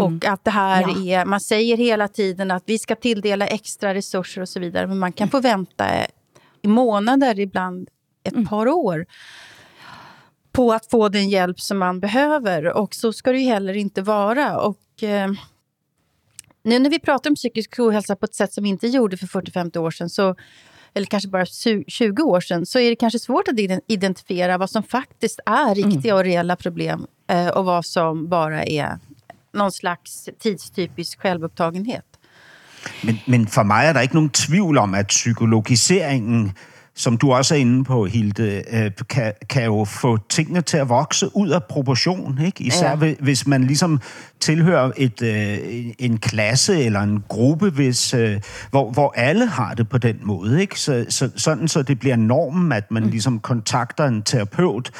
Och 0.00 0.24
att 0.24 0.44
det 0.44 0.50
här 0.50 0.82
Ja. 0.82 1.20
är, 1.20 1.24
man 1.24 1.40
säger 1.40 1.76
hela 1.76 2.08
tiden 2.08 2.50
att 2.50 2.62
vi 2.66 2.78
ska 2.78 2.96
tilldela 2.96 3.46
extra 3.46 3.94
resurser 3.94 4.42
och 4.42 4.48
så 4.48 4.60
vidare, 4.60 4.86
men 4.86 4.98
man 4.98 5.12
kan 5.12 5.28
få 5.28 5.40
vänta 5.40 5.86
i 6.62 6.68
månader, 6.68 7.40
ibland 7.40 7.88
ett 8.24 8.48
par 8.48 8.68
år 8.68 9.06
på 10.52 10.72
att 10.72 10.90
få 10.90 11.08
den 11.08 11.28
hjälp 11.28 11.60
som 11.60 11.78
man 11.78 12.00
behöver. 12.00 12.64
Och 12.76 12.94
så 12.94 13.12
ska 13.12 13.32
det 13.32 13.38
ju 13.38 13.46
heller 13.48 13.74
inte 13.74 14.02
vara. 14.02 14.60
Och, 14.60 15.02
eh, 15.02 15.30
nu 16.62 16.78
när 16.78 16.90
vi 16.90 16.98
pratar 16.98 17.30
om 17.30 17.36
psykisk 17.36 17.78
ohälsa 17.78 18.16
på 18.16 18.24
ett 18.24 18.34
sätt 18.34 18.52
som 18.52 18.64
vi 18.64 18.70
inte 18.70 18.86
gjorde 18.88 19.16
för 19.16 19.26
40-50 19.26 19.78
år 19.78 19.90
sedan, 19.90 20.10
så, 20.10 20.34
eller 20.94 21.06
kanske 21.06 21.28
bara 21.28 21.44
su- 21.44 21.84
20 21.88 22.22
år 22.22 22.40
sedan, 22.40 22.66
så 22.66 22.78
är 22.78 22.90
det 22.90 22.96
kanske 22.96 23.18
svårt 23.18 23.48
att 23.48 23.58
iden- 23.58 23.80
identifiera 23.86 24.58
vad 24.58 24.70
som 24.70 24.82
faktiskt 24.82 25.40
är 25.46 25.74
riktiga 25.74 26.14
och 26.14 26.24
reella 26.24 26.56
problem 26.56 27.06
eh, 27.30 27.48
och 27.48 27.64
vad 27.64 27.84
som 27.86 28.28
bara 28.28 28.64
är 28.64 28.98
någon 29.54 29.72
slags 29.72 30.28
tidstypisk 30.38 31.20
självupptagenhet. 31.20 32.04
Men, 33.02 33.18
men 33.26 33.46
for 33.46 33.62
mig 33.64 33.86
er 33.88 33.92
der 33.92 34.00
ikke 34.02 34.14
nogen 34.14 34.30
tvivl 34.30 34.78
om, 34.78 34.94
at 34.94 35.06
psykologiseringen, 35.08 36.52
som 37.00 37.16
du 37.16 37.32
også 37.32 37.54
er 37.54 37.58
inde 37.58 37.84
på, 37.84 38.04
Hilde, 38.06 38.62
øh, 38.72 38.90
kan, 39.08 39.32
kan 39.50 39.64
jo 39.64 39.84
få 39.84 40.18
tingene 40.28 40.60
til 40.60 40.76
at 40.76 40.88
vokse 40.88 41.36
ud 41.36 41.48
af 41.48 41.64
proportion. 41.64 42.38
Ikke? 42.46 42.64
Især 42.64 42.96
Ja. 43.00 43.14
hvis 43.20 43.46
man 43.46 43.64
ligesom 43.64 44.00
tilhører 44.40 44.90
et, 44.96 45.22
øh, 45.22 45.58
en 45.98 46.18
klasse 46.18 46.84
eller 46.84 47.00
en 47.00 47.24
gruppe, 47.28 47.70
hvis, 47.70 48.14
øh, 48.14 48.40
hvor, 48.70 48.90
hvor 48.90 49.12
alle 49.16 49.46
har 49.46 49.74
det 49.74 49.88
på 49.88 49.98
den 49.98 50.16
måde. 50.22 50.60
Ikke? 50.60 50.80
Så, 50.80 51.06
så, 51.08 51.30
sådan 51.36 51.68
så 51.68 51.82
det 51.82 51.98
bliver 51.98 52.16
normen, 52.16 52.72
at 52.72 52.90
man 52.90 53.06
ligesom 53.06 53.40
kontakter 53.40 54.06
en 54.06 54.22
terapeut, 54.22 54.90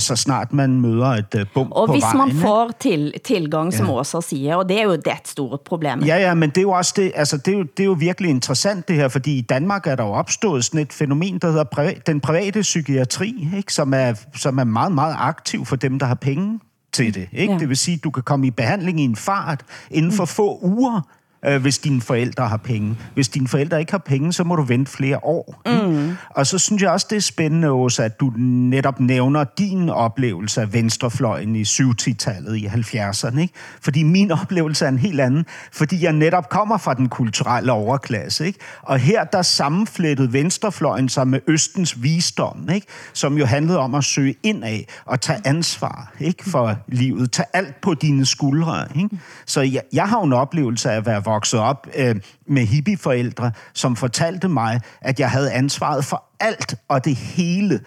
så 0.00 0.16
snart 0.16 0.52
man 0.52 0.80
møder 0.80 1.06
et 1.06 1.34
øh, 1.36 1.46
bump 1.54 1.70
Og 1.72 1.86
på 1.86 1.92
hvis 1.92 2.02
vejen. 2.02 2.18
man 2.18 2.36
får 2.36 2.70
til, 2.80 3.12
tilgang, 3.24 3.72
som 3.74 3.86
Ja. 3.86 3.92
Åsa 3.92 4.20
siger, 4.20 4.56
og 4.56 4.68
det 4.68 4.78
er 4.80 4.84
jo 4.84 4.92
det 4.92 5.06
et 5.06 5.28
stort 5.28 5.60
problem. 5.60 6.00
Ja, 6.02 6.16
ja, 6.16 6.34
men 6.34 6.50
det 6.50 6.58
er 6.58 6.62
jo 6.62 6.70
også 6.70 6.92
det, 6.96 7.12
altså 7.14 7.36
det 7.36 7.54
er 7.54 7.58
jo, 7.58 7.62
det 7.62 7.80
er 7.80 7.84
jo 7.84 7.92
virkelig 7.98 8.30
interessant 8.30 8.88
det 8.88 8.96
her, 8.96 9.08
fordi 9.08 9.38
i 9.38 9.40
Danmark 9.40 9.86
er 9.86 9.94
der 9.96 10.04
jo 10.04 10.10
opstået 10.10 10.64
sådan 10.64 10.80
et 10.80 10.92
fænomen, 10.92 11.38
der 11.38 11.48
hedder 11.48 11.64
privat, 11.64 12.06
den 12.06 12.20
private 12.20 12.60
psykiatri, 12.60 13.48
ikke? 13.56 13.72
Som, 13.72 13.94
er, 13.94 14.14
som 14.34 14.58
er 14.58 14.64
meget, 14.64 14.92
meget 14.92 15.16
aktiv 15.18 15.64
for 15.66 15.76
dem, 15.76 15.98
der 15.98 16.06
har 16.06 16.14
penge 16.14 16.60
til 16.92 17.14
det. 17.14 17.28
Ikke? 17.32 17.52
Ja. 17.52 17.58
Det 17.58 17.68
vil 17.68 17.76
sige, 17.76 17.94
at 17.94 18.04
du 18.04 18.10
kan 18.10 18.22
komme 18.22 18.46
i 18.46 18.50
behandling 18.50 19.00
i 19.00 19.04
en 19.04 19.16
fart 19.16 19.60
inden 19.90 20.12
for 20.12 20.24
få 20.24 20.58
uger, 20.62 21.00
øh, 21.46 21.62
hvis 21.62 21.78
dine 21.78 22.00
forældre 22.00 22.48
har 22.48 22.56
penge. 22.56 22.96
Hvis 23.14 23.28
dine 23.28 23.48
forældre 23.48 23.80
ikke 23.80 23.92
har 23.92 23.98
penge, 23.98 24.32
så 24.32 24.44
må 24.44 24.56
du 24.56 24.62
vente 24.62 24.90
flere 24.90 25.24
år. 25.24 25.62
Mm. 25.66 26.16
Og 26.30 26.46
så 26.46 26.58
synes 26.58 26.82
jeg 26.82 26.90
også, 26.90 27.06
det 27.10 27.16
er 27.16 27.20
spændende, 27.20 27.70
Åsa, 27.70 28.04
at 28.04 28.20
du 28.20 28.32
netop 28.36 29.00
nævner 29.00 29.44
din 29.58 29.88
oplevelse 29.88 30.60
af 30.60 30.72
venstrefløjen 30.72 31.56
i 31.56 31.62
70-tallet, 31.62 32.56
i 32.56 32.66
70'erne. 32.66 33.40
Ikke? 33.40 33.54
Fordi 33.80 34.02
min 34.02 34.30
oplevelse 34.42 34.84
er 34.84 34.88
en 34.88 34.98
helt 34.98 35.20
anden, 35.20 35.46
fordi 35.72 36.04
jeg 36.04 36.12
netop 36.12 36.48
kommer 36.48 36.78
fra 36.78 36.94
den 36.94 37.08
kulturelle 37.08 37.72
overklasse. 37.72 38.46
Ikke? 38.46 38.58
Og 38.82 38.98
her 38.98 39.24
der 39.24 39.42
sammenflettede 39.42 40.32
venstrefløjen 40.32 41.08
sig 41.08 41.28
med 41.28 41.40
Østens 41.46 42.02
visdom, 42.02 42.68
ikke? 42.74 42.86
som 43.12 43.38
jo 43.38 43.46
handlede 43.46 43.78
om 43.78 43.94
at 43.94 44.04
søge 44.04 44.34
ind 44.42 44.64
af 44.64 44.86
og 45.04 45.20
tage 45.20 45.40
ansvar 45.44 46.12
ikke? 46.20 46.50
for 46.50 46.76
livet. 46.88 47.32
Tag 47.32 47.44
alt 47.52 47.80
på 47.80 47.94
dine 47.94 48.26
skuldre. 48.26 48.86
Ikke? 48.96 49.18
Så 49.46 49.60
jeg, 49.60 49.82
jeg 49.92 50.08
har 50.08 50.18
jo 50.18 50.24
en 50.24 50.32
oplevelse 50.32 50.90
af 50.90 50.96
at 50.96 51.06
være 51.06 51.22
vokset 51.32 51.60
op 51.60 51.86
øh, 51.96 52.16
med 52.46 52.66
hippieforældre, 52.66 53.52
som 53.72 53.96
fortalte 53.96 54.48
mig, 54.48 54.80
at 55.00 55.20
jeg 55.20 55.30
havde 55.30 55.52
ansvaret 55.52 56.04
for 56.04 56.24
alt 56.40 56.74
og 56.88 57.04
det 57.04 57.16
hele 57.16 57.80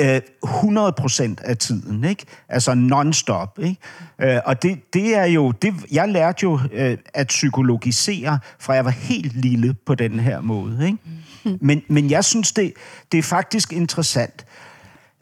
øh, 0.00 0.20
100 0.44 0.92
procent 0.92 1.40
af 1.40 1.56
tiden, 1.56 2.04
ikke? 2.04 2.24
Altså 2.48 2.74
non-stop, 2.74 3.58
ikke? 3.62 3.80
Øh, 4.18 4.40
og 4.44 4.62
det, 4.62 4.94
det 4.94 5.16
er 5.16 5.24
jo... 5.24 5.50
Det, 5.50 5.74
jeg 5.92 6.08
lærte 6.08 6.38
jo 6.42 6.60
øh, 6.72 6.98
at 7.14 7.26
psykologisere, 7.26 8.38
fra 8.58 8.72
jeg 8.72 8.84
var 8.84 8.90
helt 8.90 9.32
lille 9.32 9.74
på 9.86 9.94
den 9.94 10.20
her 10.20 10.40
måde, 10.40 10.86
ikke? 10.86 10.98
Mm. 11.44 11.58
Men, 11.60 11.82
men 11.88 12.10
jeg 12.10 12.24
synes, 12.24 12.52
det, 12.52 12.72
det 13.12 13.18
er 13.18 13.22
faktisk 13.22 13.72
interessant, 13.72 14.46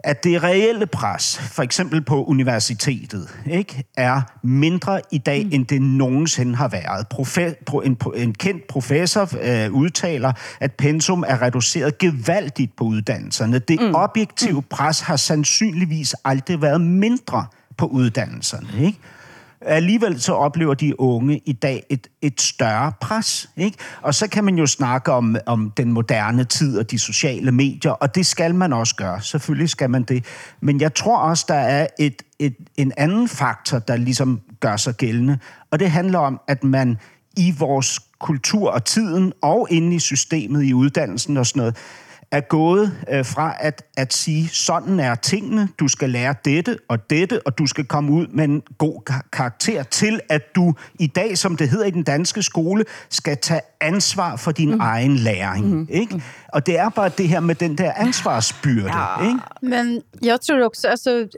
at 0.04 0.24
det 0.24 0.42
reelle 0.42 0.86
pres, 0.86 1.38
for 1.38 1.62
eksempel 1.62 2.02
på 2.02 2.24
universitetet, 2.24 3.28
ikke, 3.50 3.84
er 3.96 4.20
mindre 4.42 5.00
i 5.10 5.18
dag, 5.18 5.44
mm. 5.44 5.50
end 5.52 5.66
det 5.66 5.82
nogensinde 5.82 6.56
har 6.56 6.68
været. 6.68 7.06
Profe- 7.14 7.62
pro- 7.70 7.80
en, 7.80 7.96
en 8.16 8.34
kendt 8.34 8.66
professor 8.66 9.30
øh, 9.42 9.72
udtaler, 9.72 10.32
at 10.60 10.72
pensum 10.72 11.24
er 11.26 11.42
reduceret 11.42 11.98
gevaldigt 11.98 12.76
på 12.76 12.84
uddannelserne. 12.84 13.58
Det 13.58 13.80
mm. 13.80 13.94
objektive 13.94 14.62
pres 14.62 15.00
har 15.00 15.16
sandsynligvis 15.16 16.14
aldrig 16.24 16.62
været 16.62 16.80
mindre 16.80 17.46
på 17.76 17.86
uddannelserne. 17.86 18.68
Ikke? 18.78 18.98
Alligevel 19.64 20.20
så 20.20 20.32
oplever 20.32 20.74
de 20.74 21.00
unge 21.00 21.40
i 21.46 21.52
dag 21.52 21.86
et, 21.90 22.06
et 22.22 22.40
større 22.40 22.92
pres. 23.00 23.50
Ikke? 23.56 23.78
Og 24.02 24.14
så 24.14 24.28
kan 24.28 24.44
man 24.44 24.58
jo 24.58 24.66
snakke 24.66 25.12
om, 25.12 25.36
om 25.46 25.70
den 25.76 25.92
moderne 25.92 26.44
tid 26.44 26.78
og 26.78 26.90
de 26.90 26.98
sociale 26.98 27.52
medier, 27.52 27.92
og 27.92 28.14
det 28.14 28.26
skal 28.26 28.54
man 28.54 28.72
også 28.72 28.94
gøre. 28.94 29.20
Selvfølgelig 29.22 29.68
skal 29.68 29.90
man 29.90 30.02
det. 30.02 30.24
Men 30.60 30.80
jeg 30.80 30.94
tror 30.94 31.18
også, 31.18 31.44
der 31.48 31.54
er 31.54 31.86
et, 31.98 32.22
et, 32.38 32.56
en 32.76 32.92
anden 32.96 33.28
faktor, 33.28 33.78
der 33.78 33.96
ligesom 33.96 34.40
gør 34.60 34.76
sig 34.76 34.94
gældende, 34.94 35.38
og 35.70 35.80
det 35.80 35.90
handler 35.90 36.18
om, 36.18 36.40
at 36.48 36.64
man 36.64 36.98
i 37.36 37.54
vores 37.58 38.00
kultur 38.18 38.70
og 38.70 38.84
tiden, 38.84 39.32
og 39.42 39.68
inde 39.70 39.96
i 39.96 39.98
systemet 39.98 40.64
i 40.64 40.74
uddannelsen 40.74 41.36
og 41.36 41.46
sådan 41.46 41.60
noget, 41.60 41.76
er 42.32 42.40
gået 42.40 42.92
øh, 43.12 43.24
fra 43.24 43.54
at, 43.60 43.84
at 43.96 44.12
sige, 44.12 44.48
sådan 44.48 45.00
er 45.00 45.14
tingene, 45.14 45.68
du 45.80 45.88
skal 45.88 46.10
lære 46.10 46.34
dette 46.44 46.78
og 46.88 47.10
dette, 47.10 47.46
og 47.46 47.58
du 47.58 47.66
skal 47.66 47.84
komme 47.84 48.12
ud 48.12 48.26
med 48.26 48.44
en 48.44 48.62
god 48.78 49.00
kar- 49.06 49.26
karakter, 49.32 49.82
til 49.82 50.20
at 50.28 50.54
du 50.56 50.74
i 50.98 51.06
dag, 51.06 51.38
som 51.38 51.56
det 51.56 51.68
hedder 51.68 51.84
i 51.84 51.90
den 51.90 52.02
danske 52.02 52.42
skole, 52.42 52.84
skal 53.08 53.36
tage 53.36 53.60
ansvar 53.80 54.36
for 54.36 54.52
din 54.52 54.70
mm. 54.74 54.80
egen 54.80 55.16
læring. 55.16 55.74
Mm. 55.74 55.88
Ikke? 55.90 56.22
Og 56.52 56.64
det 56.66 56.76
er 56.76 56.90
bare 56.90 57.10
det 57.16 57.26
her 57.28 57.40
med 57.40 57.56
den 57.60 57.76
der 57.78 57.92
ansvarsbyrde. 57.96 58.88
Ja. 58.88 59.16
Ikke? 59.24 59.38
Men 59.60 60.02
jag 60.20 60.42
tror 60.42 60.60
också, 60.60 60.88
alltså, 60.88 61.28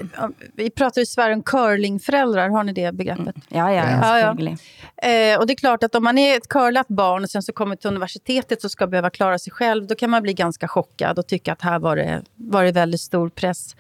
vi 0.57 0.71
pratar 0.71 1.01
i 1.03 1.07
Sverige 1.07 1.35
om 1.35 1.43
curlingföräldrar, 1.43 2.49
har 2.49 2.65
ni 2.65 2.73
det 2.73 2.93
begreppet? 2.93 3.37
Ja, 3.49 3.73
ja, 3.73 3.85
ja, 3.91 4.19
ja, 4.19 4.35
ja. 4.39 4.57
Eh, 5.09 5.39
och 5.39 5.47
det 5.47 5.53
är 5.53 5.57
klart 5.57 5.83
att 5.83 5.95
om 5.95 6.05
man 6.05 6.19
är 6.19 6.37
ett 6.37 6.49
curlat 6.49 6.89
barn 6.89 7.25
och 7.25 7.31
sen 7.31 7.43
så 7.43 7.53
kommer 7.53 7.77
till 7.77 7.91
universitetet 7.91 8.65
och 8.65 8.71
ska 8.71 8.87
behöva 8.87 9.11
klara 9.11 9.39
sig 9.39 9.53
själv, 9.53 9.87
då 9.87 9.95
kan 9.95 10.11
man 10.11 10.23
bli 10.23 10.33
ganska 10.33 10.69
chockad 10.69 11.19
och 11.19 11.27
tycka 11.27 11.53
att 11.53 11.63
här 11.63 11.79
var 11.79 11.97
det, 11.97 12.23
var 12.37 12.65
det 12.65 12.73
väldigt 12.73 13.01
stor 13.01 13.29
press. 13.29 13.77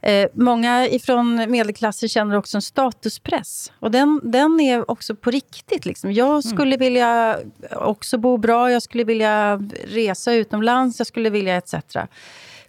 Eh, 0.00 0.28
många 0.32 0.88
ifrån 0.88 1.50
medelklassen 1.50 2.08
känner 2.08 2.36
också 2.36 2.56
en 2.56 2.62
statuspress. 2.62 3.72
Och 3.80 3.90
den, 3.90 4.20
den 4.22 4.60
är 4.60 4.90
också 4.90 5.14
på 5.14 5.30
riktigt. 5.30 5.86
Liksom. 5.86 6.12
Jag 6.12 6.44
skulle 6.44 6.74
mm. 6.74 6.78
vilja 6.78 7.38
också 7.72 8.18
bo 8.18 8.36
bra, 8.36 8.72
jag 8.72 8.82
skulle 8.82 9.04
vilja 9.04 9.56
resa 9.84 10.32
utomlands, 10.32 10.67
jag 10.72 11.06
skulle 11.06 11.30
vilja 11.30 11.56
etc. 11.56 11.74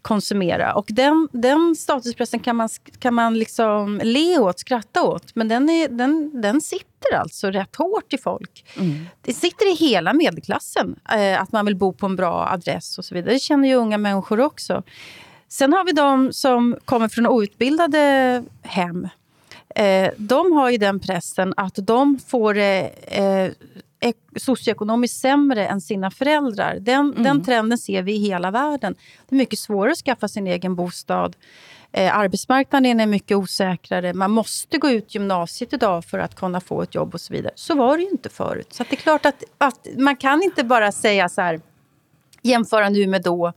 konsumera. 0.02 0.74
Och 0.74 0.86
den, 0.90 1.28
den 1.32 1.76
statuspressen 1.76 2.40
kan 2.40 2.56
man, 2.56 2.70
kan 3.00 3.14
man 3.14 3.40
liksom 3.40 4.02
le 4.04 4.40
åt, 4.40 4.60
skratta 4.60 5.04
åt. 5.04 5.36
Men 5.36 5.48
den, 5.48 5.70
är, 5.70 5.88
den, 5.88 6.42
den 6.42 6.62
sitter 6.62 7.16
alltså 7.16 7.52
rätt 7.52 7.76
hårt 7.76 8.14
i 8.14 8.18
folk. 8.18 8.66
Mm. 8.78 9.06
Det 9.22 9.34
sitter 9.34 9.72
i 9.72 9.76
hela 9.76 10.14
medelklassen, 10.14 10.96
eh, 11.12 11.42
att 11.42 11.52
man 11.52 11.66
vill 11.66 11.76
bo 11.76 11.94
på 11.94 12.06
en 12.06 12.16
bra 12.16 12.48
adress 12.52 12.98
och 12.98 13.06
så 13.06 13.16
vidare. 13.16 13.34
Det 13.34 13.40
känner 13.40 13.68
ju 13.68 13.76
unga 13.76 13.98
människor 13.98 14.40
också. 14.40 14.84
Sen 15.48 15.74
har 15.74 15.86
vi 15.86 15.92
de 15.92 16.34
som 16.34 16.78
kommer 16.86 17.08
från 17.08 17.28
outbildade 17.28 18.44
hem. 18.62 19.08
Eh, 19.76 20.10
de 20.18 20.52
har 20.52 20.70
ju 20.70 20.78
den 20.78 21.00
pressen 21.00 21.54
att 21.58 21.76
de 21.76 22.20
får 22.28 22.58
eh, 22.58 22.86
eh 22.86 23.52
socioekonomiskt 24.36 25.20
sämre 25.20 25.68
än 25.68 25.82
sina 25.82 26.12
föräldrar. 26.12 26.78
Den, 26.80 27.00
mm. 27.00 27.24
den 27.24 27.44
trenden 27.44 27.78
ser 27.78 28.02
vi 28.02 28.16
i 28.16 28.20
hela 28.20 28.52
världen. 28.52 28.96
Det 29.30 29.36
är 29.36 29.38
mycket 29.38 29.60
svårare 29.60 29.92
att 29.92 29.98
skaffa 29.98 30.28
sin 30.28 30.48
egen 30.48 30.76
bostad. 30.76 31.36
Eh, 31.92 32.18
arbetsmarknaden 32.18 33.00
är 33.00 33.06
mycket 33.06 33.38
osäkrare. 33.38 34.14
Man 34.14 34.32
måste 34.32 34.78
gå 34.78 34.90
ut 34.90 35.16
gymnasiet 35.16 35.74
idag 35.74 36.06
för 36.06 36.20
att 36.20 36.36
kunna 36.36 36.62
få 36.62 36.82
ett 36.82 36.96
jobb 36.96 37.14
och 37.14 37.22
så 37.22 37.34
vidare. 37.34 37.54
Så 37.56 37.76
var 37.76 37.98
det 37.98 38.04
ju 38.04 38.10
inte 38.10 38.30
förut. 38.30 38.74
Så 38.74 38.84
det 38.84 38.96
är 38.96 38.98
klart 38.98 39.26
att, 39.26 39.44
att 39.58 39.88
man 39.98 40.16
kan 40.16 40.44
inte 40.44 40.64
bara 40.64 40.92
säga 40.92 41.30
så 41.30 41.42
här, 41.42 41.62
jämföra 42.42 42.90
nu 42.90 43.08
med 43.08 43.22
då 43.22 43.54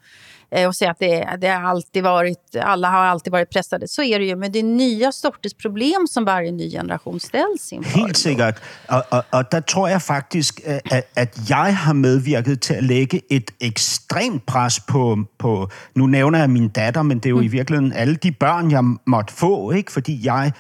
eh, 0.52 0.68
och 0.68 0.76
säga 0.76 0.90
att 0.90 0.98
det, 0.98 1.36
det 1.40 1.48
har 1.48 1.70
alltid 1.70 2.02
varit, 2.02 2.56
alla 2.62 2.90
har 2.90 3.04
alltid 3.04 3.32
varit 3.32 3.50
pressade. 3.50 3.88
Så 3.88 4.02
är 4.02 4.18
det 4.18 4.24
ju, 4.24 4.36
men 4.36 4.52
det 4.52 4.58
är 4.58 4.62
nya 4.62 5.12
sorters 5.12 5.54
problem 5.54 6.06
som 6.10 6.24
varje 6.24 6.52
ny 6.52 6.70
generation 6.70 7.20
ställs 7.20 7.72
inför. 7.72 7.98
Helt 7.98 8.16
sikkert. 8.16 8.54
Og, 8.88 9.02
og, 9.10 9.22
og 9.30 9.52
der 9.52 9.60
tror 9.60 9.88
jeg 9.88 10.02
faktisk, 10.02 10.60
at, 10.64 11.06
at 11.16 11.50
jeg 11.50 11.76
har 11.76 11.92
medvirket 11.92 12.60
til 12.60 12.74
at 12.74 12.84
lægge 12.84 13.22
et 13.30 13.50
ekstremt 13.60 14.46
pres 14.46 14.80
på, 14.80 15.18
på, 15.38 15.70
nu 15.94 16.06
nævner 16.06 16.38
jeg 16.38 16.50
min 16.50 16.68
datter, 16.68 17.02
men 17.02 17.18
det 17.18 17.26
er 17.26 17.30
jo 17.30 17.36
mm. 17.36 17.42
i 17.42 17.48
virkeligheden 17.48 17.92
alle 17.92 18.14
de 18.14 18.32
børn, 18.32 18.70
jeg 18.70 18.84
måtte 19.06 19.34
få, 19.34 19.70
ikke? 19.70 19.92
fordi 19.92 20.26
jeg 20.26 20.52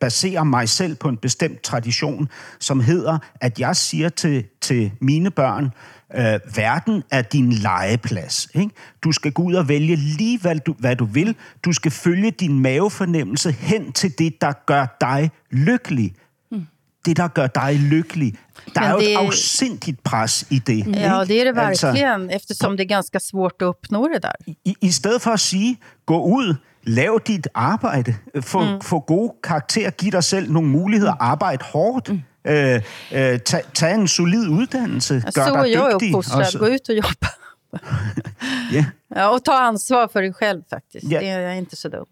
baserer 0.00 0.44
mig 0.44 0.68
selv 0.68 0.94
på 0.94 1.08
en 1.08 1.16
bestemt 1.16 1.62
tradition, 1.62 2.28
som 2.58 2.80
hedder, 2.80 3.18
at 3.40 3.60
jeg 3.60 3.76
siger 3.76 4.08
til, 4.08 4.44
til 4.60 4.92
mine 5.00 5.30
børn, 5.30 5.70
Øh, 6.14 6.40
verden 6.56 7.02
er 7.10 7.22
din 7.22 7.52
legeplads. 7.52 8.48
Ikke? 8.54 8.70
Du 9.04 9.12
skal 9.12 9.32
gå 9.32 9.42
ud 9.42 9.54
og 9.54 9.68
vælge 9.68 9.96
lige, 9.96 10.38
hvad 10.38 10.56
du, 10.56 10.74
hvad 10.78 10.96
du 10.96 11.04
vil. 11.04 11.36
Du 11.64 11.72
skal 11.72 11.90
følge 11.90 12.30
din 12.30 12.58
mavefornemmelse 12.58 13.52
hen 13.52 13.92
til 13.92 14.18
det, 14.18 14.40
der 14.40 14.52
gør 14.66 14.96
dig 15.00 15.30
lykkelig. 15.50 16.14
Mm. 16.50 16.66
Det, 17.06 17.16
der 17.16 17.28
gør 17.28 17.46
dig 17.46 17.74
lykkelig. 17.74 18.34
Der 18.74 18.80
Men 18.80 18.90
er 18.90 18.92
jo 18.92 18.98
det... 18.98 19.12
et 19.12 19.16
afsindigt 19.16 20.02
pres 20.04 20.46
i 20.50 20.58
det. 20.58 20.86
Ja, 20.96 21.24
det 21.24 21.40
er 21.40 21.44
det 21.44 21.56
verkligen, 21.56 22.20
altså, 22.22 22.36
eftersom 22.36 22.76
det 22.76 22.84
er 22.84 22.88
ganske 22.88 23.20
svårt 23.20 23.52
at 23.60 23.66
opnå 23.66 24.08
det 24.14 24.22
der. 24.22 24.52
I, 24.64 24.76
I 24.80 24.90
stedet 24.90 25.22
for 25.22 25.30
at 25.30 25.40
sige, 25.40 25.78
gå 26.06 26.22
ud, 26.22 26.54
lav 26.84 27.20
dit 27.26 27.48
arbejde, 27.54 28.14
få, 28.40 28.60
mm. 28.60 28.80
få 28.80 29.00
gode 29.00 29.32
karakterer, 29.42 29.90
giv 29.90 30.12
dig 30.12 30.24
selv 30.24 30.52
nogle 30.52 30.68
muligheder, 30.68 31.14
arbejde 31.20 31.64
hårdt. 31.64 32.08
Mm 32.08 32.22
Øh, 32.44 32.82
øh, 33.12 33.38
tag, 33.40 33.62
tag 33.74 33.94
en 33.94 34.08
solid 34.08 34.48
uddannelse, 34.48 35.14
gør 35.34 35.46
så 35.46 35.62
dig 35.62 35.72
jag 35.72 35.92
dygtig. 36.00 36.24
Så 36.24 36.58
gå 36.58 36.66
ut 36.66 36.88
och 36.88 36.94
jobba. 36.94 37.28
yeah. 38.74 38.84
ja, 39.16 39.28
och 39.28 39.44
ta 39.44 39.52
ansvar 39.52 40.08
för 40.08 40.22
dig 40.22 40.32
själv 40.32 40.62
faktiskt. 40.70 41.12
Yeah. 41.12 41.24
Det 41.24 41.28
är 41.28 41.52
inte 41.52 41.76
så 41.76 41.88
dumt. 41.88 42.08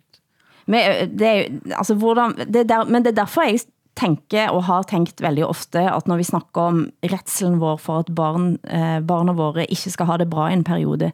Men 0.66 0.80
øh, 0.90 1.18
det 1.18 1.26
er, 1.26 1.44
altså, 1.76 1.94
hvordan, 1.94 2.36
det 2.36 2.56
er 2.56 2.64
der, 2.64 2.84
men 2.84 3.04
det 3.04 3.10
er 3.10 3.24
derfor 3.24 3.42
jeg 3.42 3.60
tænker 3.96 4.48
og 4.48 4.64
har 4.64 4.82
tænkt 4.82 5.22
veldig 5.22 5.46
ofte, 5.46 5.80
at 5.80 6.06
når 6.06 6.16
vi 6.16 6.22
snakker 6.22 6.60
om 6.60 6.90
retselen 7.04 7.60
vår 7.60 7.76
for 7.76 7.98
at 7.98 8.12
barn, 8.14 8.58
eh, 8.64 9.00
barna 9.06 9.32
våre 9.32 9.64
ikke 9.64 9.90
skal 9.90 10.06
ha 10.06 10.16
det 10.16 10.30
bra 10.30 10.48
i 10.48 10.52
en 10.52 10.64
periode, 10.64 11.12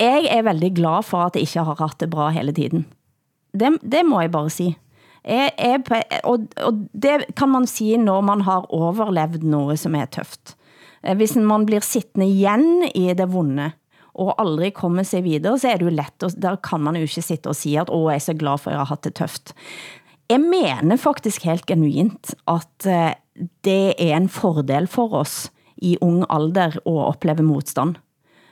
jeg 0.00 0.28
er 0.30 0.42
veldig 0.42 0.74
glad 0.76 1.02
for 1.02 1.26
at 1.26 1.34
jeg 1.36 1.42
ikke 1.42 1.64
har 1.64 1.76
haft 1.78 2.00
det 2.00 2.10
bra 2.10 2.28
hele 2.30 2.52
tiden. 2.52 2.86
Det, 3.52 3.78
det 3.82 4.06
må 4.06 4.20
jeg 4.20 4.30
bare 4.30 4.50
sige. 4.50 4.78
Er, 5.24 5.50
er 5.58 5.78
på, 5.84 5.98
og, 6.24 6.46
og 6.56 6.72
det 6.96 7.26
kan 7.36 7.50
man 7.52 7.66
sige, 7.66 7.98
når 8.00 8.20
man 8.24 8.40
har 8.46 8.66
overlevet 8.72 9.42
noget, 9.42 9.78
som 9.78 9.94
er 9.94 10.08
tøft. 10.08 10.56
Eh, 11.04 11.16
hvis 11.16 11.36
man 11.36 11.66
blir 11.68 11.84
sittende 11.84 12.28
igen 12.28 12.88
i 12.94 13.12
det 13.12 13.28
vonde, 13.32 13.70
og 14.14 14.34
aldrig 14.42 14.74
kommer 14.74 15.06
sig 15.06 15.22
videre, 15.24 15.58
så 15.58 15.70
er 15.70 15.78
det 15.78 15.86
jo 15.86 15.94
let, 15.94 16.26
og 16.26 16.32
der 16.42 16.56
kan 16.56 16.80
man 16.80 16.96
jo 16.96 17.06
ikke 17.06 17.22
sitte 17.22 17.52
og 17.52 17.56
sige, 17.56 17.80
at 17.80 17.92
åh, 17.92 18.10
jeg 18.10 18.18
er 18.18 18.26
så 18.26 18.34
glad 18.34 18.58
for, 18.58 18.70
at 18.70 18.74
jeg 18.74 18.80
har 18.80 18.92
haft 18.92 19.04
det 19.04 19.14
tøft. 19.14 19.54
Jeg 20.30 20.40
mener 20.40 20.96
faktisk 20.96 21.44
helt 21.44 21.66
genuint, 21.66 22.34
at 22.48 22.86
eh, 22.86 23.14
det 23.64 23.94
er 23.98 24.16
en 24.16 24.28
fordel 24.28 24.86
for 24.86 25.14
oss 25.14 25.50
i 25.80 25.96
ung 26.00 26.24
alder 26.30 26.76
at 26.76 26.80
opleve 26.84 27.42
modstand 27.42 27.96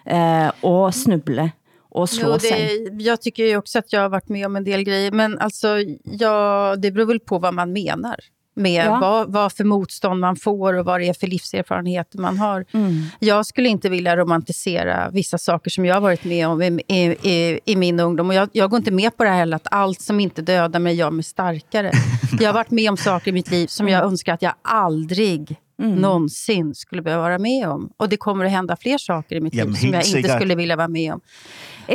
eh, 0.07 0.51
og 0.65 0.95
snuble 0.95 1.53
och 1.91 2.11
slå 2.11 2.29
jo, 2.29 2.33
det, 2.33 2.41
sig. 2.41 2.89
Jag 2.99 3.21
tycker 3.21 3.45
ju 3.45 3.57
också 3.57 3.79
att 3.79 3.93
jag 3.93 4.01
har 4.01 4.09
varit 4.09 4.29
med 4.29 4.47
om 4.47 4.57
en 4.57 4.65
del 4.65 4.83
grejer. 4.83 5.13
Men 5.13 5.39
alltså, 5.39 5.69
ja, 6.05 6.77
det 6.79 6.91
beror 6.91 7.07
väl 7.07 7.21
på 7.21 7.39
vad 7.39 7.55
man 7.55 7.73
menar. 7.73 8.17
Med 8.55 8.87
ja. 8.87 8.99
vad, 9.01 9.33
vad 9.33 9.53
för 9.53 9.65
motstånd 9.65 10.21
man 10.21 10.37
får 10.37 10.75
och 10.75 10.85
vad 10.85 11.01
det 11.01 11.09
är 11.09 11.15
för 11.15 11.27
livserfarenheter 11.27 12.19
man 12.19 12.39
har. 12.39 12.65
Mm. 12.73 13.03
Jag 13.19 13.47
skulle 13.47 13.69
inte 13.69 13.89
vilja 13.89 14.17
romantisera 14.17 15.11
vissa 15.11 15.39
saker 15.39 15.71
som 15.71 15.85
jag 15.85 15.95
har 15.95 16.01
varit 16.01 16.25
med 16.25 16.49
om 16.49 16.63
i, 16.63 16.83
i, 16.89 17.03
i, 17.31 17.61
i 17.65 17.77
min 17.77 18.01
ungdom. 18.01 18.29
Och 18.29 18.35
jag, 18.35 18.49
jag 18.53 18.71
går 18.71 18.77
inte 18.77 18.91
med 18.91 19.17
på 19.17 19.25
det 19.25 19.31
här 19.31 19.39
heller, 19.39 19.57
att 19.57 19.69
allt 19.71 20.01
som 20.01 20.21
inte 20.21 20.43
dödar 20.43 20.81
mig 20.81 20.95
gör 20.95 21.11
mig 21.11 21.25
starkare. 21.25 21.93
jag 22.41 22.49
har 22.49 22.55
varit 22.55 22.71
med 22.71 22.91
om 22.91 22.97
saker 22.97 23.29
i 23.29 23.33
mitt 23.33 23.51
liv 23.51 23.67
som 23.67 23.89
jag 23.89 24.05
önskar 24.05 24.35
att 24.35 24.43
jag 24.43 24.55
aldrig 24.63 25.57
mm. 25.79 25.95
någonsin 25.95 26.75
skulle 26.75 27.03
behöva 27.03 27.23
vara 27.23 27.39
med 27.39 27.69
om. 27.69 27.93
Och 27.97 28.09
det 28.09 28.17
kommer 28.17 28.45
att 28.45 28.51
hända 28.51 28.77
fler 28.77 28.99
saker 28.99 29.37
i 29.37 29.41
mitt 29.41 29.55
liv 29.55 29.73
som 29.73 29.93
jag 29.93 30.07
inte 30.07 30.29
skulle 30.29 30.55
vilja 30.55 30.77
vara 30.77 30.89
med 30.89 31.13
om. 31.13 31.21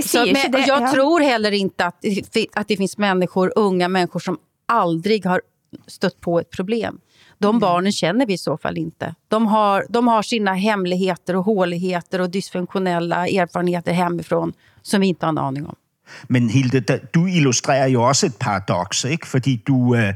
Så, 0.03 0.17
men, 0.17 0.51
det, 0.51 0.65
jag 0.67 0.81
ja. 0.81 0.91
tror 0.93 1.19
heller 1.19 1.51
inte 1.51 1.85
att, 1.85 2.05
att 2.53 2.67
det 2.67 2.77
finns 2.77 2.97
människor, 2.97 3.53
unga 3.55 3.87
människor 3.87 4.19
som 4.19 4.37
aldrig 4.65 5.25
har 5.25 5.41
stött 5.87 6.19
på 6.19 6.39
ett 6.39 6.49
problem. 6.49 6.99
De 7.37 7.49
mm. 7.49 7.59
barnen 7.59 7.91
känner 7.91 8.25
vi 8.25 8.33
i 8.33 8.37
så 8.37 8.57
fall 8.57 8.77
inte. 8.77 9.15
De 9.27 9.47
har, 9.47 9.85
de 9.89 10.07
har 10.07 10.21
sina 10.21 10.53
hemligheter 10.53 11.35
och 11.35 11.45
håligheter 11.45 12.21
och 12.21 12.29
dysfunktionella 12.29 13.27
erfarenheter 13.27 13.93
hemifrån 13.93 14.53
som 14.81 15.01
vi 15.01 15.07
inte 15.07 15.25
har 15.25 15.29
en 15.29 15.37
aning 15.37 15.65
om. 15.65 15.75
Men 16.27 16.49
Hilde, 16.49 16.79
du 17.13 17.25
illustrerer 17.25 17.87
jo 17.87 18.03
også 18.03 18.25
et 18.25 18.35
paradoks, 18.39 19.03
ikke? 19.03 19.27
Fordi 19.27 19.55
du, 19.67 19.95
øh, 19.95 20.07
øh, 20.07 20.13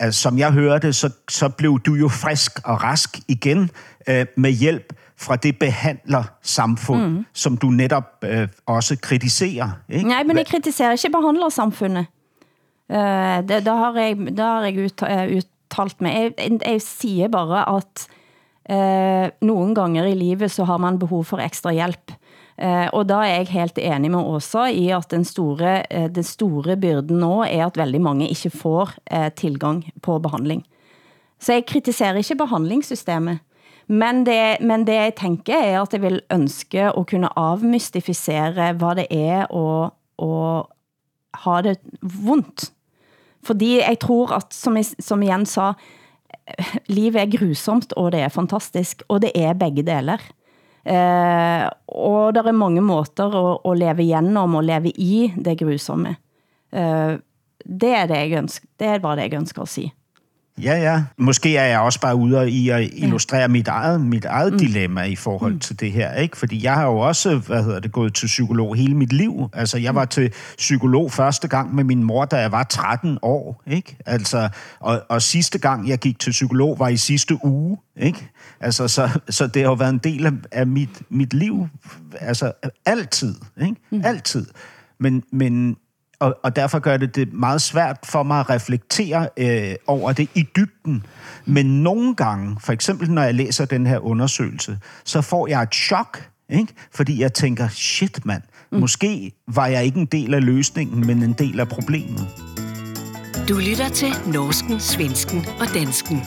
altså, 0.00 0.20
som 0.20 0.38
jeg 0.38 0.52
hørte, 0.52 0.92
så, 0.92 1.10
så 1.28 1.48
blev 1.48 1.80
du 1.80 1.94
jo 1.94 2.08
frisk 2.08 2.60
og 2.64 2.82
rask 2.82 3.18
igen 3.28 3.70
øh, 4.08 4.26
med 4.36 4.50
hjælp 4.50 4.92
fra 5.16 5.36
det 5.36 5.58
behandlersamfund, 5.58 7.02
mm. 7.02 7.24
som 7.32 7.56
du 7.56 7.66
netop 7.66 8.04
øh, 8.24 8.48
også 8.66 8.96
kritiserer. 9.02 9.70
Ikke? 9.88 10.08
Nej, 10.08 10.22
men 10.22 10.36
jeg 10.36 10.46
kritiserer 10.46 10.92
ikke 10.92 11.10
behandlersamfundet. 11.16 12.06
Uh, 12.88 12.96
det, 13.48 13.66
da 13.66 13.74
har 13.74 13.92
jeg, 13.96 14.16
da 14.36 14.42
har 14.42 14.64
jeg 14.64 14.84
ut, 14.84 15.02
uh, 15.02 15.36
uttalt 15.36 16.00
mig. 16.00 16.12
Jeg, 16.14 16.32
jeg, 16.38 16.58
jeg 16.66 16.82
siger 16.82 17.28
bare, 17.28 17.76
at 17.76 18.08
uh, 18.70 19.48
nogle 19.48 19.74
gange 19.74 20.10
i 20.10 20.14
livet, 20.14 20.50
så 20.50 20.64
har 20.64 20.76
man 20.76 20.98
behov 20.98 21.24
for 21.24 21.38
ekstra 21.38 21.72
hjælp. 21.72 22.10
Uh, 22.10 22.14
Eh, 22.58 22.88
og 22.90 23.06
da 23.06 23.20
er 23.22 23.36
jeg 23.36 23.52
helt 23.52 23.76
enig 23.78 24.10
med 24.10 24.26
Åsa 24.34 24.66
i, 24.74 24.88
at 24.90 25.12
den 25.12 25.24
store, 25.26 25.82
eh, 25.94 26.08
den 26.10 26.26
store 26.26 26.74
byrden 26.76 27.20
nå 27.22 27.44
er, 27.46 27.68
at 27.68 27.78
veldig 27.78 28.00
mange 28.02 28.30
ikke 28.32 28.50
får 28.50 28.96
eh, 29.06 29.28
tilgang 29.30 29.84
på 30.02 30.18
behandling. 30.18 30.64
Så 31.38 31.54
jeg 31.54 31.68
kritiserer 31.70 32.18
ikke 32.18 32.40
behandlingssystemet. 32.42 33.44
Men 33.88 34.24
det, 34.26 34.58
men 34.60 34.84
det 34.84 34.96
jeg 34.98 35.14
tænker 35.16 35.54
er, 35.54 35.76
at 35.80 35.94
jeg 35.94 36.02
vil 36.02 36.20
ønske 36.34 36.90
at 36.90 37.06
kunne 37.08 37.30
avmystificere, 37.38 38.72
hvad 38.76 38.98
det 38.98 39.06
er 39.10 39.46
at, 39.46 39.92
at 40.18 40.66
ha 41.44 41.60
det 41.62 41.78
vondt. 42.02 42.72
Fordi 43.46 43.78
jeg 43.78 43.98
tror 44.02 44.34
at, 44.36 44.52
som, 44.52 44.76
jeg, 44.76 44.84
som 44.98 45.22
igen 45.22 45.46
sa, 45.46 45.72
livet 46.88 47.22
er 47.22 47.32
grusomt, 47.38 47.94
og 47.96 48.12
det 48.12 48.20
er 48.20 48.34
fantastisk, 48.34 49.02
og 49.08 49.22
det 49.22 49.32
er 49.34 49.56
begge 49.56 49.86
deler. 49.86 50.20
Eh, 50.88 51.64
og 51.88 52.32
der 52.34 52.48
er 52.48 52.56
mange 52.56 52.80
måter 52.80 53.28
at, 53.28 53.60
at 53.64 53.78
leve 53.78 54.06
igennem 54.06 54.54
og 54.56 54.64
leve 54.64 54.90
i 54.96 55.28
det 55.36 55.58
grusomme. 55.60 56.16
Eh, 56.72 57.18
det 57.68 57.92
er 57.92 58.06
det, 58.08 58.16
jeg 58.16 58.38
ønsker, 58.38 58.68
det 58.80 58.88
er 58.88 58.98
bare 59.04 59.16
det, 59.16 59.28
jeg 59.28 59.40
ønsker 59.42 59.62
at 59.62 59.68
sige. 59.68 59.92
Ja, 60.62 60.74
ja. 60.74 61.04
Måske 61.18 61.56
er 61.56 61.64
jeg 61.64 61.80
også 61.80 62.00
bare 62.00 62.16
ude 62.16 62.50
i 62.50 62.68
at 62.68 62.90
illustrere 62.92 63.40
ja. 63.40 63.48
mit 63.48 63.68
eget, 63.68 64.00
mit 64.00 64.24
eget 64.24 64.52
mm. 64.52 64.58
dilemma 64.58 65.02
i 65.02 65.16
forhold 65.16 65.52
mm. 65.52 65.58
til 65.58 65.80
det 65.80 65.92
her, 65.92 66.14
ikke? 66.14 66.36
Fordi 66.36 66.64
jeg 66.64 66.74
har 66.74 66.84
jo 66.84 66.98
også, 66.98 67.36
hvad 67.36 67.64
hedder 67.64 67.80
det, 67.80 67.92
gået 67.92 68.14
til 68.14 68.26
psykolog 68.26 68.76
hele 68.76 68.94
mit 68.94 69.12
liv. 69.12 69.50
Altså, 69.52 69.78
jeg 69.78 69.94
var 69.94 70.04
mm. 70.04 70.08
til 70.08 70.32
psykolog 70.58 71.12
første 71.12 71.48
gang 71.48 71.74
med 71.74 71.84
min 71.84 72.04
mor, 72.04 72.24
da 72.24 72.36
jeg 72.36 72.52
var 72.52 72.62
13 72.62 73.18
år, 73.22 73.62
ikke? 73.66 73.96
Altså, 74.06 74.48
og, 74.80 75.02
og 75.08 75.22
sidste 75.22 75.58
gang, 75.58 75.88
jeg 75.88 75.98
gik 75.98 76.18
til 76.18 76.30
psykolog, 76.30 76.78
var 76.78 76.88
i 76.88 76.96
sidste 76.96 77.38
uge, 77.44 77.78
ikke? 77.96 78.28
Altså, 78.60 78.88
så, 78.88 79.20
så 79.28 79.46
det 79.46 79.62
har 79.62 79.68
jo 79.68 79.74
været 79.74 79.92
en 79.92 80.00
del 80.04 80.26
af, 80.26 80.32
af 80.52 80.66
mit, 80.66 81.02
mit 81.10 81.34
liv, 81.34 81.68
altså 82.20 82.52
altid, 82.86 83.34
ikke? 83.60 83.76
Mm. 83.90 84.02
Altid. 84.04 84.46
Men, 85.00 85.22
men 85.32 85.76
og, 86.20 86.36
og 86.42 86.56
derfor 86.56 86.78
gør 86.78 86.96
det 86.96 87.14
det 87.14 87.32
meget 87.32 87.62
svært 87.62 87.98
for 88.04 88.22
mig 88.22 88.40
at 88.40 88.50
reflektere 88.50 89.28
øh, 89.36 89.74
over 89.86 90.12
det 90.12 90.28
i 90.34 90.46
dybden. 90.56 91.06
Men 91.46 91.82
nogle 91.82 92.14
gange, 92.14 92.56
for 92.60 92.72
eksempel 92.72 93.10
når 93.10 93.22
jeg 93.22 93.34
læser 93.34 93.64
den 93.64 93.86
her 93.86 93.98
undersøgelse, 93.98 94.78
så 95.04 95.20
får 95.20 95.48
jeg 95.48 95.62
et 95.62 95.74
chok, 95.74 96.28
ikke? 96.48 96.72
fordi 96.94 97.20
jeg 97.20 97.34
tænker, 97.34 97.68
shit 97.68 98.26
mand, 98.26 98.42
mm. 98.72 98.78
måske 98.80 99.32
var 99.46 99.66
jeg 99.66 99.84
ikke 99.84 100.00
en 100.00 100.06
del 100.06 100.34
af 100.34 100.44
løsningen, 100.44 101.06
men 101.06 101.22
en 101.22 101.32
del 101.32 101.60
af 101.60 101.68
problemet. 101.68 102.28
Du 103.48 103.58
lytter 103.58 103.88
til 103.88 104.08
Norsken, 104.26 104.80
Svensken 104.80 105.46
og 105.60 105.66
Dansken. 105.74 106.22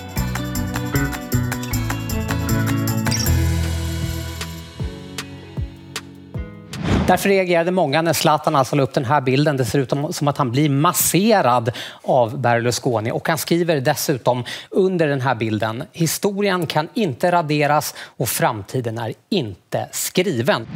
Därför 7.11 7.29
reagerade 7.29 7.71
många 7.71 8.01
när 8.01 8.13
Zlatan 8.13 8.55
alltså 8.55 8.75
la 8.75 8.83
upp 8.83 8.93
den 8.93 9.05
här 9.05 9.21
bilden. 9.21 9.57
Det 9.57 9.65
ser 9.65 9.79
ut 9.79 9.93
som 10.15 10.27
att 10.27 10.37
han 10.37 10.51
blir 10.51 10.69
masserad 10.69 11.71
av 12.03 12.41
Berlusconi. 12.41 13.11
Och 13.11 13.29
han 13.29 13.37
skriver 13.37 13.81
dessutom 13.81 14.43
under 14.69 15.07
den 15.07 15.21
här 15.21 15.35
bilden, 15.35 15.83
historien 15.91 16.67
kan 16.67 16.87
inte 16.93 17.31
raderas 17.31 17.95
och 18.17 18.29
framtiden 18.29 18.97
är 18.97 19.13
inte 19.29 19.89
skriven. 19.91 20.67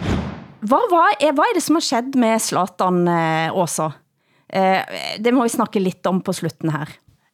Vad, 0.59 0.81
vad, 0.91 1.05
är, 1.19 1.31
vad 1.31 1.45
är 1.45 1.55
det 1.55 1.61
som 1.61 1.75
har 1.75 1.81
skett 1.81 2.15
med 2.15 2.41
Zlatan, 2.41 3.07
eh? 3.07 3.47
Eh, 4.49 4.81
det 5.19 5.31
må 5.31 5.43
vi 5.43 5.49
snakke 5.49 5.79
lidt 5.79 6.05
om 6.05 6.21
på 6.21 6.33
slutten 6.33 6.69
här. 6.69 6.89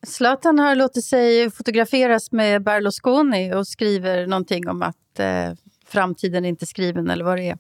Zlatan 0.08 0.60
har 0.60 0.76
låtit 0.76 1.06
sig 1.06 1.52
fotograferas 1.52 2.32
med 2.32 2.64
Berlusconi 2.64 3.54
och 3.54 3.68
skriver 3.68 4.28
någonting 4.28 4.70
om 4.70 4.82
att 4.82 5.20
eh, 5.20 5.52
framtiden 5.91 6.45
är 6.45 6.49
inte 6.49 6.65
skriven 6.65 7.09
eller 7.09 7.25
vad 7.25 7.37
det 7.37 7.49
är. 7.49 7.57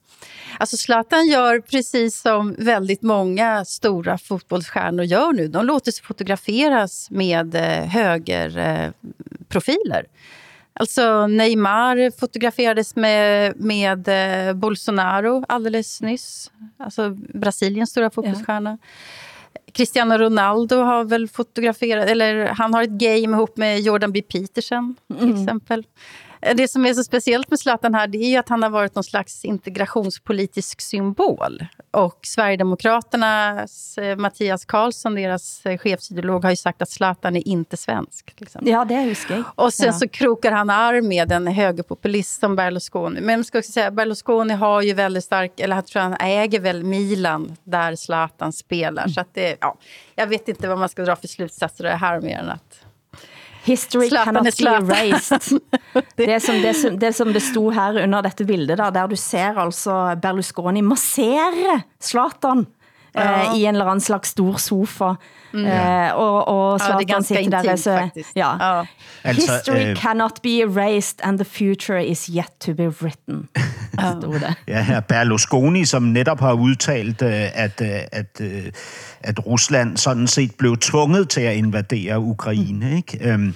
Alltså 0.57 0.77
Zlatan 0.77 1.27
gör 1.27 1.59
precis 1.59 2.21
som 2.21 2.55
väldigt 2.57 3.01
många 3.01 3.65
stora 3.65 4.17
fotbollsstjärnor 4.17 5.05
gör 5.05 5.33
nu. 5.33 5.47
De 5.47 5.65
låter 5.65 5.91
sig 5.91 6.03
fotograferas 6.03 7.11
med 7.11 7.55
eh, 7.55 7.85
högerprofiler. 7.85 10.05
Alltså 10.73 11.27
Neymar 11.27 12.19
fotograferades 12.19 12.95
med, 12.95 13.53
med 13.59 14.07
eh, 14.07 14.53
Bolsonaro 14.53 15.45
alldeles 15.47 16.01
nyss. 16.01 16.51
Alltså 16.77 17.09
Brasiliens 17.33 17.89
stora 17.89 18.09
fotbollsstjärna. 18.09 18.77
Ja. 18.81 18.87
Cristiano 19.73 20.17
Ronaldo 20.17 20.75
har 20.75 21.03
väl 21.03 21.27
fotograferat, 21.27 22.09
eller 22.09 22.45
han 22.45 22.73
har 22.73 22.83
ett 22.83 22.89
game 22.89 23.37
ihop 23.37 23.57
med 23.57 23.79
Jordan 23.79 24.11
B. 24.11 24.21
Peterson 24.21 24.95
till 25.07 25.27
mm. 25.27 25.41
exempel. 25.41 25.85
Det 26.55 26.67
som 26.67 26.85
är 26.85 26.93
så 26.93 27.03
speciellt 27.03 27.49
med 27.49 27.59
Zlatan 27.59 27.93
här 27.93 28.07
det 28.07 28.17
är 28.17 28.29
ju 28.29 28.37
att 28.37 28.49
han 28.49 28.63
har 28.63 28.69
varit 28.69 28.95
någon 28.95 29.03
slags 29.03 29.45
integrationspolitisk 29.45 30.81
symbol. 30.81 31.65
Och 31.91 32.19
Sverigedemokraternas 32.21 33.97
eh, 33.97 34.17
Mattias 34.17 34.65
Karlsson, 34.65 35.15
deras 35.15 35.65
eh, 35.65 35.77
chefsideolog, 35.77 36.43
har 36.43 36.49
ju 36.49 36.55
sagt 36.55 36.81
att 36.81 36.89
Zlatan 36.89 37.35
är 37.35 37.47
inte 37.47 37.77
svensk. 37.77 38.33
Liksom. 38.37 38.61
Ja, 38.65 38.85
det 38.85 39.01
huskar 39.01 39.35
jag. 39.35 39.43
Och 39.55 39.73
sen 39.73 39.85
ja. 39.85 39.93
så 39.93 40.07
krokar 40.07 40.51
han 40.51 40.69
arm 40.69 41.07
med 41.07 41.31
en 41.31 41.47
högerpopulist 41.47 42.39
som 42.39 42.55
Berlusconi. 42.55 43.21
Men 43.21 43.39
jag 43.39 43.45
ska 43.45 43.57
också 43.57 43.71
säga, 43.71 43.91
Berlusconi 43.91 44.53
har 44.53 44.81
ju 44.81 44.93
väldigt 44.93 45.23
stark, 45.23 45.59
eller 45.59 45.75
jag 45.75 45.85
tror 45.85 46.01
han 46.01 46.17
äger 46.19 46.59
väl 46.59 46.83
Milan 46.83 47.57
där 47.63 47.95
Zlatan 47.95 48.53
spelar. 48.53 49.03
Mm. 49.03 49.13
Så 49.13 49.21
att 49.21 49.33
det, 49.33 49.57
ja, 49.61 49.77
jag 50.15 50.27
vet 50.27 50.47
inte 50.47 50.67
vad 50.67 50.77
man 50.77 50.89
ska 50.89 51.03
dra 51.03 51.15
för 51.15 51.27
slutsatser 51.27 51.83
det 51.83 51.89
här 51.89 52.21
mer 52.21 52.37
än 52.37 52.49
att 52.49 52.85
History 53.63 54.09
Zlatan 54.09 54.41
cannot 54.41 54.57
be 54.57 54.93
erased. 54.93 55.61
Det 56.17 56.39
som 56.41 56.61
det, 56.61 56.73
som, 56.73 56.99
det 56.99 57.13
som 57.13 57.33
det 57.33 57.41
stod 57.43 57.73
her 57.75 58.03
under 58.03 58.25
dette 58.25 58.45
bildet, 58.45 58.77
der, 58.79 58.89
der 58.93 59.07
du 59.11 59.15
ser 59.19 59.57
altså 59.61 60.15
Berlusconi 60.21 60.81
massere 60.81 61.81
Zlatan 62.01 62.65
ja. 63.15 63.51
eh, 63.51 63.59
i 63.59 63.63
en 63.65 63.75
eller 63.75 63.85
anden 63.85 63.99
slags 63.99 64.29
stor 64.29 64.57
sofa. 64.57 65.13
Mm. 65.53 65.65
Eh, 65.65 66.15
og, 66.15 66.47
og 66.47 66.79
Zlatan 66.79 67.05
ja, 67.09 67.21
sitter 67.21 67.61
der. 67.61 67.75
Så, 67.75 67.91
ja. 68.35 68.77
ja. 68.77 68.83
Altså, 69.23 69.53
History 69.53 69.89
øh, 69.89 69.95
cannot 69.95 70.41
be 70.43 70.61
erased, 70.61 71.19
and 71.23 71.39
the 71.39 71.45
future 71.45 72.05
is 72.05 72.29
yet 72.35 72.51
to 72.59 72.73
be 72.73 72.87
written. 72.87 73.49
stod 74.21 74.33
det. 74.33 74.53
Ja, 74.67 74.81
her 74.81 74.99
Berlusconi, 74.99 75.85
som 75.85 76.03
netop 76.03 76.39
har 76.39 76.53
udtalt, 76.53 77.21
øh, 77.21 77.31
at, 77.53 77.81
øh, 77.81 77.89
at, 78.11 78.41
øh, 78.41 78.63
at 79.21 79.45
Rusland 79.45 79.97
sådan 79.97 80.27
set 80.27 80.55
blev 80.55 80.77
tvunget 80.77 81.29
til 81.29 81.41
at 81.41 81.55
invadere 81.55 82.19
Ukraine. 82.19 82.89
Mm. 82.89 82.95
Ikke? 82.95 83.31
Øhm, 83.31 83.55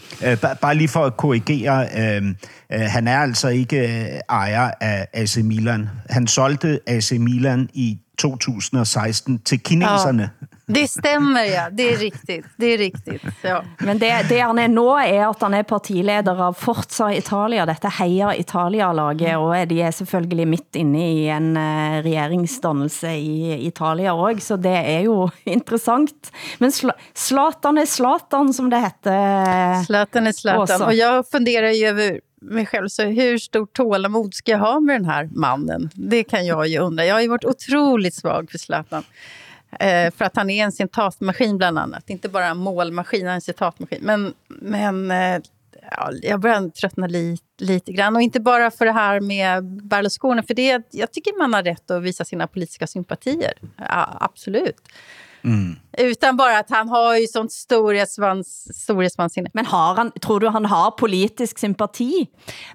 bare 0.62 0.76
lige 0.76 0.88
for 0.88 1.06
at 1.06 1.18
korrigere, 1.18 1.88
øhm, 1.97 2.36
han 2.70 3.08
er 3.08 3.20
altså 3.20 3.47
ikke 3.47 4.08
ejer 4.30 4.72
af 4.82 5.08
AC 5.14 5.38
Milan. 5.38 5.89
Han 6.10 6.28
solgte 6.28 6.80
AC 6.88 7.12
Milan 7.12 7.70
i 7.74 7.97
2016 8.18 9.39
til 9.39 9.59
kineserne. 9.59 10.30
Ja. 10.41 10.47
Det 10.68 10.88
stämmer, 10.88 11.43
ja. 11.43 11.70
Det 11.70 11.93
är 11.93 11.97
riktigt. 11.97 12.45
Det 12.57 12.66
är 12.66 12.78
riktigt. 12.78 13.22
Ja. 13.41 13.63
Men 13.80 13.99
det, 13.99 14.26
det 14.30 14.39
han 14.39 14.59
er 14.59 14.68
nå 14.68 14.88
er 14.97 15.28
at 15.28 15.43
han 15.45 15.53
er 15.53 15.66
partileder 15.68 16.39
av 16.41 16.55
Forza 16.57 17.11
Italia, 17.13 17.68
dette 17.70 17.91
Heia 17.99 18.32
Italia-laget, 18.34 19.38
og 19.38 19.53
de 19.70 19.82
er 19.86 19.93
selvfølgelig 19.93 20.47
midt 20.55 20.80
inne 20.82 21.03
i 21.05 21.28
en 21.30 21.51
uh, 21.53 22.01
regeringsdannelse 22.05 23.13
i 23.13 23.59
Italia 23.68 24.16
også, 24.18 24.47
så 24.47 24.57
det 24.57 24.74
er 24.74 25.05
jo 25.05 25.28
interessant. 25.57 26.32
Men 26.59 26.74
Zlatan 26.74 27.78
er 27.78 27.86
Zlatan, 27.86 28.53
som 28.53 28.70
det 28.74 28.82
heter. 28.88 29.84
Zlatan 29.86 30.28
är 30.28 30.32
Zlatan. 30.32 30.82
Och 30.82 30.93
jag 30.93 31.30
funderar 31.30 31.70
ju 31.70 31.86
över 31.88 32.20
mig 32.46 32.66
själv, 32.66 32.88
så 32.88 33.04
hur 33.04 33.38
stort 33.38 33.74
tålamod 33.74 34.34
ska 34.34 34.52
jag 34.52 34.60
ha 34.60 34.80
med 34.80 34.96
den 34.96 35.06
här 35.06 35.30
mannen? 35.32 35.89
Det 35.93 36.24
kan 36.24 36.46
jag 36.46 36.68
ju 36.68 36.80
undra. 36.80 37.06
Jag 37.06 37.16
har 37.16 37.22
ju 37.22 37.28
varit 37.28 37.46
otroligt 37.46 38.14
svag 38.14 38.52
för 38.52 38.58
Zlatan. 38.58 39.04
Eh, 39.80 40.12
för 40.12 40.26
att 40.26 40.36
han 40.36 40.50
är 40.50 40.64
en 40.64 40.72
citatmaskin 40.72 41.58
bland 41.58 41.80
annat. 41.80 42.10
Inte 42.10 42.30
bara 42.30 42.46
en 42.46 42.58
målmaskin, 42.58 43.22
han 43.22 43.32
är 43.32 43.36
en 43.36 43.41
citatmaskin. 43.41 44.00
Men, 44.02 44.34
men 44.48 45.12
eh, 45.12 45.41
ja, 45.91 46.12
jag 46.22 46.39
börjar 46.39 46.70
tröttna 46.70 47.08
li, 47.08 47.38
lite 47.58 47.91
grann. 47.91 48.16
Och 48.16 48.22
inte 48.22 48.39
bara 48.39 48.72
för 48.72 48.86
det 48.86 48.91
här 48.91 49.20
med 49.20 49.64
Berlusconi, 49.64 50.43
för 50.43 50.54
det, 50.54 50.82
jag 50.91 51.12
tycker 51.12 51.38
man 51.38 51.54
har 51.54 51.64
rätt 51.64 51.91
att 51.91 52.04
visa 52.04 52.26
sina 52.26 52.48
politiska 52.48 52.88
sympatier. 52.88 53.54
Ja, 53.78 54.18
absolut. 54.20 54.82
Mm. 55.46 55.76
Utan 55.98 56.38
bara 56.38 56.60
att 56.60 56.70
han 56.70 56.89
har 56.89 57.18
ju 57.18 57.28
sånt 57.28 57.52
storhetsvans, 57.52 58.68
storhetsvansinne. 58.84 59.50
Men 59.54 59.66
har 59.66 59.96
han, 59.96 60.12
tror 60.12 60.39
du 60.39 60.48
han 60.48 60.66
har 60.66 60.91
politisk 60.91 61.60
sympati? 61.60 62.28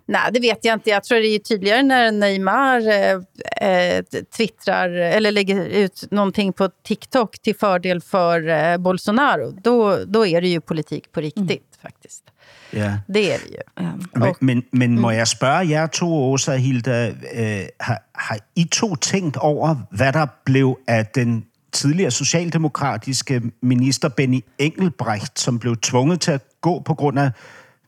Nej, 0.06 0.30
det 0.32 0.40
vet 0.40 0.64
jag 0.64 0.74
inte. 0.74 0.90
Jag 0.90 1.04
tror 1.04 1.18
det 1.18 1.26
är 1.26 1.38
tydligare 1.38 1.82
när 1.82 2.12
Neymar 2.12 2.88
eh, 2.88 3.68
eh, 3.70 4.04
twittrar 4.36 4.88
eller 4.90 5.32
lägger 5.32 5.66
ut 5.66 6.04
någonting 6.10 6.52
på 6.52 6.68
TikTok 6.84 7.38
till 7.42 7.56
fördel 7.56 8.00
för 8.00 8.48
eh, 8.48 8.76
Bolsonaro. 8.76 9.50
Då, 9.50 10.04
då 10.04 10.26
är 10.26 10.40
det 10.40 10.48
ju 10.48 10.60
politik 10.60 11.12
på 11.12 11.20
riktigt 11.20 11.48
mm. 11.48 11.82
faktiskt. 11.82 12.24
Ja. 12.70 12.92
Det 13.08 13.32
er 13.32 13.38
det 13.38 13.50
jo. 13.50 13.62
Ja. 13.76 13.92
Men, 14.14 14.34
men, 14.40 14.62
men 14.72 15.00
må 15.00 15.10
jeg 15.10 15.28
spørge 15.28 15.70
jer 15.70 15.86
to, 15.86 16.06
Åsa 16.32 16.56
Hilda, 16.56 17.08
øh, 17.34 17.66
har, 17.80 17.98
har 18.14 18.38
I 18.56 18.64
to 18.64 18.96
tænkt 18.96 19.36
over, 19.36 19.76
hvad 19.90 20.12
der 20.12 20.26
blev 20.44 20.76
af 20.86 21.06
den 21.06 21.44
tidligere 21.72 22.10
socialdemokratiske 22.10 23.42
minister 23.62 24.08
Benny 24.08 24.44
Engelbrecht, 24.58 25.40
som 25.40 25.58
blev 25.58 25.76
tvunget 25.76 26.20
til 26.20 26.30
at 26.30 26.42
gå 26.60 26.80
på 26.80 26.94
grund 26.94 27.18
af 27.18 27.30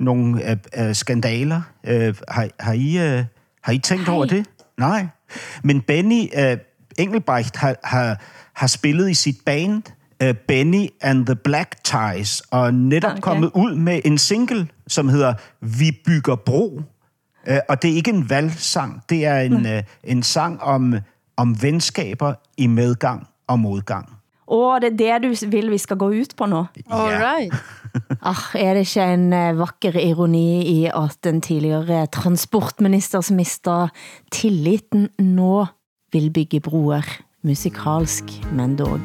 nogle 0.01 0.51
øh, 0.51 0.57
øh, 0.77 0.95
skandaler. 0.95 1.63
Øh, 1.85 2.15
har, 2.29 2.49
har, 2.61 2.73
I, 2.73 2.99
øh, 2.99 3.25
har 3.63 3.73
I 3.73 3.79
tænkt 3.79 4.05
Hej. 4.05 4.15
over 4.15 4.25
det? 4.25 4.47
Nej. 4.79 5.07
Men 5.65 5.81
Benny 5.81 6.29
øh, 6.39 6.57
Engelbrecht 6.99 7.57
har, 7.57 7.77
har, 7.85 8.21
har 8.53 8.67
spillet 8.67 9.11
i 9.11 9.15
sit 9.15 9.37
band 9.47 9.83
øh, 10.23 10.35
Benny 10.35 10.89
and 11.01 11.27
the 11.27 11.35
Black 11.35 11.77
Ties, 11.85 12.41
og 12.41 12.75
netop 12.75 13.11
okay. 13.11 13.21
kommet 13.21 13.51
ud 13.55 13.75
med 13.75 14.01
en 14.05 14.19
single, 14.19 14.69
som 14.87 15.09
hedder 15.09 15.35
Vi 15.61 15.99
bygger 16.07 16.37
bro. 16.37 16.83
Øh, 17.47 17.59
og 17.69 17.83
det 17.83 17.91
er 17.91 17.95
ikke 17.95 18.11
en 18.11 18.31
valgsang, 18.31 19.03
det 19.09 19.25
er 19.25 19.41
en, 19.41 19.59
mm. 19.59 19.67
øh, 19.67 19.83
en 20.05 20.23
sang 20.23 20.63
om, 20.63 20.95
om 21.37 21.63
venskaber 21.63 22.35
i 22.57 22.67
medgang 22.67 23.27
og 23.53 23.63
modgang. 23.63 24.09
Og 24.53 24.83
det 24.83 24.93
er 24.93 25.21
det, 25.23 25.31
du 25.31 25.47
vil, 25.53 25.71
vi 25.71 25.79
skal 25.81 25.97
gå 25.97 26.11
ut 26.13 26.35
på 26.37 26.47
nu? 26.51 26.65
All 26.91 27.15
right. 27.17 27.55
ah, 28.31 28.45
er 28.59 28.75
det 28.75 28.87
ikke 28.89 29.07
en 29.15 29.29
uh, 29.33 29.59
vakker 29.61 29.97
ironi 30.01 30.65
i 30.69 30.79
at 30.91 31.19
den 31.25 31.41
tidligere 31.41 32.07
transportminister 32.13 33.21
som 33.25 33.39
mister 33.41 33.93
tilliten 34.33 35.09
nå 35.19 35.67
vil 36.13 36.29
bygge 36.35 36.61
broer, 36.61 37.07
musikalsk, 37.47 38.29
men 38.53 38.77
dog. 38.77 39.01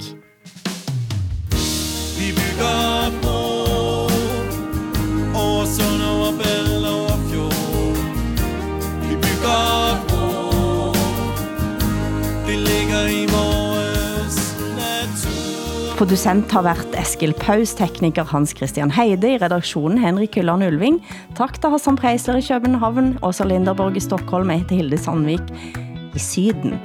Vi 2.18 2.34
bygger 2.36 2.87
Producent 15.98 16.52
har 16.52 16.62
været 16.62 16.94
Eskil 17.02 17.32
Paus, 17.34 17.72
tekniker 17.74 18.24
Hans 18.30 18.52
Christian 18.58 18.92
Heide, 18.92 19.32
i 19.34 19.38
redaktionen 19.42 19.98
Henrik 19.98 20.36
Hylland 20.36 20.64
Ulving. 20.64 21.00
Tak 21.36 21.56
til 21.62 21.70
Hassan 21.74 21.96
Preisler 21.98 22.36
i 22.38 22.44
København, 22.48 23.18
Åsa 23.22 23.44
Linderborg 23.44 23.98
i 23.98 24.00
Stockholm, 24.00 24.50
jeg 24.50 24.60
heter 24.60 24.76
Hilde 24.76 24.98
Sandvik 24.98 25.40
i 26.16 26.20
Syden. 26.20 26.76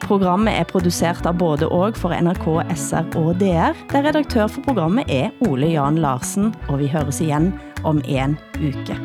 Programmet 0.00 0.54
er 0.54 0.64
produceret 0.64 1.26
av 1.26 1.34
både 1.38 1.68
og 1.68 1.96
for 1.98 2.14
NRK, 2.14 2.46
SR 2.76 3.18
og 3.18 3.40
DR, 3.40 3.74
der 3.90 4.06
redaktør 4.06 4.46
for 4.46 4.62
programmet 4.62 5.04
er 5.08 5.30
Ole 5.48 5.66
Jan 5.66 5.98
Larsen, 5.98 6.54
og 6.68 6.78
vi 6.78 6.86
høres 6.86 7.20
igen 7.20 7.54
om 7.84 8.02
en 8.04 8.36
uke. 8.54 8.98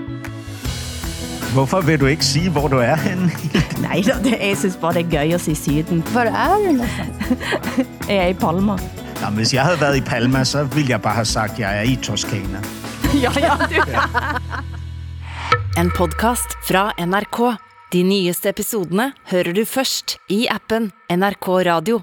Hvorfor 1.53 1.81
vil 1.81 1.99
du 1.99 2.05
ikke 2.05 2.25
sige, 2.25 2.51
hvor 2.51 2.67
du 2.67 2.77
er 2.77 2.95
henne? 2.95 3.31
Nej, 3.87 4.03
det, 4.23 4.37
jeg 4.41 4.57
synes 4.57 4.77
bare, 4.77 4.93
det 4.93 5.05
er 5.05 5.09
gøy 5.09 5.33
at 5.33 5.41
sige 5.41 5.55
syden. 5.55 6.03
Hvor 6.11 6.21
er 6.21 6.53
du 6.53 6.71
næsten? 6.71 7.37
jeg 8.09 8.17
er 8.17 8.27
i 8.27 8.33
Palma. 8.33 8.77
Jamen, 9.25 9.37
hvis 9.37 9.53
jeg 9.53 9.63
havde 9.63 9.81
været 9.81 9.97
i 9.97 10.01
Palma, 10.01 10.43
så 10.43 10.63
ville 10.63 10.89
jeg 10.89 11.01
bare 11.01 11.13
have 11.13 11.25
sagt, 11.25 11.53
at 11.53 11.59
jeg 11.59 11.77
er 11.77 11.81
i 11.81 11.95
Toskana. 11.95 12.61
ja, 13.23 13.31
ja, 13.37 13.53
du. 13.69 13.81
en 15.81 15.91
podcast 15.95 16.49
fra 16.67 16.93
NRK. 17.05 17.57
De 17.93 18.03
nyeste 18.03 18.49
episodene 18.49 19.13
hører 19.31 19.53
du 19.53 19.65
først 19.65 20.17
i 20.29 20.45
appen 20.45 20.91
NRK 21.09 21.47
Radio. 21.47 22.01